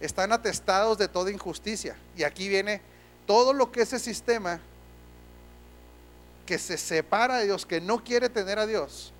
Están 0.00 0.32
atestados 0.32 0.98
de 0.98 1.08
toda 1.08 1.30
injusticia. 1.30 1.96
Y 2.16 2.24
aquí 2.24 2.48
viene 2.48 2.82
todo 3.26 3.52
lo 3.52 3.72
que 3.72 3.82
ese 3.82 3.98
sistema 3.98 4.60
que 6.44 6.58
se 6.58 6.76
separa 6.76 7.38
de 7.38 7.46
Dios, 7.46 7.66
que 7.66 7.80
no 7.80 8.04
quiere 8.04 8.28
tener 8.28 8.58
a 8.58 8.66
Dios, 8.66 9.12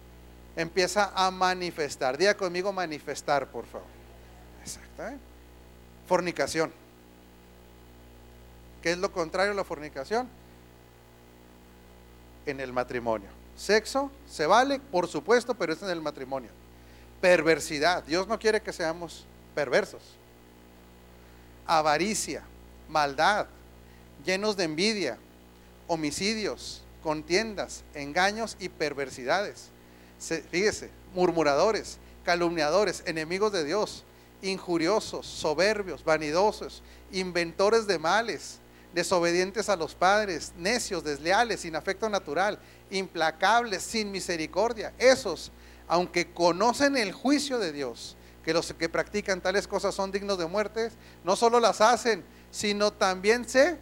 empieza 0.54 1.12
a 1.14 1.30
manifestar. 1.30 2.16
Diga 2.16 2.34
conmigo 2.34 2.72
manifestar, 2.72 3.48
por 3.48 3.66
favor. 3.66 3.88
Exacto. 4.62 5.08
¿eh? 5.08 5.16
Fornicación. 6.06 6.72
¿Qué 8.82 8.92
es 8.92 8.98
lo 8.98 9.10
contrario 9.10 9.52
a 9.52 9.54
la 9.54 9.64
fornicación? 9.64 10.28
En 12.46 12.60
el 12.60 12.72
matrimonio. 12.72 13.28
Sexo 13.56 14.10
se 14.28 14.46
vale, 14.46 14.78
por 14.78 15.08
supuesto, 15.08 15.54
pero 15.54 15.72
es 15.72 15.82
en 15.82 15.90
el 15.90 16.00
matrimonio. 16.00 16.50
Perversidad. 17.20 18.04
Dios 18.04 18.28
no 18.28 18.38
quiere 18.38 18.60
que 18.60 18.72
seamos 18.72 19.26
perversos. 19.54 20.02
Avaricia, 21.66 22.42
maldad, 22.88 23.46
llenos 24.24 24.56
de 24.56 24.64
envidia, 24.64 25.18
homicidios, 25.88 26.82
contiendas, 27.02 27.82
engaños 27.94 28.56
y 28.60 28.68
perversidades. 28.68 29.70
fíjese, 30.50 30.90
murmuradores, 31.14 31.98
calumniadores, 32.24 33.02
enemigos 33.06 33.52
de 33.52 33.64
Dios, 33.64 34.04
injuriosos, 34.42 35.26
soberbios, 35.26 36.04
vanidosos, 36.04 36.82
inventores 37.12 37.86
de 37.86 37.98
males, 37.98 38.58
desobedientes 38.96 39.68
a 39.68 39.76
los 39.76 39.94
padres, 39.94 40.54
necios, 40.56 41.04
desleales, 41.04 41.60
sin 41.60 41.76
afecto 41.76 42.08
natural, 42.08 42.58
implacables, 42.90 43.82
sin 43.82 44.10
misericordia. 44.10 44.94
Esos, 44.98 45.52
aunque 45.86 46.32
conocen 46.32 46.96
el 46.96 47.12
juicio 47.12 47.58
de 47.58 47.72
Dios, 47.72 48.16
que 48.42 48.54
los 48.54 48.72
que 48.72 48.88
practican 48.88 49.42
tales 49.42 49.68
cosas 49.68 49.94
son 49.94 50.10
dignos 50.12 50.38
de 50.38 50.46
muerte, 50.46 50.90
no 51.24 51.36
solo 51.36 51.60
las 51.60 51.82
hacen, 51.82 52.24
sino 52.50 52.90
también 52.90 53.46
se 53.46 53.76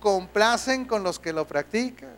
complacen 0.00 0.86
con 0.86 1.02
los 1.02 1.18
que 1.18 1.34
lo 1.34 1.46
practican. 1.46 2.14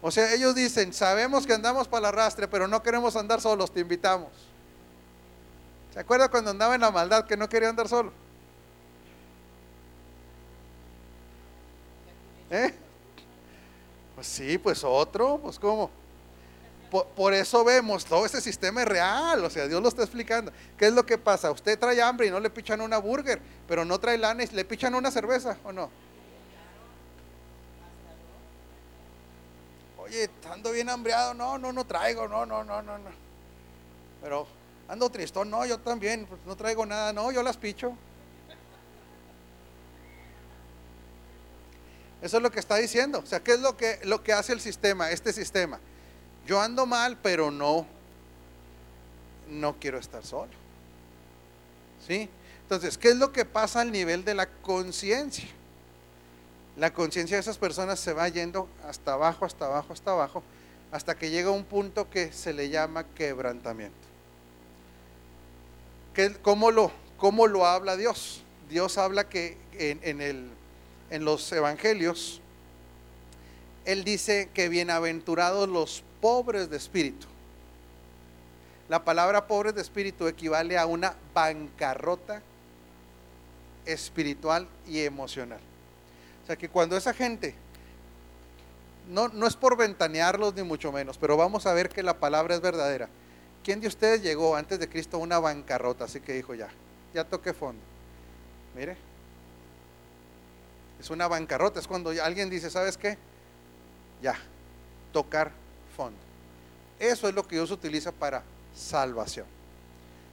O 0.00 0.12
sea, 0.12 0.32
ellos 0.32 0.54
dicen, 0.54 0.92
sabemos 0.92 1.44
que 1.44 1.54
andamos 1.54 1.88
para 1.88 2.10
el 2.10 2.14
arrastre, 2.14 2.46
pero 2.46 2.68
no 2.68 2.84
queremos 2.84 3.16
andar 3.16 3.40
solos, 3.40 3.72
te 3.72 3.80
invitamos. 3.80 4.30
¿Se 5.96 6.00
acuerda 6.00 6.28
cuando 6.28 6.50
andaba 6.50 6.74
en 6.74 6.82
la 6.82 6.90
maldad 6.90 7.24
que 7.24 7.38
no 7.38 7.48
quería 7.48 7.70
andar 7.70 7.88
solo? 7.88 8.12
¿Eh? 12.50 12.74
Pues 14.14 14.26
sí, 14.26 14.58
pues 14.58 14.84
otro, 14.84 15.38
pues 15.38 15.58
cómo. 15.58 15.90
Por, 16.90 17.32
eso 17.32 17.64
vemos, 17.64 18.04
todo 18.04 18.26
ese 18.26 18.42
sistema 18.42 18.82
es 18.82 18.88
real, 18.88 19.42
o 19.42 19.48
sea, 19.48 19.66
Dios 19.66 19.80
lo 19.80 19.88
está 19.88 20.02
explicando. 20.02 20.52
¿Qué 20.76 20.84
es 20.84 20.92
lo 20.92 21.06
que 21.06 21.16
pasa? 21.16 21.50
Usted 21.50 21.78
trae 21.78 22.02
hambre 22.02 22.26
y 22.26 22.30
no 22.30 22.40
le 22.40 22.50
pichan 22.50 22.82
una 22.82 22.98
burger, 22.98 23.40
pero 23.66 23.86
no 23.86 23.98
trae 23.98 24.18
lana 24.18 24.44
y 24.44 24.48
le 24.48 24.66
pichan 24.66 24.94
una 24.94 25.10
cerveza, 25.10 25.56
¿o 25.64 25.72
no? 25.72 25.88
Oye, 29.96 30.28
ando 30.52 30.72
bien 30.72 30.90
hambreado, 30.90 31.32
no, 31.32 31.56
no, 31.56 31.72
no 31.72 31.86
traigo, 31.86 32.28
no, 32.28 32.44
no, 32.44 32.62
no, 32.64 32.82
no, 32.82 32.98
no. 32.98 33.10
Pero 34.20 34.46
ando 34.88 35.10
tristón, 35.10 35.50
no, 35.50 35.64
yo 35.66 35.78
también, 35.78 36.26
pues 36.26 36.40
no 36.46 36.56
traigo 36.56 36.86
nada, 36.86 37.12
no, 37.12 37.32
yo 37.32 37.42
las 37.42 37.56
picho. 37.56 37.96
Eso 42.22 42.38
es 42.38 42.42
lo 42.42 42.50
que 42.50 42.60
está 42.60 42.76
diciendo. 42.76 43.20
O 43.20 43.26
sea, 43.26 43.40
¿qué 43.40 43.52
es 43.52 43.60
lo 43.60 43.76
que, 43.76 44.00
lo 44.04 44.22
que 44.22 44.32
hace 44.32 44.52
el 44.52 44.60
sistema, 44.60 45.10
este 45.10 45.32
sistema? 45.32 45.78
Yo 46.46 46.60
ando 46.60 46.86
mal, 46.86 47.18
pero 47.22 47.50
no, 47.50 47.86
no 49.48 49.76
quiero 49.78 49.98
estar 49.98 50.24
solo. 50.24 50.50
¿Sí? 52.06 52.28
Entonces, 52.62 52.98
¿qué 52.98 53.10
es 53.10 53.16
lo 53.16 53.32
que 53.32 53.44
pasa 53.44 53.80
al 53.80 53.92
nivel 53.92 54.24
de 54.24 54.34
la 54.34 54.46
conciencia? 54.46 55.48
La 56.76 56.92
conciencia 56.92 57.36
de 57.36 57.40
esas 57.40 57.58
personas 57.58 58.00
se 58.00 58.12
va 58.12 58.28
yendo 58.28 58.68
hasta 58.86 59.12
abajo, 59.12 59.44
hasta 59.44 59.66
abajo, 59.66 59.92
hasta 59.92 60.10
abajo, 60.10 60.42
hasta 60.92 61.16
que 61.16 61.30
llega 61.30 61.50
un 61.50 61.64
punto 61.64 62.10
que 62.10 62.32
se 62.32 62.52
le 62.52 62.68
llama 62.68 63.04
quebrantamiento. 63.14 64.05
Cómo, 66.42 66.70
lo, 66.70 66.90
¿Cómo 67.16 67.46
lo 67.46 67.66
habla 67.66 67.96
Dios? 67.96 68.42
Dios 68.68 68.98
habla 68.98 69.28
que 69.28 69.56
en, 69.72 70.20
el, 70.20 70.48
en 71.10 71.24
los 71.24 71.50
evangelios, 71.52 72.40
Él 73.84 74.04
dice 74.04 74.50
que 74.52 74.68
bienaventurados 74.68 75.68
los 75.68 76.02
pobres 76.20 76.68
de 76.70 76.76
espíritu. 76.76 77.26
La 78.88 79.04
palabra 79.04 79.46
pobres 79.46 79.74
de 79.74 79.82
espíritu 79.82 80.26
equivale 80.26 80.78
a 80.78 80.86
una 80.86 81.14
bancarrota 81.34 82.42
espiritual 83.84 84.68
y 84.86 85.00
emocional. 85.00 85.60
O 86.44 86.46
sea 86.46 86.56
que 86.56 86.68
cuando 86.68 86.96
esa 86.96 87.12
gente, 87.12 87.54
no, 89.08 89.28
no 89.28 89.46
es 89.46 89.56
por 89.56 89.76
ventanearlos 89.76 90.54
ni 90.54 90.62
mucho 90.62 90.92
menos, 90.92 91.18
pero 91.18 91.36
vamos 91.36 91.66
a 91.66 91.72
ver 91.72 91.88
que 91.88 92.02
la 92.02 92.18
palabra 92.18 92.54
es 92.54 92.60
verdadera. 92.60 93.08
¿Quién 93.66 93.80
de 93.80 93.88
ustedes 93.88 94.22
llegó 94.22 94.54
antes 94.54 94.78
de 94.78 94.88
Cristo 94.88 95.16
a 95.16 95.20
una 95.20 95.40
bancarrota? 95.40 96.04
Así 96.04 96.20
que 96.20 96.34
dijo 96.34 96.54
ya, 96.54 96.68
ya 97.12 97.24
toqué 97.24 97.52
fondo. 97.52 97.82
Mire, 98.76 98.96
es 101.00 101.10
una 101.10 101.26
bancarrota, 101.26 101.80
es 101.80 101.88
cuando 101.88 102.10
alguien 102.22 102.48
dice, 102.48 102.70
¿sabes 102.70 102.96
qué? 102.96 103.18
Ya, 104.22 104.36
tocar 105.12 105.50
fondo. 105.96 106.16
Eso 107.00 107.28
es 107.28 107.34
lo 107.34 107.44
que 107.44 107.56
Dios 107.56 107.72
utiliza 107.72 108.12
para 108.12 108.44
salvación. 108.72 109.46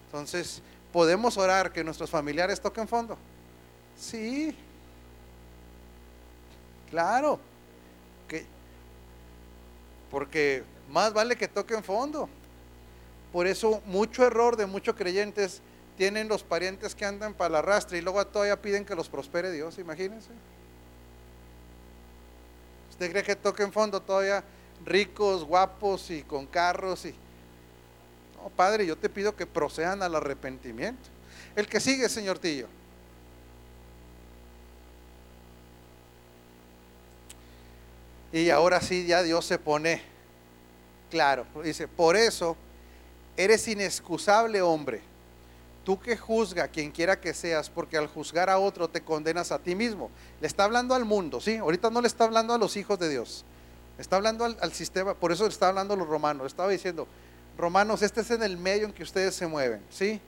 Entonces, 0.05 0.61
¿podemos 0.91 1.35
orar 1.35 1.73
que 1.73 1.83
nuestros 1.83 2.11
familiares 2.11 2.61
toquen 2.61 2.87
fondo? 2.87 3.17
Sí. 3.97 4.55
Claro. 6.91 7.39
Que, 8.27 8.45
porque 10.11 10.63
más 10.91 11.11
vale 11.13 11.35
que 11.35 11.47
toquen 11.47 11.83
fondo. 11.83 12.29
Por 13.33 13.47
eso 13.47 13.81
mucho 13.87 14.25
error 14.25 14.55
de 14.55 14.67
muchos 14.67 14.95
creyentes 14.95 15.61
tienen 15.97 16.27
los 16.27 16.43
parientes 16.43 16.95
que 16.95 17.03
andan 17.03 17.33
para 17.33 17.49
la 17.49 17.59
arrastre 17.59 17.97
y 17.97 18.01
luego 18.01 18.25
todavía 18.27 18.61
piden 18.61 18.85
que 18.85 18.95
los 18.95 19.09
prospere 19.09 19.51
Dios, 19.51 19.79
imagínense. 19.79 20.29
¿Usted 22.91 23.11
cree 23.11 23.23
que 23.23 23.35
toquen 23.35 23.73
fondo 23.73 24.01
todavía 24.01 24.43
ricos, 24.85 25.43
guapos 25.43 26.11
y 26.11 26.21
con 26.21 26.45
carros 26.45 27.05
y 27.05 27.15
no, 28.43 28.49
Padre, 28.49 28.85
yo 28.85 28.97
te 28.97 29.09
pido 29.09 29.35
que 29.35 29.45
procedan 29.45 30.03
al 30.03 30.15
arrepentimiento. 30.15 31.09
El 31.55 31.67
que 31.67 31.79
sigue, 31.79 32.09
señor 32.09 32.39
Tillo. 32.39 32.67
Y 38.31 38.49
ahora 38.49 38.81
sí 38.81 39.05
ya 39.05 39.23
Dios 39.23 39.45
se 39.45 39.57
pone 39.59 40.01
claro. 41.09 41.45
Dice, 41.63 41.87
por 41.87 42.15
eso 42.15 42.57
eres 43.37 43.67
inexcusable 43.67 44.61
hombre. 44.61 45.01
Tú 45.83 45.99
que 45.99 46.15
juzga 46.15 46.69
quien 46.69 46.91
quiera 46.91 47.19
que 47.19 47.33
seas, 47.33 47.69
porque 47.69 47.97
al 47.97 48.07
juzgar 48.07 48.49
a 48.49 48.57
otro 48.57 48.87
te 48.87 49.01
condenas 49.01 49.51
a 49.51 49.59
ti 49.59 49.75
mismo. 49.75 50.09
Le 50.39 50.47
está 50.47 50.63
hablando 50.63 50.95
al 50.95 51.03
mundo, 51.03 51.41
¿sí? 51.41 51.57
Ahorita 51.57 51.89
no 51.89 51.99
le 51.99 52.07
está 52.07 52.23
hablando 52.23 52.53
a 52.53 52.57
los 52.57 52.77
hijos 52.77 52.97
de 52.99 53.09
Dios. 53.09 53.43
Está 53.97 54.15
hablando 54.15 54.45
al, 54.45 54.73
sistema, 54.73 55.13
por 55.13 55.31
eso 55.31 55.43
le 55.43 55.49
está 55.49 55.67
hablando 55.67 55.93
a 55.93 55.97
los 55.97 56.07
romanos. 56.07 56.47
Estaba 56.47 56.69
diciendo, 56.69 57.07
romanos, 57.57 58.01
este 58.01 58.21
es 58.21 58.31
en 58.31 58.43
el 58.43 58.57
medio 58.57 58.85
en 58.85 58.93
que 58.93 59.03
ustedes 59.03 59.35
se 59.35 59.45
mueven, 59.45 59.81
¿sí? 59.89 60.21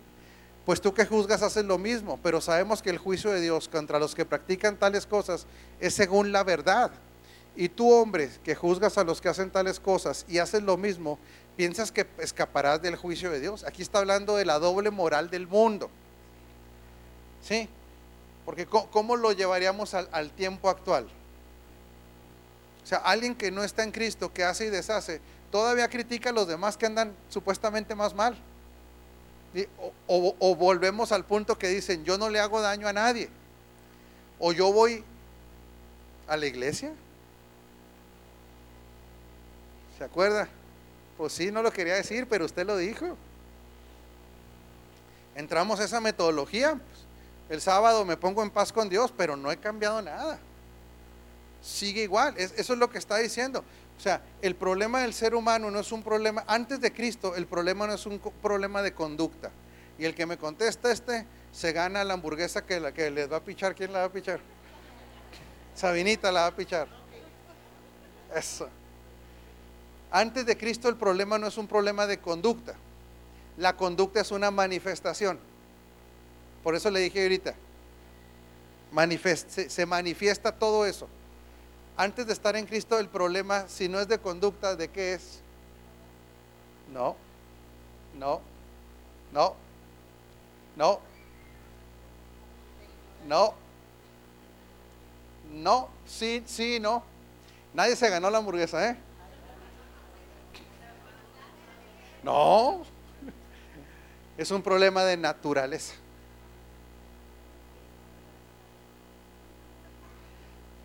Pues 0.65 0.81
tú 0.81 0.93
que 0.93 1.05
juzgas 1.05 1.41
haces 1.41 1.63
lo 1.63 1.77
mismo, 1.77 2.19
pero 2.21 2.41
sabemos 2.41 2.81
que 2.81 2.89
el 2.89 2.97
juicio 2.97 3.31
de 3.31 3.39
Dios 3.39 3.69
contra 3.69 3.99
los 3.99 4.13
que 4.13 4.25
practican 4.25 4.77
tales 4.77 5.05
cosas 5.05 5.45
es 5.79 5.93
según 5.93 6.31
la 6.31 6.43
verdad. 6.43 6.91
Y 7.55 7.69
tú, 7.69 7.91
hombre, 7.91 8.29
que 8.43 8.55
juzgas 8.55 8.97
a 8.97 9.03
los 9.03 9.21
que 9.21 9.29
hacen 9.29 9.49
tales 9.49 9.79
cosas 9.79 10.25
y 10.27 10.39
haces 10.39 10.61
lo 10.63 10.75
mismo, 10.75 11.17
piensas 11.55 11.91
que 11.91 12.07
escaparás 12.19 12.81
del 12.81 12.95
juicio 12.95 13.31
de 13.31 13.39
Dios. 13.39 13.63
Aquí 13.63 13.81
está 13.81 13.99
hablando 13.99 14.35
de 14.35 14.45
la 14.45 14.59
doble 14.59 14.91
moral 14.91 15.29
del 15.29 15.47
mundo. 15.47 15.89
¿Sí? 17.41 17.69
Porque 18.45 18.65
¿cómo 18.65 19.15
lo 19.15 19.31
llevaríamos 19.31 19.93
al, 19.93 20.31
tiempo 20.31 20.69
actual? 20.69 21.07
O 22.83 22.87
sea, 22.87 22.99
alguien 22.99 23.35
que 23.35 23.51
no 23.51 23.63
está 23.63 23.83
en 23.83 23.91
Cristo, 23.91 24.31
que 24.31 24.43
hace 24.43 24.67
y 24.67 24.69
deshace, 24.69 25.19
todavía 25.51 25.89
critica 25.89 26.29
a 26.29 26.33
los 26.33 26.47
demás 26.47 26.77
que 26.77 26.85
andan 26.85 27.15
supuestamente 27.29 27.95
más 27.95 28.13
mal. 28.13 28.37
O, 30.07 30.35
o, 30.37 30.55
volvemos 30.55 31.11
al 31.11 31.25
punto 31.25 31.57
que 31.57 31.69
dicen, 31.69 32.03
yo 32.03 32.17
no 32.17 32.29
le 32.29 32.39
hago 32.39 32.61
daño 32.61 32.87
a 32.87 32.93
nadie. 32.93 33.29
O 34.37 34.51
yo 34.51 34.71
voy 34.71 35.03
a 36.27 36.35
la 36.35 36.45
iglesia 36.45 36.91
¿Se 39.97 40.03
acuerda? 40.03 40.49
Pues 41.17 41.33
sí, 41.33 41.51
no 41.51 41.61
lo 41.61 41.71
quería 41.71 41.95
decir, 41.95 42.27
pero 42.27 42.45
usted 42.45 42.65
lo 42.65 42.77
dijo. 42.77 43.17
Entramos 45.35 45.79
a 45.79 45.85
esa 45.85 46.01
metodología. 46.01 46.71
Pues, 46.71 47.05
el 47.49 47.61
sábado 47.61 48.05
me 48.05 48.17
pongo 48.17 48.41
en 48.43 48.49
paz 48.49 48.71
con 48.73 48.89
Dios, 48.89 49.13
pero 49.15 49.35
no 49.35 49.51
he 49.51 49.57
cambiado 49.57 50.01
nada. 50.01 50.39
Sigue 51.61 52.03
igual. 52.03 52.35
eso 52.37 52.73
es 52.73 52.79
lo 52.79 52.89
que 52.89 52.97
está 52.97 53.17
diciendo. 53.17 53.63
O 53.97 54.01
sea, 54.01 54.21
el 54.41 54.55
problema 54.55 55.01
del 55.01 55.13
ser 55.13 55.35
humano 55.35 55.71
no 55.71 55.79
es 55.79 55.91
un 55.91 56.03
problema, 56.03 56.43
antes 56.47 56.81
de 56.81 56.91
Cristo, 56.91 57.35
el 57.35 57.47
problema 57.47 57.87
no 57.87 57.93
es 57.93 58.05
un 58.05 58.19
problema 58.19 58.81
de 58.81 58.93
conducta. 58.93 59.51
Y 59.97 60.05
el 60.05 60.13
que 60.13 60.25
me 60.25 60.37
contesta 60.37 60.91
este, 60.91 61.25
se 61.51 61.71
gana 61.71 62.03
la 62.03 62.15
hamburguesa 62.15 62.65
que, 62.65 62.79
la, 62.79 62.93
que 62.93 63.09
les 63.09 63.31
va 63.31 63.37
a 63.37 63.43
pichar. 63.43 63.73
¿Quién 63.73 63.93
la 63.93 63.99
va 63.99 64.05
a 64.05 64.11
pichar? 64.11 64.39
Sabinita 65.73 66.31
la 66.31 66.41
va 66.41 66.47
a 66.47 66.55
pichar. 66.55 66.87
Eso. 68.35 68.67
Antes 70.11 70.45
de 70.45 70.57
Cristo 70.57 70.89
el 70.89 70.95
problema 70.95 71.37
no 71.37 71.47
es 71.47 71.57
un 71.57 71.67
problema 71.67 72.07
de 72.07 72.19
conducta. 72.19 72.75
La 73.57 73.75
conducta 73.75 74.21
es 74.21 74.31
una 74.31 74.51
manifestación. 74.51 75.39
Por 76.63 76.75
eso 76.75 76.89
le 76.89 76.99
dije 76.99 77.21
ahorita, 77.21 77.55
se, 79.47 79.85
manifiesta 79.85 80.51
todo 80.51 80.85
eso. 80.85 81.07
Antes 81.97 82.27
de 82.27 82.33
estar 82.33 82.55
en 82.55 82.65
Cristo 82.65 82.99
el 82.99 83.07
problema, 83.07 83.67
si 83.67 83.87
no 83.87 83.99
es 83.99 84.07
de 84.07 84.19
conducta, 84.19 84.75
¿de 84.75 84.89
qué 84.89 85.13
es? 85.13 85.41
No, 86.91 87.15
no, 88.17 88.41
no, 89.31 89.55
no, 90.75 90.99
no, 93.27 93.53
no, 95.53 95.89
sí, 96.05 96.43
sí, 96.45 96.79
no. 96.79 97.03
Nadie 97.73 97.95
se 97.95 98.09
ganó 98.09 98.29
la 98.29 98.39
hamburguesa, 98.39 98.89
¿eh? 98.89 98.97
No, 102.25 102.81
es 104.35 104.49
un 104.49 104.63
problema 104.63 105.03
de 105.03 105.15
naturaleza. 105.15 105.93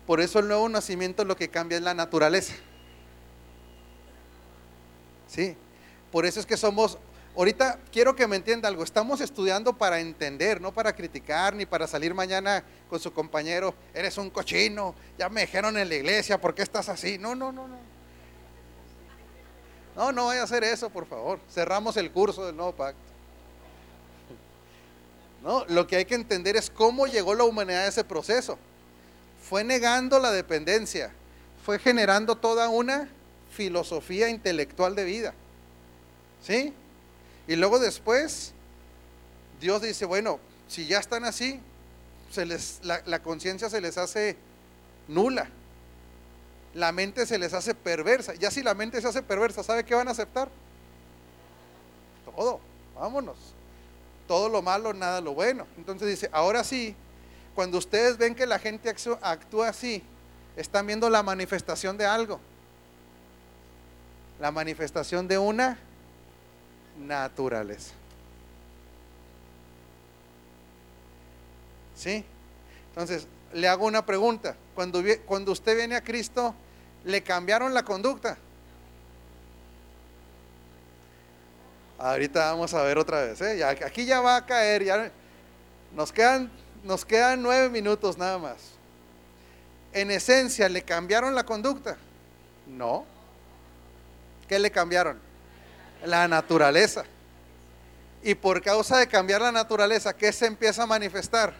Por 0.05 0.21
eso 0.21 0.37
el 0.37 0.47
nuevo 0.47 0.69
nacimiento 0.69 1.25
lo 1.25 1.35
que 1.35 1.49
cambia 1.49 1.79
es 1.79 1.83
la 1.83 1.95
naturaleza. 1.95 2.53
Sí, 5.27 5.57
por 6.11 6.27
eso 6.27 6.39
es 6.39 6.45
que 6.45 6.57
somos, 6.57 6.99
ahorita 7.35 7.79
quiero 7.91 8.15
que 8.15 8.27
me 8.27 8.35
entienda 8.35 8.67
algo, 8.67 8.83
estamos 8.83 9.19
estudiando 9.19 9.73
para 9.73 9.99
entender, 9.99 10.61
no 10.61 10.71
para 10.71 10.93
criticar, 10.93 11.55
ni 11.55 11.65
para 11.65 11.87
salir 11.87 12.13
mañana 12.13 12.63
con 12.87 12.99
su 12.99 13.11
compañero, 13.11 13.73
eres 13.95 14.15
un 14.19 14.29
cochino, 14.29 14.93
ya 15.17 15.27
me 15.27 15.41
dijeron 15.41 15.75
en 15.75 15.89
la 15.89 15.95
iglesia, 15.95 16.39
¿por 16.39 16.53
qué 16.53 16.61
estás 16.61 16.87
así? 16.87 17.17
No, 17.17 17.33
no, 17.33 17.51
no, 17.51 17.67
no. 17.67 17.90
No, 19.95 20.11
no 20.11 20.27
vaya 20.27 20.41
a 20.41 20.43
hacer 20.45 20.63
eso, 20.63 20.89
por 20.89 21.05
favor. 21.05 21.39
Cerramos 21.49 21.97
el 21.97 22.11
curso 22.11 22.45
del 22.45 22.55
nuevo 22.55 22.73
pacto. 22.73 22.99
No, 25.43 25.65
lo 25.67 25.87
que 25.87 25.95
hay 25.97 26.05
que 26.05 26.15
entender 26.15 26.55
es 26.55 26.69
cómo 26.69 27.07
llegó 27.07 27.33
la 27.33 27.43
humanidad 27.43 27.81
a 27.81 27.87
ese 27.87 28.03
proceso. 28.03 28.57
Fue 29.49 29.63
negando 29.63 30.19
la 30.19 30.31
dependencia, 30.31 31.11
fue 31.65 31.79
generando 31.79 32.35
toda 32.35 32.69
una 32.69 33.09
filosofía 33.51 34.29
intelectual 34.29 34.95
de 34.95 35.03
vida. 35.03 35.33
¿Sí? 36.43 36.73
Y 37.47 37.55
luego 37.55 37.79
después, 37.79 38.53
Dios 39.59 39.81
dice, 39.81 40.05
bueno, 40.05 40.39
si 40.67 40.85
ya 40.85 40.99
están 40.99 41.25
así, 41.25 41.59
se 42.31 42.45
les, 42.45 42.79
la, 42.83 43.01
la 43.05 43.21
conciencia 43.21 43.69
se 43.69 43.81
les 43.81 43.97
hace 43.97 44.37
nula 45.07 45.49
la 46.73 46.91
mente 46.91 47.25
se 47.25 47.37
les 47.37 47.53
hace 47.53 47.75
perversa. 47.75 48.33
Ya 48.35 48.51
si 48.51 48.63
la 48.63 48.73
mente 48.73 49.01
se 49.01 49.07
hace 49.07 49.21
perversa, 49.21 49.63
¿sabe 49.63 49.83
qué 49.83 49.95
van 49.95 50.07
a 50.07 50.11
aceptar? 50.11 50.49
Todo, 52.35 52.59
vámonos. 52.95 53.37
Todo 54.27 54.47
lo 54.49 54.61
malo, 54.61 54.93
nada 54.93 55.19
lo 55.19 55.33
bueno. 55.33 55.67
Entonces 55.77 56.07
dice, 56.07 56.29
ahora 56.31 56.63
sí, 56.63 56.95
cuando 57.55 57.77
ustedes 57.77 58.17
ven 58.17 58.35
que 58.35 58.45
la 58.45 58.59
gente 58.59 58.93
actúa 59.21 59.69
así, 59.69 60.03
están 60.55 60.87
viendo 60.87 61.09
la 61.09 61.23
manifestación 61.23 61.97
de 61.97 62.05
algo. 62.05 62.39
La 64.39 64.51
manifestación 64.51 65.27
de 65.27 65.37
una 65.37 65.77
naturaleza. 66.97 67.93
¿Sí? 71.95 72.23
Entonces, 72.89 73.27
le 73.53 73.67
hago 73.67 73.85
una 73.85 74.05
pregunta. 74.05 74.55
Cuando, 74.75 75.51
usted 75.51 75.75
viene 75.77 75.95
a 75.95 76.03
Cristo, 76.03 76.55
¿le 77.03 77.21
cambiaron 77.21 77.73
la 77.73 77.83
conducta? 77.83 78.37
Ahorita 81.97 82.51
vamos 82.51 82.73
a 82.73 82.81
ver 82.83 82.97
otra 82.97 83.21
vez. 83.21 83.41
¿eh? 83.41 83.63
aquí 83.63 84.05
ya 84.05 84.21
va 84.21 84.37
a 84.37 84.45
caer. 84.45 85.11
Nos, 85.93 86.11
quedan, 86.11 86.51
nos 86.83 87.05
quedan 87.05 87.41
nueve 87.43 87.69
minutos 87.69 88.17
nada 88.17 88.37
más. 88.37 88.57
En 89.93 90.09
esencia, 90.09 90.67
¿le 90.69 90.81
cambiaron 90.81 91.35
la 91.35 91.43
conducta? 91.43 91.97
No. 92.65 93.05
¿Qué 94.47 94.57
le 94.57 94.71
cambiaron? 94.71 95.19
La 96.05 96.27
naturaleza. 96.27 97.03
Y 98.23 98.35
por 98.35 98.61
causa 98.61 98.97
de 98.97 99.07
cambiar 99.07 99.41
la 99.41 99.51
naturaleza, 99.51 100.15
¿qué 100.15 100.31
se 100.31 100.45
empieza 100.45 100.83
a 100.83 100.85
manifestar? 100.85 101.53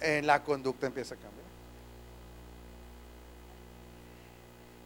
En 0.00 0.26
la 0.26 0.42
conducta 0.42 0.86
empieza 0.86 1.14
a 1.14 1.18
cambiar. 1.18 1.40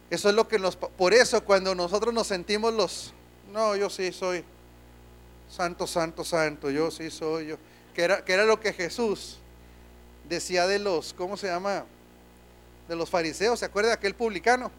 Eso 0.09 0.29
es 0.29 0.35
lo 0.35 0.47
que 0.47 0.59
nos... 0.59 0.75
Por 0.75 1.13
eso 1.13 1.43
cuando 1.43 1.73
nosotros 1.75 2.13
nos 2.13 2.27
sentimos 2.27 2.73
los... 2.73 3.13
No, 3.51 3.75
yo 3.75 3.89
sí 3.89 4.11
soy 4.11 4.43
santo, 5.49 5.87
santo, 5.87 6.23
santo, 6.23 6.69
yo 6.69 6.91
sí 6.91 7.09
soy 7.09 7.47
yo. 7.47 7.57
Que 7.93 8.03
era, 8.03 8.23
que 8.23 8.33
era 8.33 8.45
lo 8.45 8.59
que 8.59 8.73
Jesús 8.73 9.39
decía 10.27 10.67
de 10.67 10.79
los, 10.79 11.13
¿cómo 11.13 11.37
se 11.37 11.47
llama? 11.47 11.85
De 12.87 12.95
los 12.95 13.09
fariseos, 13.09 13.59
¿se 13.59 13.65
acuerda 13.65 13.89
de 13.89 13.95
aquel 13.95 14.15
publicano? 14.15 14.71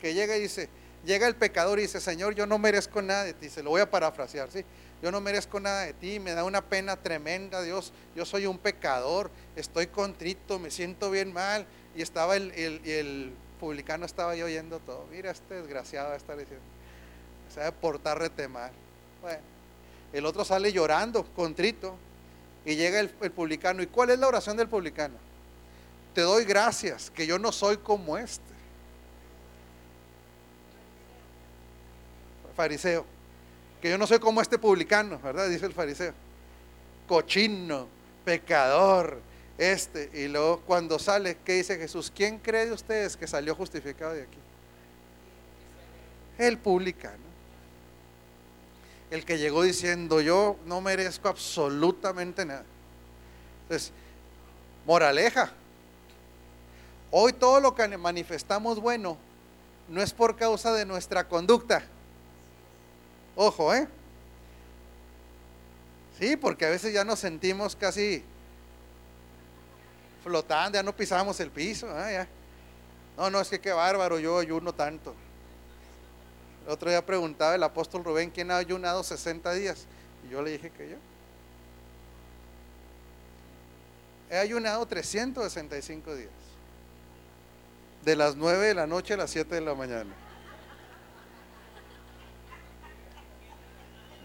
Que 0.00 0.14
llega 0.14 0.36
y 0.36 0.42
dice, 0.42 0.68
llega 1.04 1.26
el 1.26 1.34
pecador 1.34 1.78
y 1.78 1.82
dice, 1.82 2.00
Señor, 2.00 2.34
yo 2.34 2.46
no 2.46 2.58
merezco 2.58 3.02
nada 3.02 3.24
de 3.24 3.34
ti, 3.34 3.48
se 3.48 3.62
lo 3.62 3.70
voy 3.70 3.80
a 3.80 3.90
parafrasear, 3.90 4.50
¿sí? 4.50 4.64
yo 5.02 5.12
no 5.12 5.20
merezco 5.20 5.60
nada 5.60 5.82
de 5.82 5.92
ti, 5.92 6.18
me 6.18 6.32
da 6.32 6.44
una 6.44 6.62
pena 6.62 6.96
tremenda, 6.96 7.62
Dios, 7.62 7.92
yo 8.16 8.24
soy 8.24 8.46
un 8.46 8.58
pecador, 8.58 9.30
estoy 9.54 9.86
contrito, 9.86 10.58
me 10.58 10.70
siento 10.70 11.10
bien 11.10 11.32
mal. 11.32 11.66
Y 11.94 12.02
estaba 12.02 12.36
el, 12.36 12.50
el, 12.52 13.32
publicano, 13.60 14.06
estaba 14.06 14.36
yo 14.36 14.46
oyendo 14.46 14.78
todo, 14.80 15.06
mira, 15.10 15.32
este 15.32 15.54
desgraciado 15.54 16.08
va 16.08 16.14
a 16.14 16.16
estar 16.16 16.36
diciendo, 16.36 16.64
se 17.52 17.60
va 17.60 17.68
a 17.68 17.72
portar 17.72 18.18
mal. 18.48 18.70
Bueno, 19.20 19.42
el 20.12 20.26
otro 20.26 20.44
sale 20.44 20.72
llorando, 20.72 21.24
contrito, 21.34 21.96
y 22.64 22.76
llega 22.76 23.00
el, 23.00 23.10
el 23.20 23.30
publicano. 23.32 23.82
¿Y 23.82 23.86
cuál 23.86 24.10
es 24.10 24.18
la 24.18 24.28
oración 24.28 24.56
del 24.56 24.68
publicano? 24.68 25.14
Te 26.14 26.20
doy 26.20 26.44
gracias, 26.44 27.10
que 27.10 27.26
yo 27.26 27.38
no 27.38 27.50
soy 27.50 27.78
como 27.78 28.18
este. 28.18 28.42
Fariseo 32.56 33.17
que 33.80 33.90
yo 33.90 33.98
no 33.98 34.06
soy 34.06 34.18
como 34.18 34.40
este 34.40 34.58
publicano, 34.58 35.18
¿verdad? 35.20 35.48
Dice 35.48 35.66
el 35.66 35.72
fariseo. 35.72 36.12
Cochino, 37.06 37.86
pecador, 38.24 39.20
este. 39.56 40.10
Y 40.14 40.28
luego 40.28 40.60
cuando 40.60 40.98
sale, 40.98 41.38
¿qué 41.44 41.54
dice 41.54 41.76
Jesús? 41.76 42.12
¿Quién 42.14 42.38
cree 42.38 42.66
de 42.66 42.72
ustedes 42.72 43.16
que 43.16 43.26
salió 43.26 43.54
justificado 43.54 44.14
de 44.14 44.22
aquí? 44.22 44.38
El 46.38 46.58
publicano. 46.58 47.28
El 49.10 49.24
que 49.24 49.38
llegó 49.38 49.62
diciendo, 49.62 50.20
yo 50.20 50.56
no 50.66 50.80
merezco 50.80 51.28
absolutamente 51.28 52.44
nada. 52.44 52.64
Entonces, 53.62 53.92
moraleja. 54.86 55.52
Hoy 57.10 57.32
todo 57.32 57.60
lo 57.60 57.74
que 57.74 57.88
manifestamos 57.96 58.80
bueno 58.80 59.16
no 59.88 60.02
es 60.02 60.12
por 60.12 60.36
causa 60.36 60.72
de 60.72 60.84
nuestra 60.84 61.26
conducta. 61.26 61.82
Ojo, 63.40 63.72
¿eh? 63.72 63.86
Sí, 66.18 66.36
porque 66.36 66.66
a 66.66 66.70
veces 66.70 66.92
ya 66.92 67.04
nos 67.04 67.20
sentimos 67.20 67.76
casi 67.76 68.24
flotando, 70.24 70.76
ya 70.76 70.82
no 70.82 70.92
pisamos 70.92 71.38
el 71.38 71.52
piso. 71.52 71.86
¿eh? 72.00 72.26
No, 73.16 73.30
no, 73.30 73.40
es 73.40 73.48
que 73.48 73.60
qué 73.60 73.70
bárbaro, 73.70 74.18
yo 74.18 74.40
ayuno 74.40 74.74
tanto. 74.74 75.14
El 76.66 76.72
otro 76.72 76.90
día 76.90 77.06
preguntaba 77.06 77.54
el 77.54 77.62
apóstol 77.62 78.02
Rubén 78.02 78.30
quién 78.30 78.50
ha 78.50 78.56
ayunado 78.56 79.04
60 79.04 79.52
días. 79.52 79.86
Y 80.26 80.32
yo 80.32 80.42
le 80.42 80.50
dije 80.50 80.70
que 80.70 80.90
yo. 80.90 80.96
He 84.30 84.38
ayunado 84.38 84.84
365 84.84 86.16
días. 86.16 86.28
De 88.04 88.16
las 88.16 88.34
9 88.34 88.66
de 88.66 88.74
la 88.74 88.88
noche 88.88 89.14
a 89.14 89.16
las 89.16 89.30
7 89.30 89.54
de 89.54 89.60
la 89.60 89.76
mañana. 89.76 90.27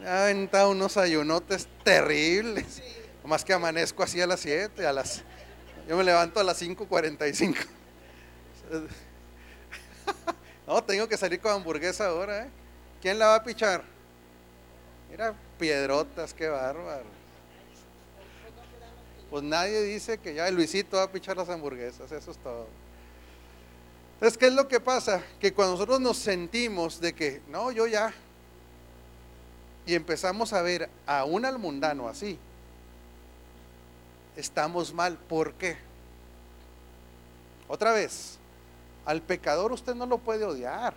Me 0.04 0.10
ha 0.10 0.24
aventado 0.24 0.72
unos 0.72 0.98
ayunotes 0.98 1.66
terribles. 1.86 2.82
Más 3.24 3.46
que 3.46 3.54
amanezco 3.54 4.04
así 4.04 4.20
a 4.20 4.28
las 4.28 4.42
7, 4.42 4.86
a 4.86 4.92
las... 4.92 5.24
Yo 5.88 5.96
me 5.96 6.04
levanto 6.04 6.42
a 6.42 6.44
las 6.44 6.62
5.45. 6.62 7.56
No, 10.66 10.82
tengo 10.82 11.10
que 11.10 11.18
salir 11.18 11.42
con 11.42 11.52
hamburguesa 11.52 12.08
ahora, 12.08 12.46
¿eh? 12.46 12.50
¿Quién 13.02 13.20
la 13.20 13.28
va 13.28 13.36
a 13.36 13.44
pichar? 13.44 13.84
Mira, 15.12 15.34
piedrotas, 15.60 16.34
qué 16.34 16.48
bárbaro. 16.48 17.04
Pues 19.30 19.44
nadie 19.44 19.82
dice 19.82 20.20
que 20.20 20.34
ya 20.34 20.50
Luisito 20.52 20.96
va 20.96 21.04
a 21.04 21.12
pichar 21.12 21.36
las 21.36 21.50
hamburguesas, 21.50 22.10
eso 22.14 22.32
es 22.32 22.38
todo. 22.38 22.68
Entonces, 24.14 24.38
¿qué 24.38 24.48
es 24.48 24.54
lo 24.54 24.70
que 24.70 24.80
pasa? 24.80 25.22
Que 25.38 25.54
cuando 25.54 25.74
nosotros 25.74 26.00
nos 26.00 26.18
sentimos 26.18 27.02
de 27.02 27.12
que, 27.12 27.42
no, 27.50 27.70
yo 27.72 27.86
ya, 27.86 28.14
y 29.86 29.96
empezamos 29.96 30.54
a 30.54 30.62
ver 30.62 30.90
a 31.06 31.26
un 31.26 31.46
al 31.46 31.60
mundano 31.60 32.08
así, 32.08 32.40
estamos 34.36 34.94
mal. 34.94 35.18
¿Por 35.18 35.54
qué? 35.54 35.78
Otra 37.68 37.92
vez, 37.92 38.38
al 39.06 39.22
pecador 39.22 39.72
usted 39.72 39.96
no 39.96 40.06
lo 40.06 40.18
puede 40.18 40.46
odiar. 40.46 40.94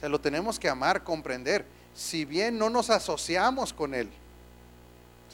Se 0.00 0.08
lo 0.08 0.20
tenemos 0.20 0.58
que 0.58 0.68
amar, 0.68 1.02
comprender. 1.02 1.66
Si 1.94 2.24
bien 2.24 2.58
no 2.58 2.70
nos 2.70 2.90
asociamos 2.90 3.72
con 3.72 3.94
él. 3.94 4.08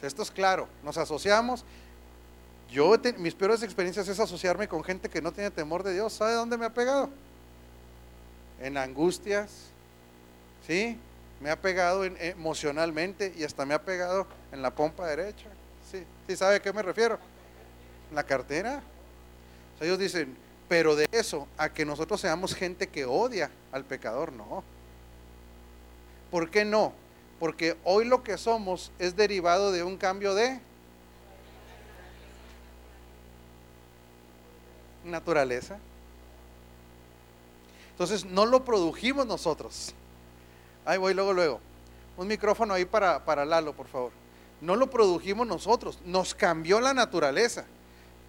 esto 0.01 0.23
es 0.23 0.31
claro, 0.31 0.67
nos 0.83 0.97
asociamos. 0.97 1.63
Yo, 2.71 2.95
mis 3.17 3.35
peores 3.35 3.63
experiencias 3.63 4.07
es 4.07 4.19
asociarme 4.19 4.67
con 4.67 4.83
gente 4.83 5.09
que 5.09 5.21
no 5.21 5.31
tiene 5.31 5.51
temor 5.51 5.83
de 5.83 5.93
Dios. 5.93 6.13
¿Sabe 6.13 6.33
dónde 6.33 6.57
me 6.57 6.65
ha 6.65 6.73
pegado? 6.73 7.09
En 8.59 8.77
angustias. 8.77 9.51
¿Sí? 10.67 10.97
Me 11.45 11.51
ha 11.51 11.61
pegado 11.61 12.03
emocionalmente 12.03 13.31
y 13.37 13.43
hasta 13.43 13.67
me 13.67 13.75
ha 13.75 13.83
pegado 13.83 14.25
en 14.51 14.63
la 14.63 14.73
pompa 14.73 15.05
derecha. 15.05 15.45
¿Sí? 15.91 16.03
¿Sí 16.27 16.35
sabe 16.35 16.55
a 16.55 16.59
qué 16.59 16.73
me 16.73 16.81
refiero? 16.81 17.19
La 18.15 18.23
cartera. 18.23 18.81
ellos 19.79 19.99
dicen, 19.99 20.35
pero 20.67 20.95
de 20.95 21.07
eso 21.11 21.47
a 21.55 21.69
que 21.69 21.85
nosotros 21.85 22.19
seamos 22.19 22.55
gente 22.55 22.87
que 22.87 23.05
odia 23.05 23.51
al 23.71 23.83
pecador, 23.83 24.31
no. 24.31 24.63
¿Por 26.31 26.49
qué 26.49 26.65
no? 26.65 26.93
Porque 27.39 27.77
hoy 27.83 28.05
lo 28.05 28.23
que 28.23 28.39
somos 28.39 28.91
es 28.97 29.15
derivado 29.15 29.71
de 29.71 29.83
un 29.83 29.97
cambio 29.97 30.33
de 30.33 30.59
naturaleza. 35.03 35.77
Entonces 37.91 38.25
no 38.25 38.47
lo 38.47 38.65
produjimos 38.65 39.27
nosotros. 39.27 39.93
Ahí 40.85 40.97
voy 40.97 41.13
luego, 41.13 41.33
luego. 41.33 41.59
Un 42.17 42.27
micrófono 42.27 42.73
ahí 42.73 42.85
para, 42.85 43.25
para 43.25 43.43
Lalo, 43.43 43.73
por 43.73 43.87
favor. 43.87 44.11
No 44.61 44.75
lo 44.75 44.89
produjimos 44.89 45.45
nosotros, 45.45 45.99
nos 46.05 46.33
cambió 46.33 46.79
la 46.79 46.93
naturaleza 46.93 47.65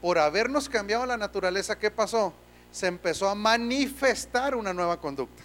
por 0.00 0.18
habernos 0.18 0.68
cambiado 0.68 1.06
la 1.06 1.16
naturaleza, 1.16 1.78
¿qué 1.78 1.90
pasó? 1.90 2.32
Se 2.72 2.86
empezó 2.86 3.28
a 3.28 3.34
manifestar 3.34 4.54
una 4.54 4.72
nueva 4.72 5.00
conducta. 5.00 5.42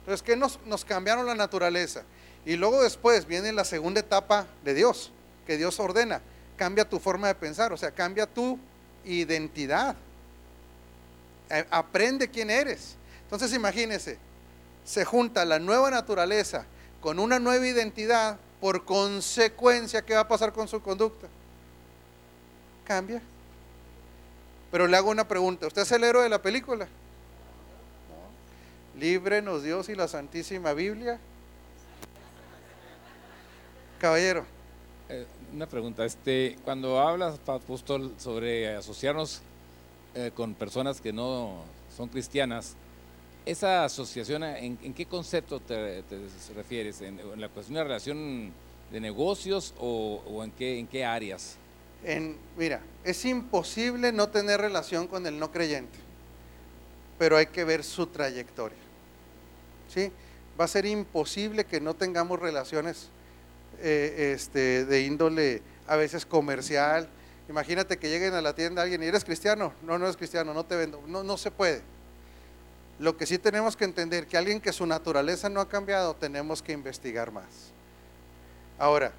Entonces, 0.00 0.22
¿qué 0.22 0.36
nos, 0.36 0.60
nos 0.66 0.84
cambiaron 0.84 1.26
la 1.26 1.34
naturaleza? 1.34 2.02
Y 2.44 2.56
luego 2.56 2.82
después 2.82 3.26
viene 3.26 3.52
la 3.52 3.64
segunda 3.64 4.00
etapa 4.00 4.46
de 4.62 4.74
Dios, 4.74 5.12
que 5.46 5.56
Dios 5.56 5.80
ordena. 5.80 6.20
Cambia 6.56 6.88
tu 6.88 6.98
forma 6.98 7.28
de 7.28 7.34
pensar, 7.34 7.72
o 7.72 7.76
sea, 7.76 7.90
cambia 7.90 8.26
tu 8.26 8.58
identidad. 9.04 9.96
Eh, 11.50 11.66
aprende 11.70 12.28
quién 12.28 12.50
eres. 12.50 12.96
Entonces, 13.22 13.52
imagínese, 13.54 14.18
se 14.84 15.04
junta 15.04 15.44
la 15.44 15.58
nueva 15.58 15.90
naturaleza 15.90 16.66
con 17.00 17.18
una 17.18 17.38
nueva 17.38 17.66
identidad, 17.66 18.38
por 18.60 18.84
consecuencia, 18.84 20.02
¿qué 20.02 20.14
va 20.14 20.20
a 20.20 20.28
pasar 20.28 20.52
con 20.52 20.68
su 20.68 20.80
conducta? 20.80 21.28
cambia. 22.84 23.20
Pero 24.70 24.86
le 24.86 24.96
hago 24.96 25.10
una 25.10 25.26
pregunta, 25.26 25.66
¿usted 25.66 25.82
es 25.82 25.92
el 25.92 26.04
héroe 26.04 26.22
de 26.22 26.28
la 26.28 26.42
película? 26.42 26.86
Líbrenos 28.98 29.62
Dios 29.62 29.88
y 29.88 29.94
la 29.94 30.06
Santísima 30.06 30.72
Biblia. 30.72 31.18
Caballero. 34.00 34.44
Eh, 35.08 35.26
una 35.52 35.66
pregunta, 35.66 36.04
este, 36.04 36.56
cuando 36.64 37.00
hablas, 37.00 37.38
Apóstol, 37.46 38.14
sobre 38.18 38.74
asociarnos 38.74 39.42
eh, 40.14 40.30
con 40.34 40.54
personas 40.54 41.00
que 41.00 41.12
no 41.12 41.62
son 41.96 42.08
cristianas, 42.08 42.76
¿esa 43.44 43.84
asociación 43.84 44.42
en, 44.44 44.94
qué 44.94 45.06
concepto 45.06 45.60
te, 45.60 46.02
refieres? 46.54 47.00
¿En, 47.00 47.18
la 47.40 47.48
cuestión 47.48 47.76
de 47.76 47.84
relación 47.84 48.52
de 48.90 49.00
negocios 49.00 49.74
o, 49.78 50.42
en, 50.42 50.50
qué, 50.52 50.78
en 50.78 51.04
áreas? 51.04 51.56
mira, 52.56 52.82
es 53.02 53.24
imposible 53.24 54.12
no 54.12 54.28
tener 54.28 54.60
relación 54.60 55.06
con 55.06 55.26
el 55.26 55.38
no 55.38 55.50
creyente, 55.50 55.98
pero 57.18 57.36
hay 57.36 57.46
que 57.46 57.64
ver 57.64 57.82
su 57.82 58.06
trayectoria. 58.06 58.78
¿Sí? 59.88 60.10
Va 60.58 60.64
a 60.64 60.68
ser 60.68 60.86
imposible 60.86 61.64
que 61.64 61.80
no 61.80 61.94
tengamos 61.94 62.38
relaciones 62.38 63.08
eh, 63.80 64.32
este, 64.34 64.84
de 64.84 65.02
índole 65.02 65.62
a 65.86 65.96
veces 65.96 66.26
comercial. 66.26 67.08
Imagínate 67.48 67.98
que 67.98 68.08
lleguen 68.08 68.34
a 68.34 68.40
la 68.40 68.54
tienda 68.54 68.82
alguien 68.82 69.02
y 69.02 69.06
eres 69.06 69.24
cristiano. 69.24 69.72
No, 69.82 69.98
no 69.98 70.04
eres 70.04 70.16
cristiano, 70.16 70.54
no 70.54 70.64
te 70.64 70.76
vendo. 70.76 71.02
No, 71.06 71.22
no 71.22 71.36
se 71.36 71.50
puede. 71.50 71.82
Lo 72.98 73.16
que 73.16 73.26
sí 73.26 73.38
tenemos 73.38 73.76
que 73.76 73.84
entender 73.84 74.26
que 74.26 74.36
alguien 74.36 74.60
que 74.60 74.72
su 74.72 74.86
naturaleza 74.86 75.48
no 75.48 75.60
ha 75.60 75.68
cambiado, 75.68 76.14
tenemos 76.14 76.62
que 76.62 76.72
investigar 76.72 77.32
más. 77.32 77.72
Ahora, 78.78 79.12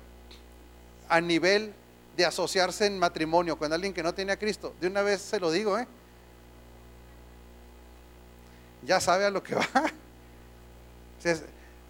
a 1.09 1.21
nivel 1.21 1.73
de 2.15 2.25
asociarse 2.25 2.85
en 2.85 2.97
matrimonio 2.97 3.57
con 3.57 3.71
alguien 3.73 3.93
que 3.93 4.03
no 4.03 4.13
tiene 4.13 4.31
a 4.31 4.37
Cristo. 4.37 4.73
De 4.79 4.87
una 4.87 5.01
vez 5.01 5.21
se 5.21 5.39
lo 5.39 5.51
digo, 5.51 5.77
¿eh? 5.77 5.87
Ya 8.83 8.99
sabe 8.99 9.25
a 9.25 9.29
lo 9.29 9.43
que 9.43 9.55
va. 9.55 9.67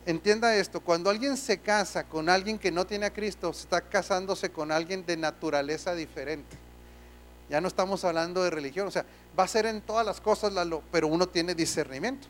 entienda 0.06 0.56
esto, 0.56 0.80
cuando 0.80 1.10
alguien 1.10 1.38
se 1.38 1.60
casa 1.60 2.06
con 2.06 2.30
alguien 2.30 2.58
que 2.58 2.72
no 2.72 2.86
tiene 2.86 3.08
a 3.08 3.14
Cristo, 3.14 3.50
está 3.52 3.82
casándose 3.82 4.52
con 4.52 4.72
alguien 4.72 5.06
de 5.06 5.18
naturaleza 5.18 5.94
diferente. 5.94 6.58
Ya 7.50 7.62
no 7.62 7.68
estamos 7.68 8.04
hablando 8.04 8.44
de 8.44 8.50
religión, 8.50 8.88
o 8.88 8.92
sea, 8.92 9.06
va 9.38 9.44
a 9.44 9.48
ser 9.48 9.66
en 9.66 9.82
todas 9.82 10.06
las 10.06 10.22
cosas, 10.22 10.54
pero 10.92 11.08
uno 11.08 11.28
tiene 11.28 11.56
discernimiento. 11.56 12.28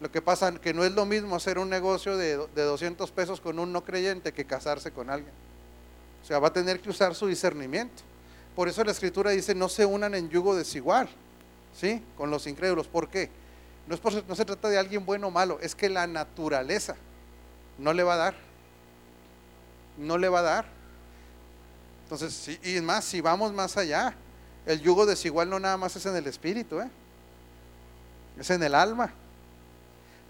Lo 0.00 0.10
que 0.10 0.22
pasa 0.22 0.48
es 0.48 0.58
que 0.60 0.72
no 0.72 0.84
es 0.84 0.92
lo 0.92 1.04
mismo 1.04 1.34
hacer 1.34 1.58
un 1.58 1.68
negocio 1.68 2.16
de, 2.16 2.36
de 2.54 2.62
200 2.62 3.10
pesos 3.10 3.40
con 3.40 3.58
un 3.58 3.72
no 3.72 3.84
creyente 3.84 4.32
que 4.32 4.44
casarse 4.44 4.92
con 4.92 5.10
alguien. 5.10 5.32
O 6.22 6.26
sea, 6.26 6.38
va 6.38 6.48
a 6.48 6.52
tener 6.52 6.80
que 6.80 6.90
usar 6.90 7.14
su 7.14 7.26
discernimiento. 7.26 8.02
Por 8.54 8.68
eso 8.68 8.82
la 8.84 8.92
escritura 8.92 9.30
dice, 9.30 9.54
no 9.54 9.68
se 9.68 9.84
unan 9.84 10.14
en 10.14 10.28
yugo 10.28 10.54
desigual, 10.54 11.08
¿sí? 11.74 12.02
Con 12.16 12.30
los 12.30 12.46
incrédulos. 12.46 12.86
¿Por 12.86 13.08
qué? 13.08 13.30
No, 13.86 13.96
no 14.28 14.34
se 14.34 14.44
trata 14.44 14.68
de 14.68 14.78
alguien 14.78 15.04
bueno 15.04 15.28
o 15.28 15.30
malo, 15.30 15.58
es 15.60 15.74
que 15.74 15.88
la 15.88 16.06
naturaleza 16.06 16.96
no 17.78 17.92
le 17.92 18.02
va 18.02 18.14
a 18.14 18.18
dar. 18.18 18.34
No 19.96 20.18
le 20.18 20.28
va 20.28 20.40
a 20.40 20.42
dar. 20.42 20.66
Entonces, 22.04 22.58
y 22.62 22.80
más, 22.80 23.04
si 23.04 23.20
vamos 23.20 23.52
más 23.52 23.76
allá, 23.76 24.14
el 24.68 24.82
yugo 24.82 25.06
desigual 25.06 25.48
no 25.48 25.58
nada 25.58 25.78
más 25.78 25.96
es 25.96 26.04
en 26.04 26.14
el 26.14 26.26
espíritu, 26.26 26.78
¿eh? 26.78 26.90
es 28.38 28.50
en 28.50 28.62
el 28.62 28.74
alma. 28.74 29.10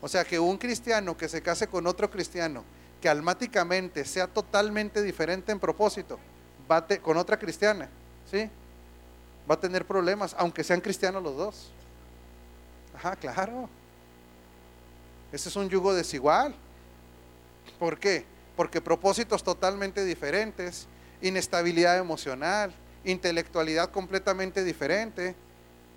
O 0.01 0.07
sea, 0.07 0.25
que 0.25 0.39
un 0.39 0.57
cristiano 0.57 1.17
que 1.17 1.29
se 1.29 1.43
case 1.43 1.67
con 1.67 1.89
otro 1.89 2.09
cristiano, 2.09 2.63
que 3.01 3.09
almáticamente 3.09 4.05
sea 4.05 4.29
totalmente 4.29 5.03
diferente 5.03 5.51
en 5.51 5.59
propósito, 5.59 6.21
va 6.71 6.87
con 7.03 7.17
otra 7.17 7.37
cristiana, 7.37 7.89
¿sí? 8.31 8.49
Va 9.51 9.57
a 9.57 9.61
tener 9.61 9.85
problemas, 9.85 10.37
aunque 10.39 10.63
sean 10.63 10.81
cristianos 10.81 11.21
los 11.21 11.37
dos. 11.37 11.73
Ajá, 12.97 13.17
claro. 13.17 13.69
Ese 15.33 15.49
es 15.49 15.57
un 15.57 15.69
yugo 15.69 15.95
desigual. 15.95 16.55
¿Por 17.81 17.99
qué? 17.99 18.25
Porque 18.57 18.81
propósitos 18.81 19.43
totalmente 19.43 20.05
diferentes, 20.05 20.87
inestabilidad 21.21 21.99
emocional, 21.99 22.73
intelectualidad 23.11 23.91
completamente 23.91 24.65
diferente, 24.65 25.35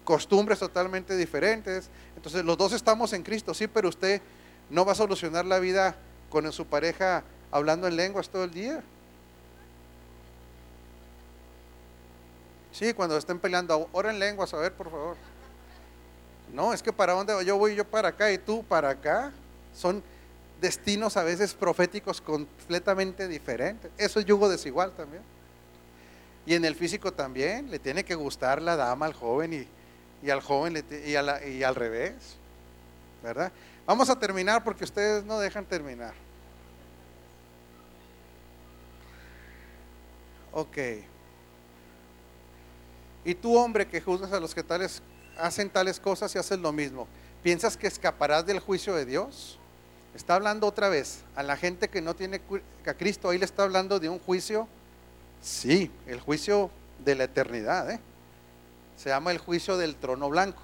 costumbres 0.03 0.59
totalmente 0.59 1.15
diferentes. 1.15 1.89
Entonces 2.15 2.43
los 2.43 2.57
dos 2.57 2.73
estamos 2.73 3.13
en 3.13 3.23
Cristo, 3.23 3.53
sí, 3.53 3.67
pero 3.67 3.89
usted 3.89 4.21
no 4.69 4.85
va 4.85 4.93
a 4.93 4.95
solucionar 4.95 5.45
la 5.45 5.59
vida 5.59 5.95
con 6.29 6.51
su 6.51 6.65
pareja 6.65 7.23
hablando 7.51 7.87
en 7.87 7.95
lenguas 7.95 8.29
todo 8.29 8.45
el 8.45 8.51
día. 8.51 8.81
Sí, 12.71 12.93
cuando 12.93 13.17
estén 13.17 13.37
peleando, 13.37 13.89
ora 13.91 14.11
en 14.11 14.19
lenguas, 14.19 14.53
a 14.53 14.57
ver, 14.57 14.73
por 14.73 14.89
favor. 14.89 15.17
No, 16.53 16.73
es 16.73 16.81
que 16.81 16.93
para 16.93 17.13
dónde 17.13 17.45
yo 17.45 17.57
voy 17.57 17.75
yo 17.75 17.85
para 17.85 18.09
acá 18.09 18.31
y 18.31 18.37
tú 18.37 18.63
para 18.63 18.89
acá. 18.89 19.31
Son 19.73 20.01
destinos 20.61 21.17
a 21.17 21.23
veces 21.23 21.53
proféticos 21.53 22.21
completamente 22.21 23.27
diferentes. 23.27 23.91
Eso 23.97 24.19
es 24.19 24.25
yugo 24.25 24.47
desigual 24.47 24.91
también. 24.91 25.23
Y 26.45 26.55
en 26.55 26.65
el 26.65 26.75
físico 26.75 27.13
también, 27.13 27.69
le 27.69 27.79
tiene 27.79 28.03
que 28.03 28.15
gustar 28.15 28.61
la 28.61 28.75
dama 28.75 29.05
al 29.05 29.13
joven 29.13 29.53
y, 29.53 29.67
y 30.25 30.29
al 30.29 30.41
joven 30.41 30.83
y, 30.89 31.09
y 31.09 31.63
al 31.63 31.75
revés, 31.75 32.13
¿verdad? 33.23 33.51
Vamos 33.85 34.09
a 34.09 34.17
terminar 34.17 34.63
porque 34.63 34.83
ustedes 34.83 35.23
no 35.23 35.39
dejan 35.39 35.65
terminar. 35.65 36.13
Ok. 40.51 40.77
Y 43.23 43.35
tú, 43.35 43.57
hombre, 43.57 43.87
que 43.87 44.01
juzgas 44.01 44.33
a 44.33 44.39
los 44.39 44.55
que 44.55 44.63
tales 44.63 45.01
hacen 45.37 45.69
tales 45.69 45.99
cosas 45.99 46.33
y 46.35 46.37
haces 46.37 46.59
lo 46.59 46.71
mismo, 46.71 47.07
¿piensas 47.43 47.77
que 47.77 47.87
escaparás 47.87 48.45
del 48.45 48.59
juicio 48.59 48.95
de 48.95 49.05
Dios? 49.05 49.57
Está 50.13 50.35
hablando 50.35 50.67
otra 50.67 50.89
vez 50.89 51.23
a 51.35 51.43
la 51.43 51.55
gente 51.55 51.89
que 51.89 52.01
no 52.01 52.15
tiene 52.15 52.41
a 52.85 52.93
Cristo, 52.93 53.29
ahí 53.29 53.37
le 53.37 53.45
está 53.45 53.63
hablando 53.63 53.99
de 53.99 54.09
un 54.09 54.19
juicio, 54.19 54.67
sí, 55.41 55.91
el 56.07 56.19
juicio 56.19 56.71
de 56.99 57.15
la 57.15 57.25
eternidad, 57.25 57.89
¿eh? 57.91 57.99
se 58.95 59.09
llama 59.09 59.31
el 59.31 59.39
juicio 59.39 59.77
del 59.77 59.95
trono 59.95 60.29
blanco, 60.29 60.61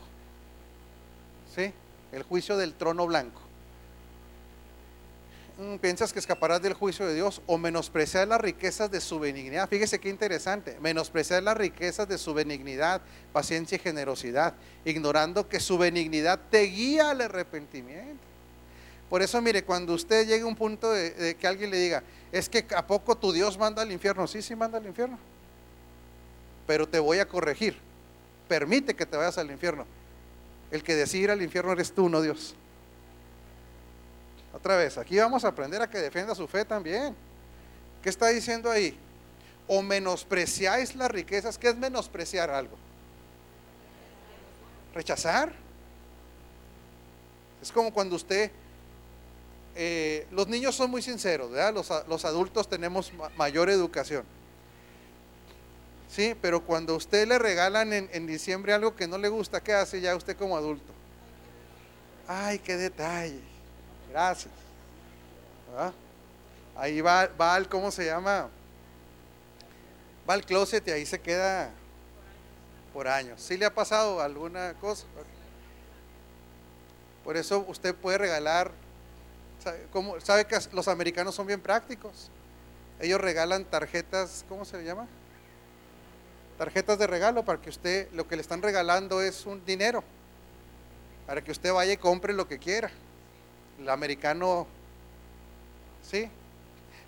¿sí? 1.56 1.74
El 2.12 2.24
juicio 2.24 2.56
del 2.58 2.74
trono 2.76 3.08
blanco. 3.08 3.42
Mm, 5.58 5.78
¿Piensas 5.78 6.14
que 6.14 6.20
escaparás 6.20 6.62
del 6.62 6.76
juicio 6.76 7.08
de 7.08 7.16
Dios 7.16 7.42
o 7.48 7.58
menospreciar 7.58 8.28
las 8.28 8.40
riquezas 8.40 8.92
de 8.92 9.02
su 9.02 9.20
benignidad? 9.20 9.68
Fíjese 9.68 10.00
qué 10.00 10.10
interesante, 10.10 10.78
menospreciar 10.80 11.42
las 11.42 11.58
riquezas 11.58 12.08
de 12.08 12.20
su 12.20 12.36
benignidad, 12.36 13.02
paciencia 13.34 13.78
y 13.78 13.80
generosidad, 13.80 14.54
ignorando 14.86 15.50
que 15.50 15.60
su 15.60 15.80
benignidad 15.80 16.40
te 16.52 16.62
guía 16.64 17.10
al 17.10 17.22
arrepentimiento. 17.22 18.27
Por 19.10 19.22
eso, 19.22 19.42
mire, 19.42 19.64
cuando 19.64 19.94
usted 19.94 20.28
llegue 20.28 20.44
a 20.44 20.46
un 20.46 20.56
punto 20.56 20.92
de, 20.92 21.36
que 21.40 21.48
alguien 21.48 21.72
le 21.72 21.78
diga, 21.78 22.04
es 22.32 22.50
que 22.50 22.66
a 22.76 22.86
poco 22.86 23.16
tu 23.16 23.32
Dios 23.32 23.58
manda 23.58 23.82
al 23.82 23.92
infierno, 23.92 24.28
sí, 24.28 24.42
sí 24.42 24.56
manda 24.56 24.78
al 24.78 24.86
infierno, 24.86 25.18
pero 26.66 26.88
te 26.88 27.00
voy 27.00 27.20
a 27.20 27.28
corregir, 27.28 27.78
permite 28.50 28.96
que 28.96 29.06
te 29.06 29.16
vayas 29.16 29.38
al 29.38 29.50
infierno. 29.50 29.86
El 30.70 30.84
que 30.84 30.96
decide 30.96 31.24
ir 31.24 31.32
al 31.32 31.42
infierno 31.42 31.72
eres 31.72 31.94
tú, 31.94 32.10
no 32.10 32.22
Dios. 32.22 32.54
Otra 34.54 34.76
vez, 34.76 34.98
aquí 34.98 35.18
vamos 35.18 35.46
a 35.46 35.50
aprender 35.50 35.82
a 35.82 35.90
que 35.90 36.00
defienda 36.00 36.36
su 36.36 36.46
fe 36.46 36.66
también. 36.66 37.16
¿Qué 38.02 38.10
está 38.10 38.28
diciendo 38.28 38.70
ahí? 38.70 38.98
O 39.68 39.82
menospreciáis 39.82 40.96
las 40.96 41.10
riquezas. 41.10 41.58
¿Qué 41.58 41.70
es 41.70 41.78
menospreciar 41.78 42.50
algo? 42.50 42.76
Rechazar. 44.94 45.54
Es 47.62 47.72
como 47.72 47.94
cuando 47.94 48.16
usted 48.16 48.52
eh, 49.80 50.26
los 50.32 50.48
niños 50.48 50.74
son 50.74 50.90
muy 50.90 51.04
sinceros, 51.04 51.52
¿verdad? 51.52 51.72
Los, 52.08 52.26
adultos 52.26 52.68
tenemos 52.68 53.12
mayor 53.38 53.70
educación. 53.70 54.24
Sí, 56.10 56.36
pero 56.42 56.64
cuando 56.64 56.96
usted 56.96 57.28
le 57.28 57.38
regalan 57.38 57.94
en, 57.94 58.26
diciembre 58.26 58.74
algo 58.74 58.96
que 58.96 59.08
no 59.08 59.20
le 59.20 59.30
gusta, 59.30 59.62
¿qué 59.62 59.74
hace 59.74 60.02
ya 60.02 60.16
usted 60.16 60.36
como 60.36 60.58
adulto? 60.58 60.92
Ay, 62.28 62.58
qué 62.58 62.76
detalle. 62.76 63.40
Gracias. 64.10 64.54
Ahí 66.76 67.00
va, 67.00 67.30
va 67.40 67.54
al, 67.54 67.70
¿cómo 67.70 67.92
se 67.92 68.06
llama? 68.06 68.50
Va 70.28 70.34
al 70.34 70.44
closet 70.44 70.88
y 70.88 70.92
ahí 70.92 71.06
se 71.06 71.22
queda 71.22 71.70
por 72.94 73.08
años. 73.08 73.40
¿Sí 73.40 73.58
le 73.58 73.66
ha 73.66 73.74
pasado 73.76 74.22
alguna 74.22 74.74
cosa? 74.82 75.06
Por 77.24 77.38
eso 77.38 77.64
usted 77.68 77.94
puede 77.94 78.18
regalar 78.18 78.72
¿Sabe, 80.24 80.46
que 80.46 80.58
los 80.74 80.88
americanos 80.88 81.36
son 81.36 81.48
bien 81.48 81.60
prácticos? 81.60 82.30
Ellos 83.00 83.20
regalan 83.20 83.66
tarjetas, 83.66 84.46
¿cómo 84.48 84.66
se 84.66 84.84
llama? 84.84 85.08
Tarjetas 86.58 86.98
de 86.98 87.08
regalo 87.08 87.44
para 87.44 87.62
que 87.62 87.70
usted, 87.70 88.10
lo 88.14 88.28
que 88.28 88.36
le 88.36 88.42
están 88.42 88.62
regalando 88.62 89.22
es 89.22 89.46
un 89.46 89.64
dinero, 89.66 90.04
para 91.26 91.44
que 91.44 91.52
usted 91.52 91.74
vaya 91.74 91.94
y 91.94 91.98
compre 91.98 92.34
lo 92.34 92.48
que 92.48 92.58
quiera. 92.58 92.90
El 93.80 93.90
americano, 93.90 94.66
¿sí? 96.02 96.30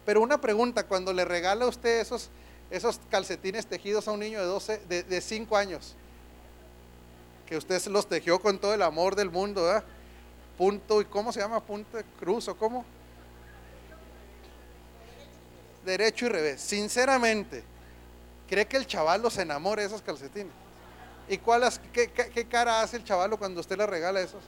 Pero 0.06 0.22
una 0.22 0.39
pregunta, 0.39 0.86
cuando 0.86 1.14
le 1.14 1.26
regala 1.26 1.66
a 1.66 1.70
usted 1.70 2.00
esos, 2.00 2.30
esos 2.70 3.00
calcetines 3.10 3.66
tejidos 3.66 4.08
a 4.08 4.12
un 4.12 4.20
niño 4.20 4.39
de 4.39 4.45
12, 4.45 4.78
de, 4.89 5.04
de 5.04 5.22
5 5.22 5.58
años, 5.58 5.95
que 7.47 7.58
usted 7.58 7.84
los 7.88 8.08
tejió 8.08 8.39
con 8.39 8.60
todo 8.60 8.76
el 8.76 8.84
amor 8.84 9.16
del 9.16 9.32
mundo, 9.32 9.64
¿verdad? 9.64 9.84
Punto, 10.60 10.99
¿y 10.99 11.05
cómo 11.05 11.32
se 11.32 11.39
llama? 11.39 11.62
Punto 11.62 11.95
de 11.95 12.03
cruz 12.20 12.49
o 12.49 12.57
cómo? 12.57 12.84
Derecho 15.86 16.26
y 16.26 16.30
revés. 16.30 16.60
Sinceramente, 16.60 17.64
¿cree 18.45 18.68
que 18.68 18.76
el 18.76 18.86
chavalo 18.86 19.30
se 19.30 19.43
enamore 19.43 19.84
de 19.84 19.88
esos 19.88 20.01
calcetines? 20.01 20.51
¿Y 21.30 21.38
cuál 21.38 21.64
es, 21.64 21.80
qué, 21.93 22.47
cara 22.49 22.82
hace 22.82 22.97
el 22.97 23.05
chavalo 23.05 23.38
cuando 23.38 23.62
usted 23.62 23.78
le 23.78 23.88
regala 23.88 24.20
esos? 24.20 24.43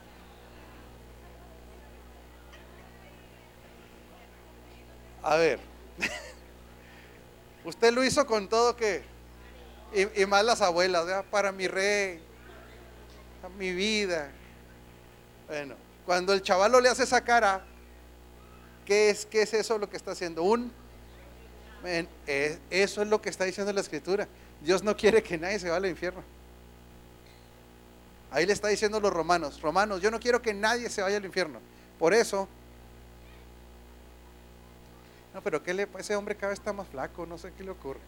A 5.23 5.37
ver, 5.37 5.61
usted 7.63 7.93
lo 7.93 8.03
hizo 8.03 8.27
con 8.27 8.49
todo 8.49 8.75
que, 8.75 9.01
y, 9.93 10.23
y 10.23 10.25
más 10.25 10.43
las 10.43 10.61
abuelas, 10.61 11.23
para 11.31 11.53
mi 11.53 11.69
rey, 11.69 12.21
mi 13.57 13.71
vida. 13.71 14.29
Bueno, 15.47 15.75
cuando 16.05 16.33
el 16.33 16.41
chavalo 16.41 16.79
le 16.81 16.89
hace 16.89 17.03
esa 17.03 17.21
cara, 17.21 17.63
¿qué 18.85 19.09
es, 19.09 19.25
qué 19.25 19.43
es 19.43 19.53
eso 19.53 19.77
lo 19.77 19.89
que 19.89 19.97
está 19.97 20.11
haciendo? 20.11 20.43
Un, 20.43 20.71
eh, 21.83 22.59
eso 22.69 23.01
es 23.01 23.07
lo 23.07 23.21
que 23.21 23.29
está 23.29 23.45
diciendo 23.45 23.71
la 23.73 23.81
escritura. 23.81 24.27
Dios 24.61 24.83
no 24.83 24.95
quiere 24.95 25.23
que 25.23 25.37
nadie 25.37 25.59
se 25.59 25.67
vaya 25.67 25.77
al 25.77 25.85
infierno. 25.87 26.23
Ahí 28.31 28.45
le 28.45 28.53
está 28.53 28.69
diciendo 28.69 28.99
los 28.99 29.11
romanos, 29.11 29.61
romanos, 29.61 30.01
yo 30.01 30.09
no 30.09 30.19
quiero 30.19 30.41
que 30.41 30.53
nadie 30.53 30.89
se 30.89 31.01
vaya 31.01 31.17
al 31.17 31.25
infierno. 31.25 31.59
Por 31.99 32.13
eso, 32.13 32.47
no, 35.33 35.41
pero 35.41 35.61
¿qué 35.61 35.73
le, 35.73 35.87
ese 35.97 36.15
hombre 36.15 36.35
cada 36.35 36.49
vez 36.49 36.59
está 36.59 36.73
más 36.73 36.87
flaco, 36.87 37.25
no 37.25 37.37
sé 37.37 37.51
qué 37.57 37.63
le 37.63 37.71
ocurre. 37.71 37.99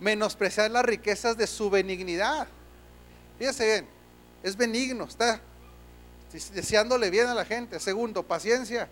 Menospreciar 0.00 0.70
las 0.70 0.84
riquezas 0.84 1.36
de 1.36 1.46
su 1.46 1.68
benignidad. 1.68 2.48
Fíjese 3.38 3.66
bien, 3.66 3.88
es 4.42 4.56
benigno, 4.56 5.04
está 5.04 5.40
deseándole 6.32 7.10
bien 7.10 7.26
a 7.26 7.34
la 7.34 7.44
gente. 7.44 7.80
Segundo, 7.80 8.22
paciencia. 8.22 8.88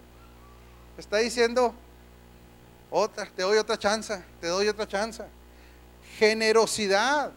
Está 0.97 1.18
diciendo, 1.18 1.74
otra, 2.91 3.26
te 3.26 3.43
doy 3.43 3.59
otra 3.59 3.78
chance, 3.78 4.22
te 4.41 4.47
doy 4.47 4.68
otra 4.68 4.89
chance. 4.89 5.22
Generosidad, 6.18 7.32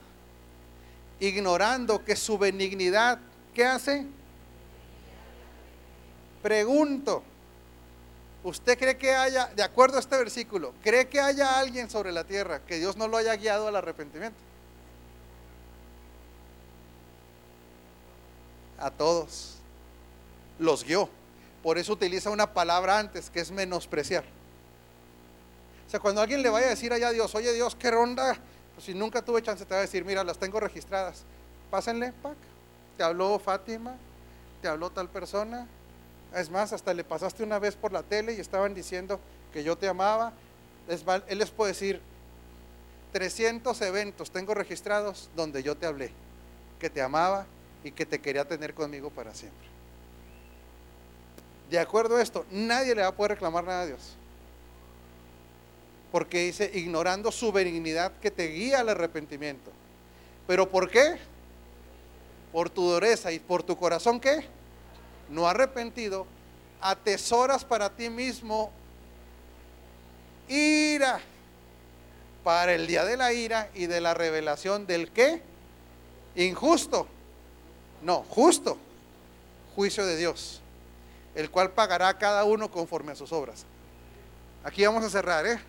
ignorando 1.19 2.03
que 2.03 2.15
su 2.15 2.37
benignidad, 2.37 3.19
¿qué 3.53 3.65
hace? 3.65 4.05
Pregunto, 6.41 7.21
¿usted 8.43 8.79
cree 8.79 8.97
que 8.97 9.13
haya, 9.13 9.47
de 9.47 9.63
acuerdo 9.63 9.97
a 9.97 9.99
este 9.99 10.17
versículo, 10.17 10.73
cree 10.81 11.09
que 11.09 11.19
haya 11.19 11.59
alguien 11.59 11.89
sobre 11.89 12.13
la 12.13 12.23
tierra 12.23 12.61
que 12.65 12.77
Dios 12.77 12.95
no 12.95 13.09
lo 13.09 13.17
haya 13.17 13.35
guiado 13.35 13.67
al 13.67 13.75
arrepentimiento? 13.75 14.39
A 18.77 18.89
todos 18.89 19.58
los 20.59 20.83
guió. 20.83 21.09
Por 21.63 21.77
eso 21.77 21.93
utiliza 21.93 22.29
una 22.29 22.53
palabra 22.53 22.99
antes, 22.99 23.29
que 23.29 23.39
es 23.39 23.51
menospreciar. 23.51 24.23
O 25.87 25.89
sea, 25.89 25.99
cuando 25.99 26.21
alguien 26.21 26.43
le 26.43 26.49
vaya 26.49 26.67
a 26.67 26.69
decir 26.69 26.93
allá 26.93 27.07
a 27.07 27.11
Dios, 27.11 27.33
oye 27.33 27.51
Dios, 27.53 27.75
¿qué 27.75 27.89
ronda? 27.89 28.37
Pues 28.75 28.85
si 28.85 28.93
nunca 28.93 29.23
tuve 29.23 29.41
chance, 29.41 29.65
te 29.65 29.73
va 29.73 29.79
a 29.79 29.81
decir, 29.81 30.05
mira, 30.05 30.23
las 30.23 30.37
tengo 30.37 30.59
registradas. 30.59 31.23
Pásenle, 31.71 32.13
Pac. 32.21 32.37
Te 32.95 33.03
habló 33.03 33.39
Fátima, 33.39 33.95
te 34.61 34.67
habló 34.67 34.89
tal 34.89 35.09
persona. 35.09 35.67
Es 36.35 36.49
más, 36.49 36.73
hasta 36.73 36.93
le 36.93 37.03
pasaste 37.03 37.43
una 37.43 37.57
vez 37.57 37.75
por 37.75 37.91
la 37.91 38.03
tele 38.03 38.33
y 38.33 38.39
estaban 38.39 38.73
diciendo 38.73 39.19
que 39.51 39.63
yo 39.63 39.77
te 39.77 39.87
amaba. 39.87 40.33
él 41.27 41.37
les 41.37 41.49
puede 41.49 41.71
decir, 41.71 42.01
300 43.11 43.81
eventos 43.81 44.31
tengo 44.31 44.53
registrados 44.53 45.29
donde 45.35 45.63
yo 45.63 45.75
te 45.75 45.87
hablé, 45.87 46.11
que 46.79 46.89
te 46.89 47.01
amaba 47.01 47.47
y 47.83 47.91
que 47.91 48.05
te 48.05 48.19
quería 48.19 48.47
tener 48.47 48.73
conmigo 48.73 49.09
para 49.09 49.33
siempre. 49.33 49.68
De 51.69 51.79
acuerdo 51.79 52.17
a 52.17 52.21
esto, 52.21 52.45
nadie 52.51 52.95
le 52.95 53.01
va 53.01 53.09
a 53.09 53.15
poder 53.15 53.31
reclamar 53.31 53.63
nada 53.63 53.81
a 53.81 53.85
Dios. 53.85 54.15
Porque 56.11 56.45
dice, 56.45 56.71
ignorando 56.73 57.31
su 57.31 57.51
benignidad 57.51 58.11
que 58.19 58.31
te 58.31 58.47
guía 58.47 58.79
al 58.79 58.89
arrepentimiento. 58.89 59.71
¿Pero 60.47 60.69
por 60.69 60.89
qué? 60.89 61.17
Por 62.51 62.69
tu 62.69 62.89
dureza 62.89 63.31
y 63.31 63.39
por 63.39 63.61
tu 63.61 63.77
corazón 63.77 64.19
¿qué? 64.19 64.47
no 65.29 65.47
arrepentido, 65.47 66.25
atesoras 66.81 67.63
para 67.63 67.89
ti 67.89 68.09
mismo 68.09 68.71
ira 70.47 71.21
para 72.43 72.73
el 72.73 72.87
día 72.87 73.05
de 73.05 73.17
la 73.17 73.31
ira 73.33 73.69
y 73.75 73.85
de 73.85 74.01
la 74.01 74.13
revelación 74.13 74.87
del 74.87 75.11
qué? 75.11 75.41
Injusto. 76.35 77.07
No, 78.01 78.23
justo. 78.29 78.77
Juicio 79.75 80.05
de 80.05 80.17
Dios, 80.17 80.61
el 81.35 81.49
cual 81.49 81.71
pagará 81.71 82.09
a 82.09 82.17
cada 82.17 82.43
uno 82.43 82.69
conforme 82.71 83.11
a 83.11 83.15
sus 83.15 83.31
obras. 83.31 83.65
Aquí 84.63 84.85
vamos 84.85 85.03
a 85.03 85.09
cerrar, 85.09 85.45
¿eh? 85.45 85.59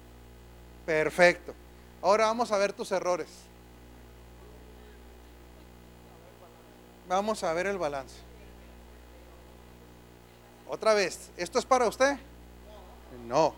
Perfecto. 0.87 1.53
Ahora 2.01 2.27
vamos 2.27 2.49
a 2.53 2.57
ver 2.57 2.71
tus 2.71 2.93
errores. 2.93 3.27
Vamos 7.09 7.43
a 7.43 7.51
ver 7.51 7.67
el 7.67 7.77
balance. 7.77 8.15
Otra 10.69 10.93
vez, 10.93 11.29
¿esto 11.35 11.59
es 11.59 11.65
para 11.65 11.89
usted? 11.89 12.15
No. 13.27 13.53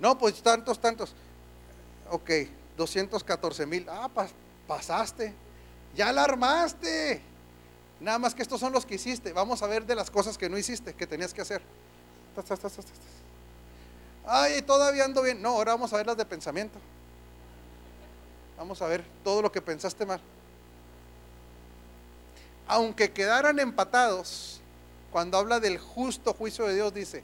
No, 0.00 0.18
pues 0.18 0.42
tantos, 0.42 0.80
tantos. 0.80 1.14
Ok, 2.10 2.30
214 2.76 3.64
mil. 3.64 3.86
Ah, 3.88 4.10
pasaste. 4.66 5.32
Ya 5.94 6.12
la 6.12 6.24
armaste. 6.24 7.22
Nada 8.00 8.18
más 8.18 8.34
que 8.34 8.42
estos 8.42 8.58
son 8.58 8.72
los 8.72 8.84
que 8.84 8.96
hiciste. 8.96 9.32
Vamos 9.32 9.62
a 9.62 9.68
ver 9.68 9.86
de 9.86 9.94
las 9.94 10.10
cosas 10.10 10.36
que 10.36 10.48
no 10.48 10.58
hiciste, 10.58 10.92
que 10.94 11.06
tenías 11.06 11.32
que 11.32 11.42
hacer. 11.42 11.62
Ay, 14.26 14.62
todavía 14.62 15.04
ando 15.04 15.22
bien. 15.22 15.40
No, 15.40 15.50
ahora 15.50 15.72
vamos 15.72 15.92
a 15.92 15.96
ver 15.96 16.06
las 16.06 16.16
de 16.16 16.24
pensamiento. 16.24 16.78
Vamos 18.58 18.82
a 18.82 18.86
ver 18.86 19.04
todo 19.22 19.42
lo 19.42 19.52
que 19.52 19.62
pensaste 19.62 20.04
mal. 20.04 20.20
Aunque 22.66 23.12
quedaran 23.12 23.60
empatados, 23.60 24.60
cuando 25.12 25.38
habla 25.38 25.60
del 25.60 25.78
justo 25.78 26.34
juicio 26.34 26.66
de 26.66 26.74
Dios, 26.74 26.92
dice, 26.92 27.22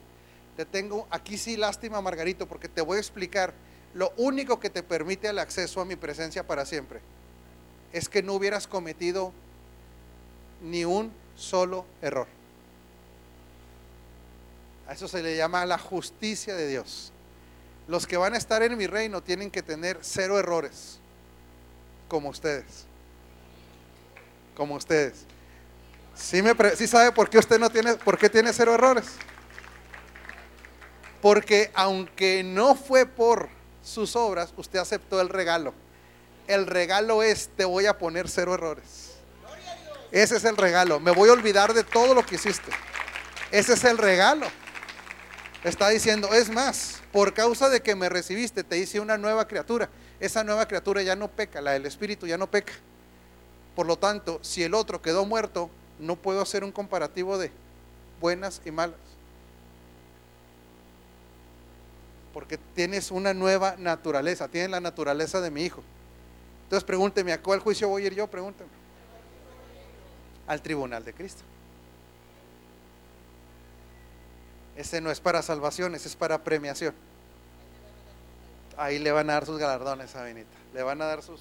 te 0.57 0.65
tengo 0.65 1.07
aquí 1.11 1.37
sí 1.37 1.57
lástima, 1.57 2.01
Margarito, 2.01 2.47
porque 2.47 2.69
te 2.69 2.81
voy 2.81 2.99
a 2.99 3.01
explicar 3.01 3.53
lo 3.95 4.13
único 4.17 4.61
que 4.61 4.71
te 4.71 4.83
permite 4.83 5.29
el 5.29 5.39
acceso 5.39 5.81
a 5.81 5.85
mi 5.85 5.97
presencia 5.97 6.47
para 6.47 6.65
siempre 6.65 7.01
es 7.93 8.09
que 8.09 8.23
no 8.23 8.35
hubieras 8.35 8.67
cometido 8.67 9.33
ni 10.63 10.85
un 10.85 11.13
solo 11.37 11.85
error. 12.01 12.27
A 14.89 14.93
eso 14.93 15.09
se 15.09 15.23
le 15.23 15.37
llama 15.37 15.65
la 15.67 15.79
justicia 15.79 16.55
de 16.55 16.69
Dios. 16.69 17.13
Los 17.89 18.07
que 18.07 18.17
van 18.17 18.35
a 18.35 18.37
estar 18.37 18.63
en 18.63 18.77
mi 18.77 18.87
reino 18.87 19.23
tienen 19.23 19.51
que 19.51 19.63
tener 19.63 19.99
cero 20.03 20.39
errores, 20.39 20.99
como 22.09 22.29
ustedes. 22.29 22.87
Como 24.57 24.75
ustedes. 24.75 25.27
¿Sí, 26.15 26.43
me 26.43 26.55
sabe 26.87 27.13
por 27.13 27.31
qué 27.31 27.39
usted 27.39 27.59
no 27.59 27.71
tiene, 27.71 27.95
por 27.95 28.19
qué 28.19 28.29
tiene 28.29 28.53
cero 28.53 28.75
errores? 28.75 29.07
Porque 31.21 31.71
aunque 31.75 32.43
no 32.45 32.75
fue 32.75 33.07
por 33.07 33.49
sus 33.83 34.17
obras, 34.17 34.53
usted 34.57 34.79
aceptó 34.79 35.21
el 35.21 35.29
regalo. 35.29 35.73
El 36.47 36.67
regalo 36.67 37.23
es, 37.23 37.49
te 37.57 37.65
voy 37.65 37.87
a 37.87 37.99
poner 37.99 38.29
cero 38.29 38.55
errores. 38.55 39.13
Ese 40.11 40.37
es 40.37 40.45
el 40.45 40.57
regalo. 40.57 41.01
Me 41.01 41.11
voy 41.11 41.31
a 41.31 41.33
olvidar 41.33 41.73
de 41.73 41.85
todo 41.85 42.15
lo 42.15 42.25
que 42.27 42.35
hiciste. 42.35 42.71
Ese 43.51 43.75
es 43.75 43.85
el 43.85 43.97
regalo. 43.97 44.47
Está 45.65 45.91
diciendo, 45.91 46.33
es 46.35 46.51
más, 46.51 47.01
por 47.13 47.35
causa 47.35 47.69
de 47.69 47.81
que 47.83 47.95
me 47.95 48.09
recibiste, 48.09 48.65
te 48.65 48.79
hice 48.79 48.99
una 48.99 49.17
nueva 49.17 49.47
criatura. 49.47 49.89
Esa 50.19 50.43
nueva 50.43 50.67
criatura 50.67 51.03
ya 51.03 51.15
no 51.15 51.29
peca, 51.29 51.61
la 51.61 51.73
del 51.73 51.87
Espíritu 51.87 52.27
ya 52.27 52.37
no 52.37 52.51
peca. 52.51 52.73
Por 53.77 53.87
lo 53.87 53.97
tanto, 53.97 54.41
si 54.43 54.65
el 54.65 54.75
otro 54.75 55.01
quedó 55.01 55.25
muerto, 55.25 55.71
no 56.01 56.17
puedo 56.17 56.43
hacer 56.43 56.65
un 56.65 56.73
comparativo 56.73 57.39
de 57.39 57.53
buenas 58.21 58.61
y 58.65 58.73
malas. 58.73 58.99
Porque 62.35 62.59
tienes 62.75 63.13
una 63.13 63.33
nueva 63.33 63.77
naturaleza, 63.79 64.49
tienes 64.49 64.71
la 64.71 64.81
naturaleza 64.81 65.41
de 65.41 65.51
mi 65.51 65.63
hijo. 65.63 65.83
Entonces 66.65 66.85
pregúnteme, 66.85 67.33
¿a 67.33 67.41
cuál 67.41 67.61
juicio 67.61 67.89
voy 67.89 68.03
a 68.03 68.07
ir 68.07 68.15
yo? 68.15 68.27
Pregúnteme. 68.27 68.71
Al 70.49 70.61
tribunal 70.61 71.05
de 71.05 71.13
Cristo. 71.13 71.45
Ese 74.77 75.01
no 75.01 75.11
es 75.11 75.21
para 75.21 75.43
salvación, 75.43 75.95
ese 75.95 76.09
es 76.09 76.17
para 76.17 76.43
premiación. 76.43 76.95
Ahí 78.77 78.99
le 78.99 79.13
van 79.13 79.29
a 79.31 79.35
dar 79.35 79.47
sus 79.47 79.59
galardones 79.59 80.15
a 80.17 80.23
Benita. 80.23 80.57
Le 80.75 80.83
van 80.83 81.01
a 81.03 81.07
dar 81.07 81.23
sus... 81.23 81.41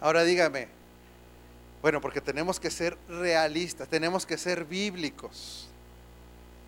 Ahora 0.00 0.22
dígame, 0.22 0.68
bueno, 1.82 2.00
porque 2.00 2.20
tenemos 2.20 2.58
que 2.58 2.70
ser 2.70 2.96
realistas, 3.08 3.88
tenemos 3.88 4.26
que 4.26 4.38
ser 4.38 4.64
bíblicos. 4.64 5.68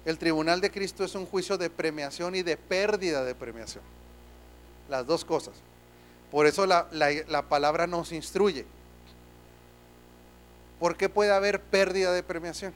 El 0.04 0.18
tribunal 0.18 0.60
de 0.60 0.70
Cristo 0.70 1.04
es 1.04 1.14
un 1.14 1.26
juicio 1.26 1.58
de 1.58 1.68
premiación 1.68 2.34
y 2.34 2.42
de 2.42 2.56
pérdida 2.56 3.24
de 3.24 3.34
premiación. 3.34 3.84
Las 4.88 5.06
dos 5.06 5.24
cosas. 5.24 5.54
Por 6.30 6.46
eso 6.46 6.64
la, 6.66 7.44
palabra 7.48 7.86
nos 7.86 8.12
instruye. 8.12 8.64
¿Por 10.80 10.96
qué 10.96 11.10
puede 11.10 11.30
haber 11.30 11.60
pérdida 11.60 12.12
de 12.12 12.22
premiación? 12.22 12.72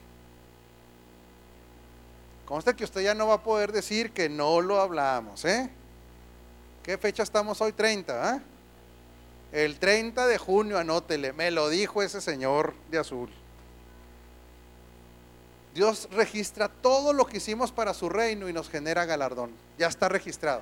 Consta 2.45 2.77
que 2.77 2.85
usted 2.85 3.01
ya 3.01 3.15
no 3.15 3.29
va 3.29 3.35
a 3.35 3.43
poder 3.43 3.73
decir 3.73 4.13
que 4.13 4.29
no 4.29 4.61
lo 4.61 4.79
hablamos, 4.79 5.45
¿eh? 5.47 5.71
¿Qué 6.83 6.99
fecha 6.99 7.23
estamos 7.23 7.63
hoy? 7.63 7.73
30, 7.73 8.37
¿eh? 8.37 8.41
El 9.53 9.79
30 9.79 10.27
de 10.27 10.37
junio, 10.37 10.79
anótele, 10.79 11.33
me 11.33 11.51
lo 11.51 11.71
dijo 11.71 12.03
ese 12.03 12.21
señor 12.21 12.75
de 12.91 12.99
azul. 12.99 13.31
Dios 15.75 16.09
registra 16.13 16.69
todo 16.69 17.15
lo 17.15 17.25
que 17.27 17.39
hicimos 17.39 17.73
para 17.73 17.95
su 17.95 18.11
reino 18.11 18.49
y 18.49 18.53
nos 18.53 18.69
genera 18.69 19.07
galardón. 19.07 19.51
Ya 19.79 19.87
está 19.87 20.11
registrado. 20.11 20.61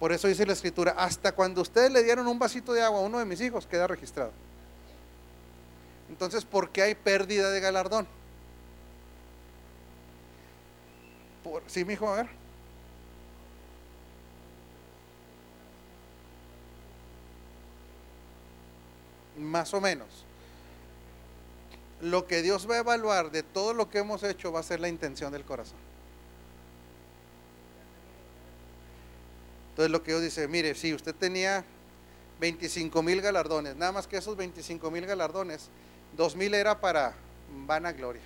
Por 0.00 0.12
eso 0.12 0.26
dice 0.26 0.44
la 0.44 0.52
escritura, 0.52 0.94
hasta 0.98 1.32
cuando 1.32 1.62
ustedes 1.62 1.92
le 1.92 2.02
dieron 2.02 2.26
un 2.26 2.40
vasito 2.40 2.72
de 2.72 2.82
agua 2.82 2.98
a 2.98 3.02
uno 3.02 3.20
de 3.20 3.24
mis 3.24 3.40
hijos, 3.40 3.66
queda 3.66 3.86
registrado. 3.86 4.32
Entonces, 6.12 6.44
¿por 6.44 6.68
qué 6.68 6.82
hay 6.82 6.94
pérdida 6.94 7.50
de 7.50 7.58
galardón? 7.58 8.06
Por, 11.42 11.62
¿Sí, 11.66 11.86
mi 11.86 11.94
hijo? 11.94 12.06
A 12.06 12.16
ver. 12.16 12.28
Más 19.38 19.72
o 19.72 19.80
menos. 19.80 20.26
Lo 22.02 22.26
que 22.26 22.42
Dios 22.42 22.68
va 22.70 22.74
a 22.74 22.78
evaluar 22.80 23.30
de 23.30 23.42
todo 23.42 23.72
lo 23.72 23.88
que 23.88 24.00
hemos 24.00 24.22
hecho 24.22 24.52
va 24.52 24.60
a 24.60 24.62
ser 24.62 24.80
la 24.80 24.90
intención 24.90 25.32
del 25.32 25.46
corazón. 25.46 25.78
Entonces 29.70 29.90
lo 29.90 30.02
que 30.02 30.10
Dios 30.10 30.22
dice, 30.22 30.46
mire, 30.46 30.74
si 30.74 30.92
usted 30.92 31.14
tenía 31.14 31.64
25 32.38 33.02
mil 33.02 33.22
galardones, 33.22 33.76
nada 33.76 33.92
más 33.92 34.06
que 34.06 34.18
esos 34.18 34.36
25 34.36 34.90
mil 34.90 35.06
galardones, 35.06 35.70
2 36.16 36.36
mil 36.36 36.54
era 36.54 36.80
para 36.80 37.14
vanagloria, 37.66 38.22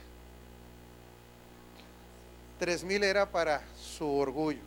3 2.59 2.85
mil 2.85 3.03
era 3.03 3.27
para 3.27 3.63
su 3.79 4.09
orgullo. 4.09 4.63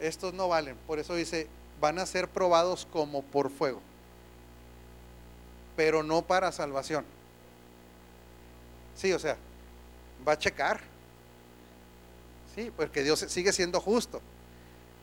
Estos 0.00 0.34
no 0.34 0.48
valen, 0.48 0.76
por 0.86 0.98
eso 0.98 1.14
dice, 1.14 1.46
van 1.80 1.98
a 1.98 2.06
ser 2.06 2.28
probados 2.28 2.86
como 2.92 3.22
por 3.22 3.50
fuego, 3.50 3.80
pero 5.76 6.02
no 6.02 6.22
para 6.22 6.50
salvación. 6.50 7.04
Sí, 8.96 9.12
o 9.12 9.18
sea, 9.18 9.36
va 10.26 10.32
a 10.32 10.38
checar. 10.38 10.80
Sí, 12.54 12.70
porque 12.76 13.02
Dios 13.02 13.20
sigue 13.20 13.52
siendo 13.52 13.80
justo. 13.80 14.20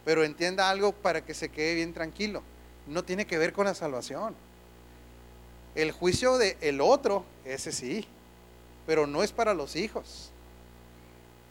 Pero 0.05 0.24
entienda 0.24 0.70
algo 0.70 0.91
para 0.91 1.26
que 1.26 1.34
se 1.34 1.49
quede 1.49 1.76
bien 1.76 1.93
tranquilo. 1.93 2.43
No 2.88 3.03
tiene 3.03 3.26
que 3.26 3.38
ver 3.38 3.53
con 3.53 3.66
la 3.66 3.74
salvación. 3.74 4.36
El 5.76 5.91
juicio 5.91 6.38
de 6.38 6.57
el 6.61 6.82
otro, 6.82 7.24
ese 7.45 7.72
sí, 7.72 8.07
pero 8.86 9.07
no 9.07 9.24
es 9.24 9.32
para 9.32 9.53
los 9.53 9.76
hijos. 9.76 10.32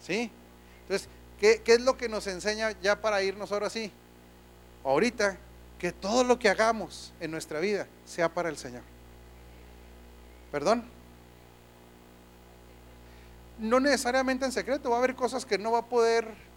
¿Sí? 0.01 0.31
Entonces, 0.83 1.09
¿qué, 1.41 1.62
¿qué, 1.62 1.75
es 1.75 1.81
lo 1.81 1.97
que 1.97 2.09
nos 2.09 2.27
enseña 2.27 2.73
ya 2.81 3.01
para 3.01 3.23
irnos 3.23 3.53
ahora 3.53 3.71
sí? 3.71 3.93
Ahorita, 4.85 5.39
que 5.79 5.93
todo 5.93 6.25
lo 6.25 6.39
que 6.39 6.49
hagamos 6.49 7.12
en 7.21 7.31
nuestra 7.31 7.61
vida 7.61 7.87
sea 8.05 8.29
para 8.29 8.49
el 8.49 8.57
Señor. 8.57 8.83
¿Perdón? 10.51 10.85
No 13.59 13.81
necesariamente 13.81 14.45
en 14.45 14.53
secreto, 14.53 14.91
va 14.91 14.97
a 14.97 14.99
haber 14.99 15.14
cosas 15.14 15.45
que 15.45 15.59
no 15.59 15.73
va 15.73 15.81
a 15.81 15.87
poder 15.87 16.49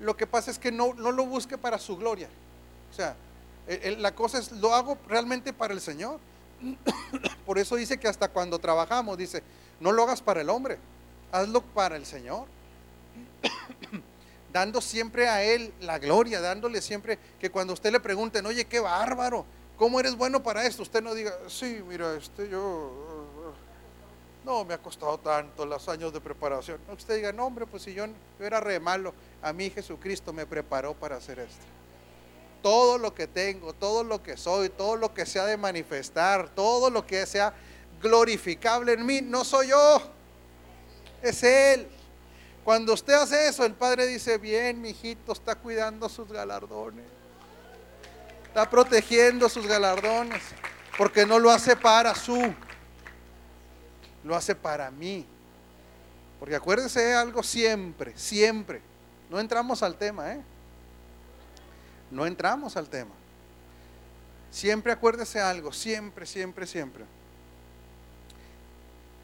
lo 0.00 0.16
que 0.16 0.26
pasa 0.26 0.50
es 0.50 0.58
que 0.58 0.72
no, 0.72 0.94
no 0.94 1.12
lo 1.12 1.26
busque 1.26 1.56
para 1.56 1.78
su 1.78 1.96
gloria. 1.96 2.28
O 2.90 2.94
sea, 2.94 3.16
la 3.98 4.14
cosa 4.14 4.38
es, 4.38 4.52
lo 4.52 4.74
hago 4.74 4.98
realmente 5.08 5.52
para 5.52 5.74
el 5.74 5.80
Señor. 5.80 6.20
Por 7.46 7.58
eso 7.58 7.76
dice 7.76 7.98
que 7.98 8.08
hasta 8.08 8.28
cuando 8.28 8.58
trabajamos, 8.58 9.16
dice, 9.18 9.42
no 9.80 9.92
lo 9.92 10.02
hagas 10.02 10.22
para 10.22 10.40
el 10.40 10.50
hombre, 10.50 10.78
hazlo 11.32 11.62
para 11.62 11.96
el 11.96 12.06
Señor. 12.06 12.46
Dando 14.52 14.80
siempre 14.80 15.28
a 15.28 15.42
Él 15.42 15.72
la 15.80 15.98
gloria, 15.98 16.40
dándole 16.40 16.80
siempre 16.80 17.18
que 17.40 17.50
cuando 17.50 17.72
usted 17.72 17.90
le 17.90 18.00
pregunten, 18.00 18.46
oye, 18.46 18.64
qué 18.66 18.80
bárbaro, 18.80 19.44
¿cómo 19.76 19.98
eres 19.98 20.16
bueno 20.16 20.42
para 20.42 20.64
esto? 20.64 20.82
Usted 20.82 21.02
no 21.02 21.14
diga, 21.14 21.32
sí, 21.48 21.82
mira, 21.88 22.14
este 22.14 22.48
yo 22.48 23.04
no, 24.44 24.64
me 24.64 24.74
ha 24.74 24.78
costado 24.78 25.18
tanto 25.18 25.64
los 25.64 25.88
años 25.88 26.12
de 26.12 26.20
preparación. 26.20 26.78
No, 26.86 26.94
usted 26.94 27.16
diga, 27.16 27.32
no, 27.32 27.46
hombre, 27.46 27.66
pues 27.66 27.82
si 27.82 27.94
yo, 27.94 28.04
era 28.38 28.60
re 28.60 28.78
malo, 28.78 29.14
a 29.42 29.52
mí 29.52 29.70
Jesucristo 29.70 30.32
me 30.32 30.46
preparó 30.46 30.94
para 30.94 31.16
hacer 31.16 31.38
esto. 31.38 31.64
Todo 32.64 32.96
lo 32.96 33.14
que 33.14 33.26
tengo, 33.26 33.74
todo 33.74 34.02
lo 34.02 34.22
que 34.22 34.38
soy, 34.38 34.70
todo 34.70 34.96
lo 34.96 35.12
que 35.12 35.26
sea 35.26 35.44
de 35.44 35.58
manifestar, 35.58 36.48
todo 36.48 36.88
lo 36.88 37.06
que 37.06 37.26
sea 37.26 37.52
glorificable 38.00 38.94
en 38.94 39.04
mí, 39.04 39.20
no 39.20 39.44
soy 39.44 39.68
yo, 39.68 40.00
es 41.20 41.42
Él. 41.42 41.86
Cuando 42.64 42.94
usted 42.94 43.12
hace 43.12 43.48
eso, 43.48 43.66
el 43.66 43.74
Padre 43.74 44.06
dice, 44.06 44.38
bien, 44.38 44.80
mi 44.80 44.88
hijito, 44.88 45.34
está 45.34 45.56
cuidando 45.56 46.08
sus 46.08 46.26
galardones. 46.26 47.04
Está 48.46 48.70
protegiendo 48.70 49.50
sus 49.50 49.66
galardones, 49.66 50.42
porque 50.96 51.26
no 51.26 51.38
lo 51.38 51.50
hace 51.50 51.76
para 51.76 52.14
su 52.14 52.40
lo 54.22 54.34
hace 54.34 54.54
para 54.54 54.90
mí. 54.90 55.26
Porque 56.40 56.56
acuérdense 56.56 57.12
algo 57.12 57.42
siempre, 57.42 58.16
siempre. 58.16 58.80
No 59.28 59.38
entramos 59.38 59.82
al 59.82 59.96
tema, 59.96 60.32
¿eh? 60.32 60.42
No 62.10 62.26
entramos 62.26 62.76
al 62.76 62.88
tema. 62.88 63.12
Siempre 64.50 64.92
acuérdese 64.92 65.40
algo, 65.40 65.72
siempre, 65.72 66.26
siempre, 66.26 66.66
siempre. 66.66 67.04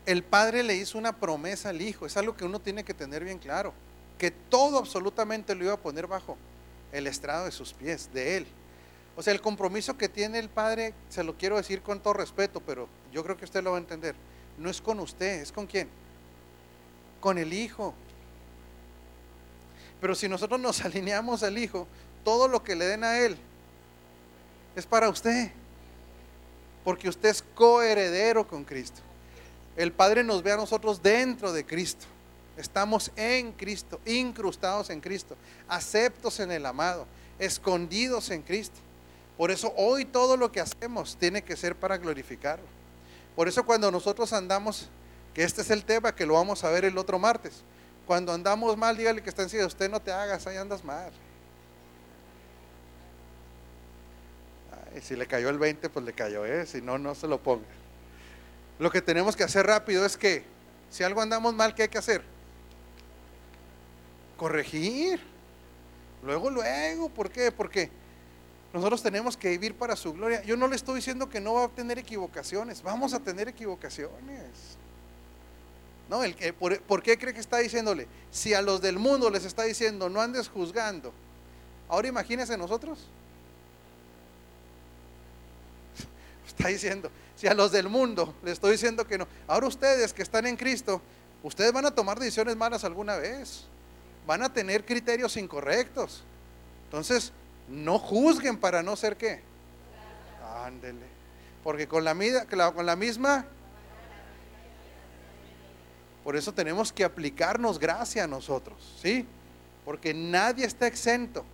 El 0.06 0.24
padre 0.24 0.62
le 0.62 0.74
hizo 0.74 0.98
una 0.98 1.16
promesa 1.16 1.68
al 1.68 1.80
hijo, 1.82 2.06
es 2.06 2.16
algo 2.16 2.36
que 2.36 2.44
uno 2.44 2.60
tiene 2.60 2.82
que 2.82 2.94
tener 2.94 3.22
bien 3.22 3.38
claro, 3.38 3.72
que 4.18 4.30
todo 4.30 4.78
absolutamente 4.78 5.54
lo 5.54 5.64
iba 5.64 5.74
a 5.74 5.76
poner 5.76 6.06
bajo 6.06 6.36
el 6.90 7.06
estrado 7.06 7.44
de 7.44 7.52
sus 7.52 7.72
pies, 7.72 8.12
de 8.12 8.38
él. 8.38 8.46
O 9.16 9.22
sea, 9.22 9.32
el 9.32 9.40
compromiso 9.40 9.96
que 9.96 10.08
tiene 10.08 10.38
el 10.38 10.48
padre, 10.48 10.94
se 11.10 11.22
lo 11.22 11.36
quiero 11.36 11.56
decir 11.56 11.82
con 11.82 12.00
todo 12.00 12.14
respeto, 12.14 12.60
pero 12.60 12.88
yo 13.12 13.22
creo 13.22 13.36
que 13.36 13.44
usted 13.44 13.62
lo 13.62 13.72
va 13.72 13.76
a 13.76 13.80
entender 13.80 14.16
no 14.60 14.70
es 14.70 14.80
con 14.80 15.00
usted, 15.00 15.40
es 15.40 15.50
con 15.50 15.66
quién? 15.66 15.88
Con 17.20 17.38
el 17.38 17.52
Hijo. 17.52 17.94
Pero 20.00 20.14
si 20.14 20.28
nosotros 20.28 20.60
nos 20.60 20.80
alineamos 20.84 21.42
al 21.42 21.58
Hijo, 21.58 21.88
todo 22.24 22.48
lo 22.48 22.62
que 22.62 22.76
le 22.76 22.86
den 22.86 23.04
a 23.04 23.18
Él 23.18 23.36
es 24.76 24.86
para 24.86 25.08
usted. 25.08 25.50
Porque 26.84 27.08
usted 27.08 27.28
es 27.28 27.44
coheredero 27.54 28.46
con 28.46 28.64
Cristo. 28.64 29.00
El 29.76 29.92
Padre 29.92 30.24
nos 30.24 30.42
ve 30.42 30.52
a 30.52 30.56
nosotros 30.56 31.02
dentro 31.02 31.52
de 31.52 31.64
Cristo. 31.64 32.06
Estamos 32.56 33.10
en 33.16 33.52
Cristo, 33.52 34.00
incrustados 34.04 34.90
en 34.90 35.00
Cristo, 35.00 35.36
aceptos 35.68 36.40
en 36.40 36.50
el 36.50 36.66
amado, 36.66 37.06
escondidos 37.38 38.30
en 38.30 38.42
Cristo. 38.42 38.76
Por 39.38 39.50
eso 39.50 39.72
hoy 39.76 40.04
todo 40.04 40.36
lo 40.36 40.52
que 40.52 40.60
hacemos 40.60 41.16
tiene 41.18 41.42
que 41.42 41.56
ser 41.56 41.74
para 41.74 41.96
glorificarlo. 41.96 42.66
Por 43.34 43.48
eso 43.48 43.64
cuando 43.64 43.90
nosotros 43.90 44.32
andamos, 44.34 44.88
que 45.32 45.44
este 45.44 45.62
es 45.62 45.70
el 45.70 45.84
tema 45.84 46.14
que 46.14 46.26
lo 46.26 46.34
vamos 46.34 46.64
a 46.64 46.70
ver 46.70 46.84
el 46.84 46.98
otro 46.98 47.18
martes, 47.18 47.62
cuando 48.06 48.32
andamos 48.32 48.76
mal, 48.76 48.96
dígale 48.96 49.22
que 49.22 49.30
está 49.30 49.42
encima, 49.42 49.64
usted 49.64 49.90
no 49.90 50.00
te 50.00 50.12
hagas, 50.12 50.46
ahí 50.46 50.56
andas 50.56 50.84
mal. 50.84 51.10
Y 54.96 55.00
si 55.00 55.16
le 55.16 55.26
cayó 55.26 55.48
el 55.48 55.58
20, 55.58 55.88
pues 55.90 56.04
le 56.04 56.12
cayó, 56.12 56.44
¿eh? 56.44 56.66
si 56.66 56.82
no, 56.82 56.98
no 56.98 57.14
se 57.14 57.28
lo 57.28 57.40
ponga. 57.42 57.66
Lo 58.78 58.90
que 58.90 59.02
tenemos 59.02 59.36
que 59.36 59.44
hacer 59.44 59.66
rápido 59.66 60.04
es 60.04 60.16
que, 60.16 60.42
si 60.90 61.04
algo 61.04 61.20
andamos 61.20 61.54
mal, 61.54 61.74
¿qué 61.74 61.82
hay 61.82 61.88
que 61.88 61.98
hacer? 61.98 62.22
Corregir. 64.36 65.20
Luego, 66.22 66.50
luego, 66.50 67.08
¿por 67.08 67.30
qué? 67.30 67.52
Porque 67.52 67.90
nosotros 68.72 69.02
tenemos 69.02 69.36
que 69.36 69.50
vivir 69.50 69.74
para 69.74 69.96
su 69.96 70.12
gloria. 70.12 70.42
Yo 70.44 70.56
no 70.56 70.68
le 70.68 70.76
estoy 70.76 70.96
diciendo 70.96 71.28
que 71.28 71.40
no 71.40 71.54
va 71.54 71.64
a 71.64 71.68
tener 71.68 71.98
equivocaciones. 71.98 72.82
Vamos 72.82 73.14
a 73.14 73.20
tener 73.20 73.48
equivocaciones. 73.48 74.78
No, 76.08 76.24
el 76.24 76.34
que, 76.34 76.52
por, 76.52 77.02
qué 77.02 77.16
cree 77.18 77.32
que 77.32 77.40
está 77.40 77.58
diciéndole? 77.58 78.08
Si 78.30 78.54
a 78.54 78.62
los 78.62 78.80
del 78.80 78.98
mundo 78.98 79.30
les 79.30 79.44
está 79.44 79.62
diciendo 79.62 80.08
no 80.08 80.20
andes 80.20 80.48
juzgando, 80.48 81.12
ahora 81.88 82.08
imagínense 82.08 82.56
nosotros. 82.56 83.06
Está 86.50 86.68
diciendo, 86.68 87.10
si 87.36 87.46
a 87.46 87.54
los 87.54 87.70
del 87.70 87.88
mundo 87.88 88.34
les 88.42 88.54
estoy 88.54 88.72
diciendo 88.72 89.06
que 89.06 89.16
no, 89.16 89.26
ahora 89.46 89.68
ustedes 89.68 90.12
que 90.12 90.22
están 90.22 90.46
en 90.46 90.56
Cristo, 90.56 91.00
ustedes 91.44 91.72
van 91.72 91.86
a 91.86 91.92
tomar 91.92 92.18
decisiones 92.18 92.56
malas 92.56 92.82
alguna 92.82 93.16
vez, 93.16 93.64
van 94.26 94.42
a 94.42 94.52
tener 94.52 94.84
criterios 94.84 95.36
incorrectos. 95.36 96.24
Entonces, 96.84 97.32
no 97.68 98.00
juzguen 98.00 98.58
para 98.58 98.82
no 98.82 98.96
ser 98.96 99.16
qué. 99.16 99.42
Ándele. 100.64 101.06
Porque 101.62 101.86
con 101.86 102.04
la, 102.04 102.14
con 102.74 102.84
la 102.84 102.96
misma... 102.96 103.46
Por 106.24 106.36
eso 106.36 106.52
tenemos 106.52 106.92
que 106.92 107.04
aplicarnos 107.04 107.78
gracia 107.78 108.24
a 108.24 108.26
nosotros, 108.26 108.96
¿sí? 109.00 109.24
Porque 109.84 110.12
nadie 110.12 110.66
está 110.66 110.86
exento. 110.88 111.44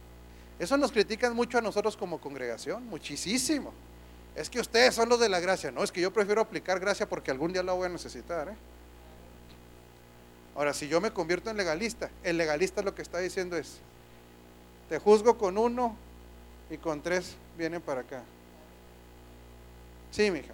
Eso 0.58 0.76
nos 0.78 0.90
critican 0.90 1.36
mucho 1.36 1.58
a 1.58 1.60
nosotros 1.60 1.96
como 1.96 2.18
congregación, 2.18 2.86
muchísimo. 2.86 3.72
Es 4.36 4.50
que 4.50 4.60
ustedes 4.60 4.94
son 4.94 5.08
los 5.08 5.18
de 5.18 5.30
la 5.30 5.40
gracia. 5.40 5.70
No, 5.70 5.82
es 5.82 5.90
que 5.90 6.02
yo 6.02 6.12
prefiero 6.12 6.42
aplicar 6.42 6.78
gracia 6.78 7.08
porque 7.08 7.30
algún 7.30 7.54
día 7.54 7.62
la 7.62 7.72
voy 7.72 7.86
a 7.86 7.88
necesitar. 7.88 8.50
¿eh? 8.50 8.56
Ahora, 10.54 10.74
si 10.74 10.88
yo 10.88 11.00
me 11.00 11.10
convierto 11.10 11.48
en 11.48 11.56
legalista, 11.56 12.10
el 12.22 12.36
legalista 12.36 12.82
lo 12.82 12.94
que 12.94 13.00
está 13.00 13.18
diciendo 13.18 13.56
es, 13.56 13.78
te 14.90 14.98
juzgo 14.98 15.38
con 15.38 15.56
uno 15.56 15.96
y 16.68 16.76
con 16.76 17.02
tres 17.02 17.34
vienen 17.56 17.80
para 17.80 18.02
acá. 18.02 18.22
Sí, 20.10 20.30
mija. 20.30 20.52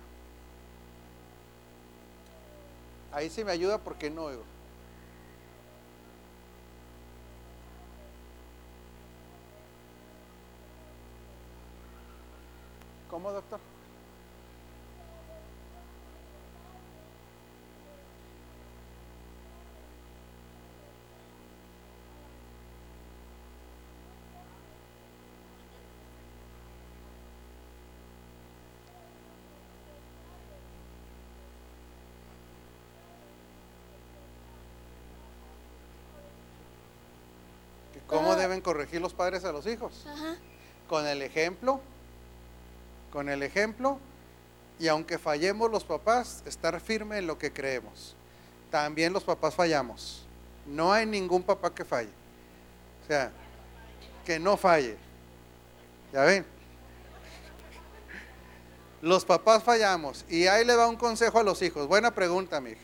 Ahí 3.11 3.29
sí 3.31 3.43
me 3.43 3.51
ayuda 3.51 3.79
porque 3.79 4.11
no 4.11 4.25
oigo. 4.25 4.45
¿Cómo, 13.11 13.31
doctor? 13.33 13.72
¿Cómo 38.13 38.33
Ah. 38.33 38.37
deben 38.37 38.61
corregir 38.61 39.01
los 39.01 39.15
padres 39.15 39.45
a 39.45 39.53
los 39.53 39.67
hijos? 39.67 40.05
Ajá. 40.07 40.37
Con 40.89 41.07
el 41.07 41.23
ejemplo, 41.23 41.81
con 43.13 43.29
el 43.29 43.43
ejemplo, 43.43 43.99
y 44.79 44.89
aunque 44.89 45.19
fallemos 45.19 45.71
los 45.71 45.85
papás, 45.85 46.43
estar 46.47 46.79
firme 46.81 47.19
en 47.19 47.27
lo 47.27 47.39
que 47.39 47.53
creemos. 47.53 48.15
También 48.71 49.13
los 49.13 49.25
papás 49.25 49.55
fallamos. 49.55 50.27
No 50.67 50.93
hay 50.93 51.07
ningún 51.07 51.43
papá 51.43 51.75
que 51.75 51.85
falle. 51.85 52.11
O 53.05 53.07
sea, 53.07 53.33
que 54.25 54.39
no 54.39 54.57
falle. 54.57 54.97
¿Ya 56.13 56.23
ven? 56.25 56.45
Los 59.01 59.25
papás 59.25 59.63
fallamos. 59.65 60.25
Y 60.29 60.47
ahí 60.47 60.65
le 60.65 60.77
da 60.77 60.87
un 60.87 60.97
consejo 60.97 61.39
a 61.39 61.43
los 61.43 61.61
hijos. 61.63 61.89
Buena 61.89 62.13
pregunta, 62.15 62.61
mi 62.61 62.71
hija. 62.71 62.81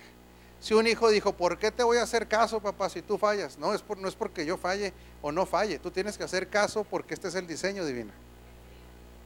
Si 0.61 0.75
un 0.75 0.87
hijo 0.87 1.09
dijo, 1.09 1.33
¿por 1.33 1.59
qué 1.59 1.71
te 1.71 1.83
voy 1.83 1.99
a 1.99 2.03
hacer 2.03 2.27
caso, 2.27 2.61
papá, 2.61 2.89
si 2.89 3.01
tú 3.01 3.17
fallas? 3.17 3.59
No, 3.59 3.75
es 3.75 3.83
por, 3.83 3.99
no 3.99 4.09
es 4.09 4.17
porque 4.17 4.45
yo 4.45 4.57
falle 4.57 4.93
o 5.23 5.31
no 5.31 5.47
falle. 5.47 5.79
Tú 5.79 5.91
tienes 5.91 6.19
que 6.19 6.25
hacer 6.25 6.49
caso 6.49 6.85
porque 6.85 7.15
este 7.15 7.29
es 7.29 7.35
el 7.37 7.47
diseño 7.47 7.85
divino. 7.85 8.13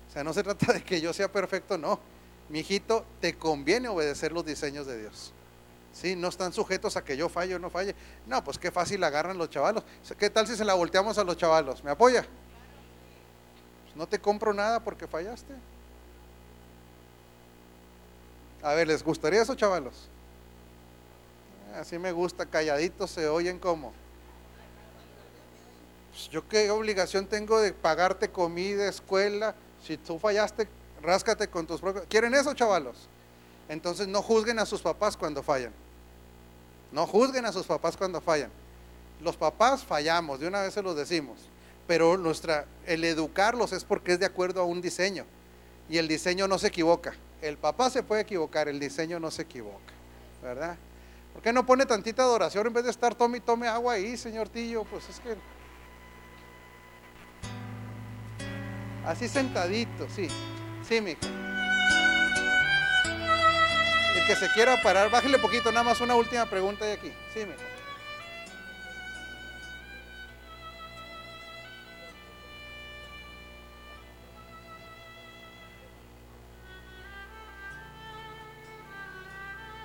O 0.08 0.12
sea, 0.12 0.22
no 0.22 0.32
se 0.34 0.42
trata 0.44 0.74
de 0.74 0.84
que 0.84 1.00
yo 1.00 1.12
sea 1.12 1.32
perfecto, 1.32 1.78
no. 1.78 2.00
Mi 2.48 2.60
hijito, 2.60 3.06
te 3.20 3.38
conviene 3.38 3.88
obedecer 3.88 4.32
los 4.32 4.44
diseños 4.44 4.86
de 4.86 4.98
Dios. 4.98 5.32
Sí, 5.92 6.16
no 6.16 6.28
están 6.28 6.52
sujetos 6.52 6.96
a 6.96 7.04
que 7.04 7.16
yo 7.16 7.28
falle 7.28 7.54
o 7.54 7.58
no 7.58 7.70
falle. 7.70 7.94
No, 8.26 8.42
pues 8.44 8.58
qué 8.58 8.70
fácil 8.70 9.02
agarran 9.04 9.38
los 9.38 9.48
chavalos. 9.48 9.84
¿Qué 10.18 10.28
tal 10.28 10.46
si 10.46 10.56
se 10.56 10.64
la 10.64 10.74
volteamos 10.74 11.16
a 11.16 11.24
los 11.24 11.36
chavalos? 11.36 11.82
¿Me 11.82 11.90
apoya? 11.90 12.26
Pues 13.84 13.96
no 13.96 14.06
te 14.06 14.18
compro 14.18 14.52
nada 14.52 14.80
porque 14.80 15.06
fallaste. 15.06 15.54
A 18.62 18.74
ver, 18.74 18.86
¿les 18.86 19.02
gustaría 19.02 19.42
eso, 19.42 19.54
chavalos? 19.54 20.08
Así 21.78 21.98
me 21.98 22.12
gusta, 22.12 22.46
calladitos 22.46 23.10
se 23.10 23.28
oyen 23.28 23.58
como. 23.58 23.92
Pues, 26.10 26.28
yo 26.28 26.46
qué 26.46 26.70
obligación 26.70 27.26
tengo 27.26 27.58
de 27.60 27.72
pagarte 27.72 28.28
comida, 28.28 28.88
escuela. 28.88 29.54
Si 29.82 29.96
tú 29.96 30.18
fallaste, 30.18 30.68
ráscate 31.02 31.48
con 31.48 31.66
tus 31.66 31.80
propios. 31.80 32.04
¿Quieren 32.08 32.34
eso, 32.34 32.52
chavalos? 32.54 33.08
Entonces 33.68 34.06
no 34.06 34.22
juzguen 34.22 34.58
a 34.58 34.66
sus 34.66 34.82
papás 34.82 35.16
cuando 35.16 35.42
fallan. 35.42 35.72
No 36.92 37.06
juzguen 37.06 37.46
a 37.46 37.52
sus 37.52 37.66
papás 37.66 37.96
cuando 37.96 38.20
fallan. 38.20 38.50
Los 39.20 39.36
papás 39.36 39.82
fallamos, 39.82 40.40
de 40.40 40.48
una 40.48 40.62
vez 40.62 40.74
se 40.74 40.82
los 40.82 40.94
decimos. 40.94 41.38
Pero 41.86 42.18
nuestra, 42.18 42.66
el 42.86 43.02
educarlos 43.04 43.72
es 43.72 43.84
porque 43.84 44.12
es 44.12 44.20
de 44.20 44.26
acuerdo 44.26 44.60
a 44.60 44.64
un 44.64 44.82
diseño. 44.82 45.24
Y 45.88 45.98
el 45.98 46.06
diseño 46.06 46.46
no 46.46 46.58
se 46.58 46.68
equivoca. 46.68 47.14
El 47.40 47.56
papá 47.56 47.88
se 47.88 48.02
puede 48.02 48.22
equivocar, 48.22 48.68
el 48.68 48.78
diseño 48.78 49.18
no 49.18 49.30
se 49.30 49.42
equivoca. 49.42 49.92
¿Verdad? 50.42 50.76
¿Por 51.32 51.42
qué 51.42 51.52
no 51.52 51.64
pone 51.66 51.86
tantita 51.86 52.22
adoración 52.22 52.66
en 52.66 52.72
vez 52.72 52.84
de 52.84 52.90
estar 52.90 53.14
tome 53.14 53.38
y 53.38 53.40
tome 53.40 53.68
agua 53.68 53.94
ahí, 53.94 54.16
señor 54.16 54.48
Tillo? 54.48 54.84
Pues 54.84 55.08
es 55.08 55.20
que. 55.20 55.36
Así 59.06 59.28
sentadito, 59.28 60.08
sí. 60.08 60.28
Sí, 60.86 61.00
mija. 61.00 61.26
El 64.16 64.26
que 64.26 64.36
se 64.36 64.48
quiera 64.50 64.80
parar, 64.82 65.10
bájale 65.10 65.38
poquito, 65.38 65.72
nada 65.72 65.82
más 65.84 66.00
una 66.00 66.14
última 66.14 66.46
pregunta 66.46 66.84
de 66.84 66.92
aquí. 66.92 67.12
Sí, 67.34 67.40
mija. 67.40 67.71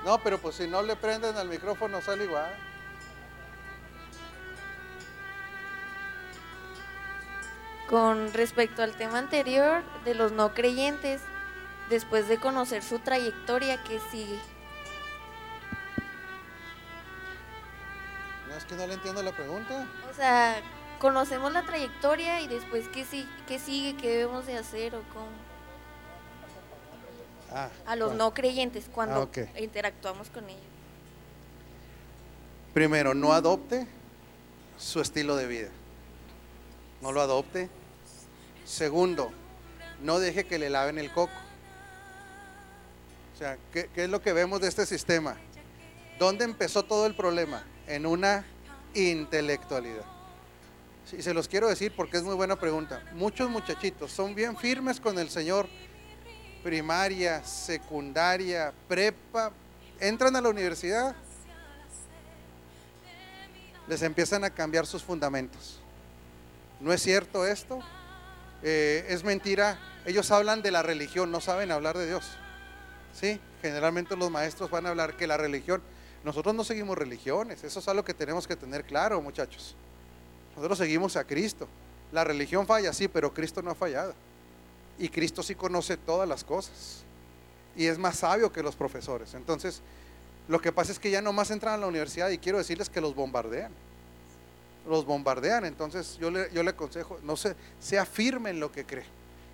No, 0.07 0.19
pero 0.23 0.37
pues 0.37 0.55
si 0.55 0.69
no 0.69 0.81
le 0.83 0.95
prenden 0.95 1.35
al 1.35 1.49
micrófono 1.49 1.99
sale 2.01 2.23
igual. 2.23 2.49
Con 7.89 8.31
respecto 8.33 8.83
al 8.83 8.93
tema 8.93 9.17
anterior 9.19 9.83
de 10.05 10.13
los 10.15 10.31
no 10.31 10.53
creyentes, 10.53 11.21
después 11.89 12.29
de 12.29 12.37
conocer 12.37 12.83
su 12.83 12.99
trayectoria, 12.99 13.83
que 13.83 13.99
sigue? 14.11 14.39
No 18.47 18.55
es 18.55 18.63
que 18.63 18.75
no 18.75 18.87
le 18.87 18.93
entiendo 18.93 19.21
la 19.23 19.33
pregunta. 19.33 19.85
O 20.09 20.13
sea, 20.13 20.61
conocemos 20.99 21.51
la 21.51 21.63
trayectoria 21.63 22.39
y 22.39 22.47
después 22.47 22.87
qué, 22.93 23.03
si- 23.03 23.29
qué 23.45 23.59
sigue, 23.59 23.97
qué 23.97 24.07
debemos 24.09 24.45
de 24.45 24.57
hacer 24.57 24.95
o 24.95 25.01
cómo. 25.13 25.46
Ah, 27.51 27.69
A 27.85 27.95
los 27.95 28.07
¿cuál? 28.09 28.17
no 28.17 28.33
creyentes 28.33 28.85
cuando 28.93 29.29
Ah, 29.35 29.59
interactuamos 29.59 30.29
con 30.29 30.45
ellos. 30.49 30.61
Primero, 32.73 33.13
no 33.13 33.33
adopte 33.33 33.87
su 34.77 35.01
estilo 35.01 35.35
de 35.35 35.47
vida. 35.47 35.69
No 37.01 37.11
lo 37.11 37.21
adopte. 37.21 37.69
Segundo, 38.65 39.31
no 40.01 40.19
deje 40.19 40.45
que 40.45 40.59
le 40.59 40.69
laven 40.69 40.97
el 40.99 41.11
coco. 41.11 41.33
O 43.33 43.37
sea, 43.37 43.57
¿qué, 43.71 43.89
qué 43.93 44.03
es 44.05 44.09
lo 44.09 44.21
que 44.21 44.33
vemos 44.33 44.61
de 44.61 44.67
este 44.67 44.85
sistema? 44.85 45.37
¿Dónde 46.19 46.43
empezó 46.43 46.83
todo 46.83 47.05
el 47.05 47.15
problema? 47.15 47.63
En 47.87 48.05
una 48.05 48.45
intelectualidad. 48.93 50.03
Sí, 51.05 51.21
se 51.21 51.33
los 51.33 51.47
quiero 51.47 51.69
decir 51.69 51.93
porque 51.95 52.17
es 52.17 52.23
muy 52.23 52.35
buena 52.35 52.57
pregunta. 52.57 53.01
Muchos 53.13 53.49
muchachitos 53.49 54.11
son 54.11 54.35
bien 54.35 54.57
firmes 54.57 54.99
con 54.99 55.17
el 55.19 55.29
Señor, 55.29 55.67
primaria, 56.67 57.41
secundaria, 57.45 58.73
prepa, 58.89 59.53
entran 60.01 60.35
a 60.35 60.41
la 60.41 60.49
universidad, 60.49 61.15
les 63.87 64.01
empiezan 64.01 64.43
a 64.43 64.49
cambiar 64.49 64.85
sus 64.85 65.01
fundamentos. 65.01 65.79
¿No 66.81 66.91
es 66.91 67.01
cierto 67.01 67.47
esto? 67.47 67.79
Eh, 68.63 69.05
es 69.07 69.23
mentira. 69.23 69.79
Ellos 70.05 70.29
hablan 70.29 70.61
de 70.61 70.71
la 70.71 70.83
religión, 70.83 71.31
no 71.31 71.39
saben 71.39 71.71
hablar 71.71 71.97
de 71.97 72.05
Dios. 72.05 72.31
Sí, 73.13 73.39
generalmente 73.61 74.17
los 74.17 74.29
maestros 74.29 74.69
van 74.69 74.87
a 74.87 74.89
hablar 74.89 75.15
que 75.15 75.25
la 75.25 75.37
religión, 75.37 75.81
nosotros 76.25 76.53
no 76.53 76.65
seguimos 76.65 76.97
religiones, 76.97 77.63
eso 77.63 77.79
es 77.79 77.87
algo 77.87 78.03
que 78.03 78.13
tenemos 78.13 78.45
que 78.45 78.57
tener 78.57 78.83
claro, 78.83 79.21
muchachos. 79.21 79.73
Nosotros 80.53 80.79
seguimos 80.79 81.15
a 81.15 81.23
Cristo. 81.23 81.65
La 82.11 82.25
religión 82.25 82.67
falla, 82.67 82.91
sí, 82.91 83.07
pero 83.07 83.33
Cristo 83.33 83.61
no 83.61 83.71
ha 83.71 83.75
fallado. 83.75 84.13
Y 84.99 85.09
Cristo 85.09 85.43
sí 85.43 85.55
conoce 85.55 85.97
todas 85.97 86.27
las 86.27 86.43
cosas. 86.43 87.03
Y 87.75 87.85
es 87.85 87.97
más 87.97 88.17
sabio 88.17 88.51
que 88.51 88.63
los 88.63 88.75
profesores. 88.75 89.33
Entonces, 89.33 89.81
lo 90.47 90.59
que 90.59 90.71
pasa 90.71 90.91
es 90.91 90.99
que 90.99 91.11
ya 91.11 91.21
nomás 91.21 91.51
entran 91.51 91.75
a 91.75 91.77
la 91.77 91.87
universidad 91.87 92.29
y 92.29 92.37
quiero 92.37 92.57
decirles 92.57 92.89
que 92.89 93.01
los 93.01 93.13
bombardean. 93.13 93.71
Los 94.87 95.05
bombardean. 95.05 95.65
Entonces, 95.65 96.17
yo 96.19 96.31
le, 96.31 96.51
yo 96.51 96.63
le 96.63 96.71
aconsejo, 96.71 97.19
no 97.23 97.35
se, 97.35 97.55
sea 97.79 98.05
firme 98.05 98.49
en 98.49 98.59
lo 98.59 98.71
que 98.71 98.85
cree 98.85 99.05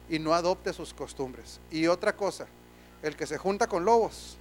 y 0.09 0.19
no 0.19 0.33
adopte 0.33 0.71
sus 0.73 0.93
costumbres. 0.93 1.59
Y 1.71 1.87
otra 1.87 2.15
cosa, 2.15 2.47
el 3.01 3.15
que 3.15 3.25
se 3.25 3.37
junta 3.37 3.67
con 3.67 3.83
lobos. 3.83 4.37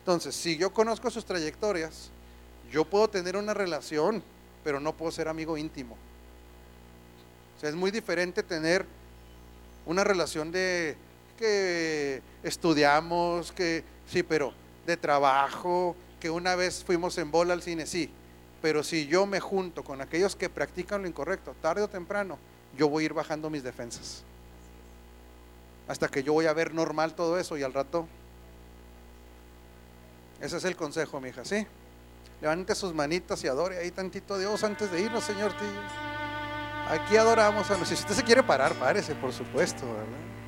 Entonces, 0.00 0.34
si 0.34 0.56
yo 0.56 0.72
conozco 0.72 1.10
sus 1.10 1.24
trayectorias, 1.24 2.10
yo 2.70 2.84
puedo 2.84 3.08
tener 3.08 3.36
una 3.36 3.54
relación, 3.54 4.22
pero 4.62 4.80
no 4.80 4.96
puedo 4.96 5.10
ser 5.10 5.28
amigo 5.28 5.56
íntimo. 5.56 5.96
O 7.56 7.60
sea, 7.60 7.68
es 7.68 7.76
muy 7.76 7.90
diferente 7.90 8.42
tener 8.42 8.86
una 9.86 10.04
relación 10.04 10.52
de 10.52 10.96
que 11.38 12.22
estudiamos, 12.42 13.52
que 13.52 13.82
sí, 14.06 14.22
pero 14.22 14.52
de 14.86 14.96
trabajo, 14.96 15.96
que 16.20 16.30
una 16.30 16.54
vez 16.54 16.84
fuimos 16.84 17.16
en 17.18 17.30
bola 17.30 17.54
al 17.54 17.62
cine, 17.62 17.86
sí. 17.86 18.10
Pero 18.60 18.82
si 18.82 19.06
yo 19.06 19.26
me 19.26 19.40
junto 19.40 19.82
con 19.82 20.00
aquellos 20.00 20.36
que 20.36 20.50
practican 20.50 21.02
lo 21.02 21.08
incorrecto, 21.08 21.54
tarde 21.62 21.82
o 21.82 21.88
temprano, 21.88 22.38
yo 22.76 22.88
voy 22.88 23.04
a 23.04 23.06
ir 23.06 23.14
bajando 23.14 23.48
mis 23.48 23.62
defensas. 23.62 24.22
Hasta 25.88 26.08
que 26.08 26.22
yo 26.22 26.34
voy 26.34 26.46
a 26.46 26.52
ver 26.52 26.74
normal 26.74 27.14
todo 27.14 27.38
eso 27.38 27.56
y 27.56 27.62
al 27.62 27.72
rato. 27.72 28.06
Ese 30.40 30.58
es 30.58 30.64
el 30.64 30.76
consejo, 30.76 31.20
mi 31.20 31.30
hija, 31.30 31.44
¿sí? 31.44 31.66
Levante 32.40 32.74
sus 32.74 32.94
manitas 32.94 33.42
y 33.44 33.48
adore 33.48 33.78
ahí 33.78 33.90
tantito 33.90 34.38
Dios 34.38 34.62
antes 34.62 34.90
de 34.90 35.00
irnos, 35.00 35.24
Señor. 35.24 35.52
Tío. 35.52 36.19
Aquí 36.90 37.16
adoramos 37.16 37.70
a 37.70 37.84
Si 37.84 37.94
usted 37.94 38.14
se 38.14 38.24
quiere 38.24 38.42
parar, 38.42 38.74
párese, 38.74 39.14
por 39.14 39.32
supuesto, 39.32 39.86
¿verdad? 39.86 40.39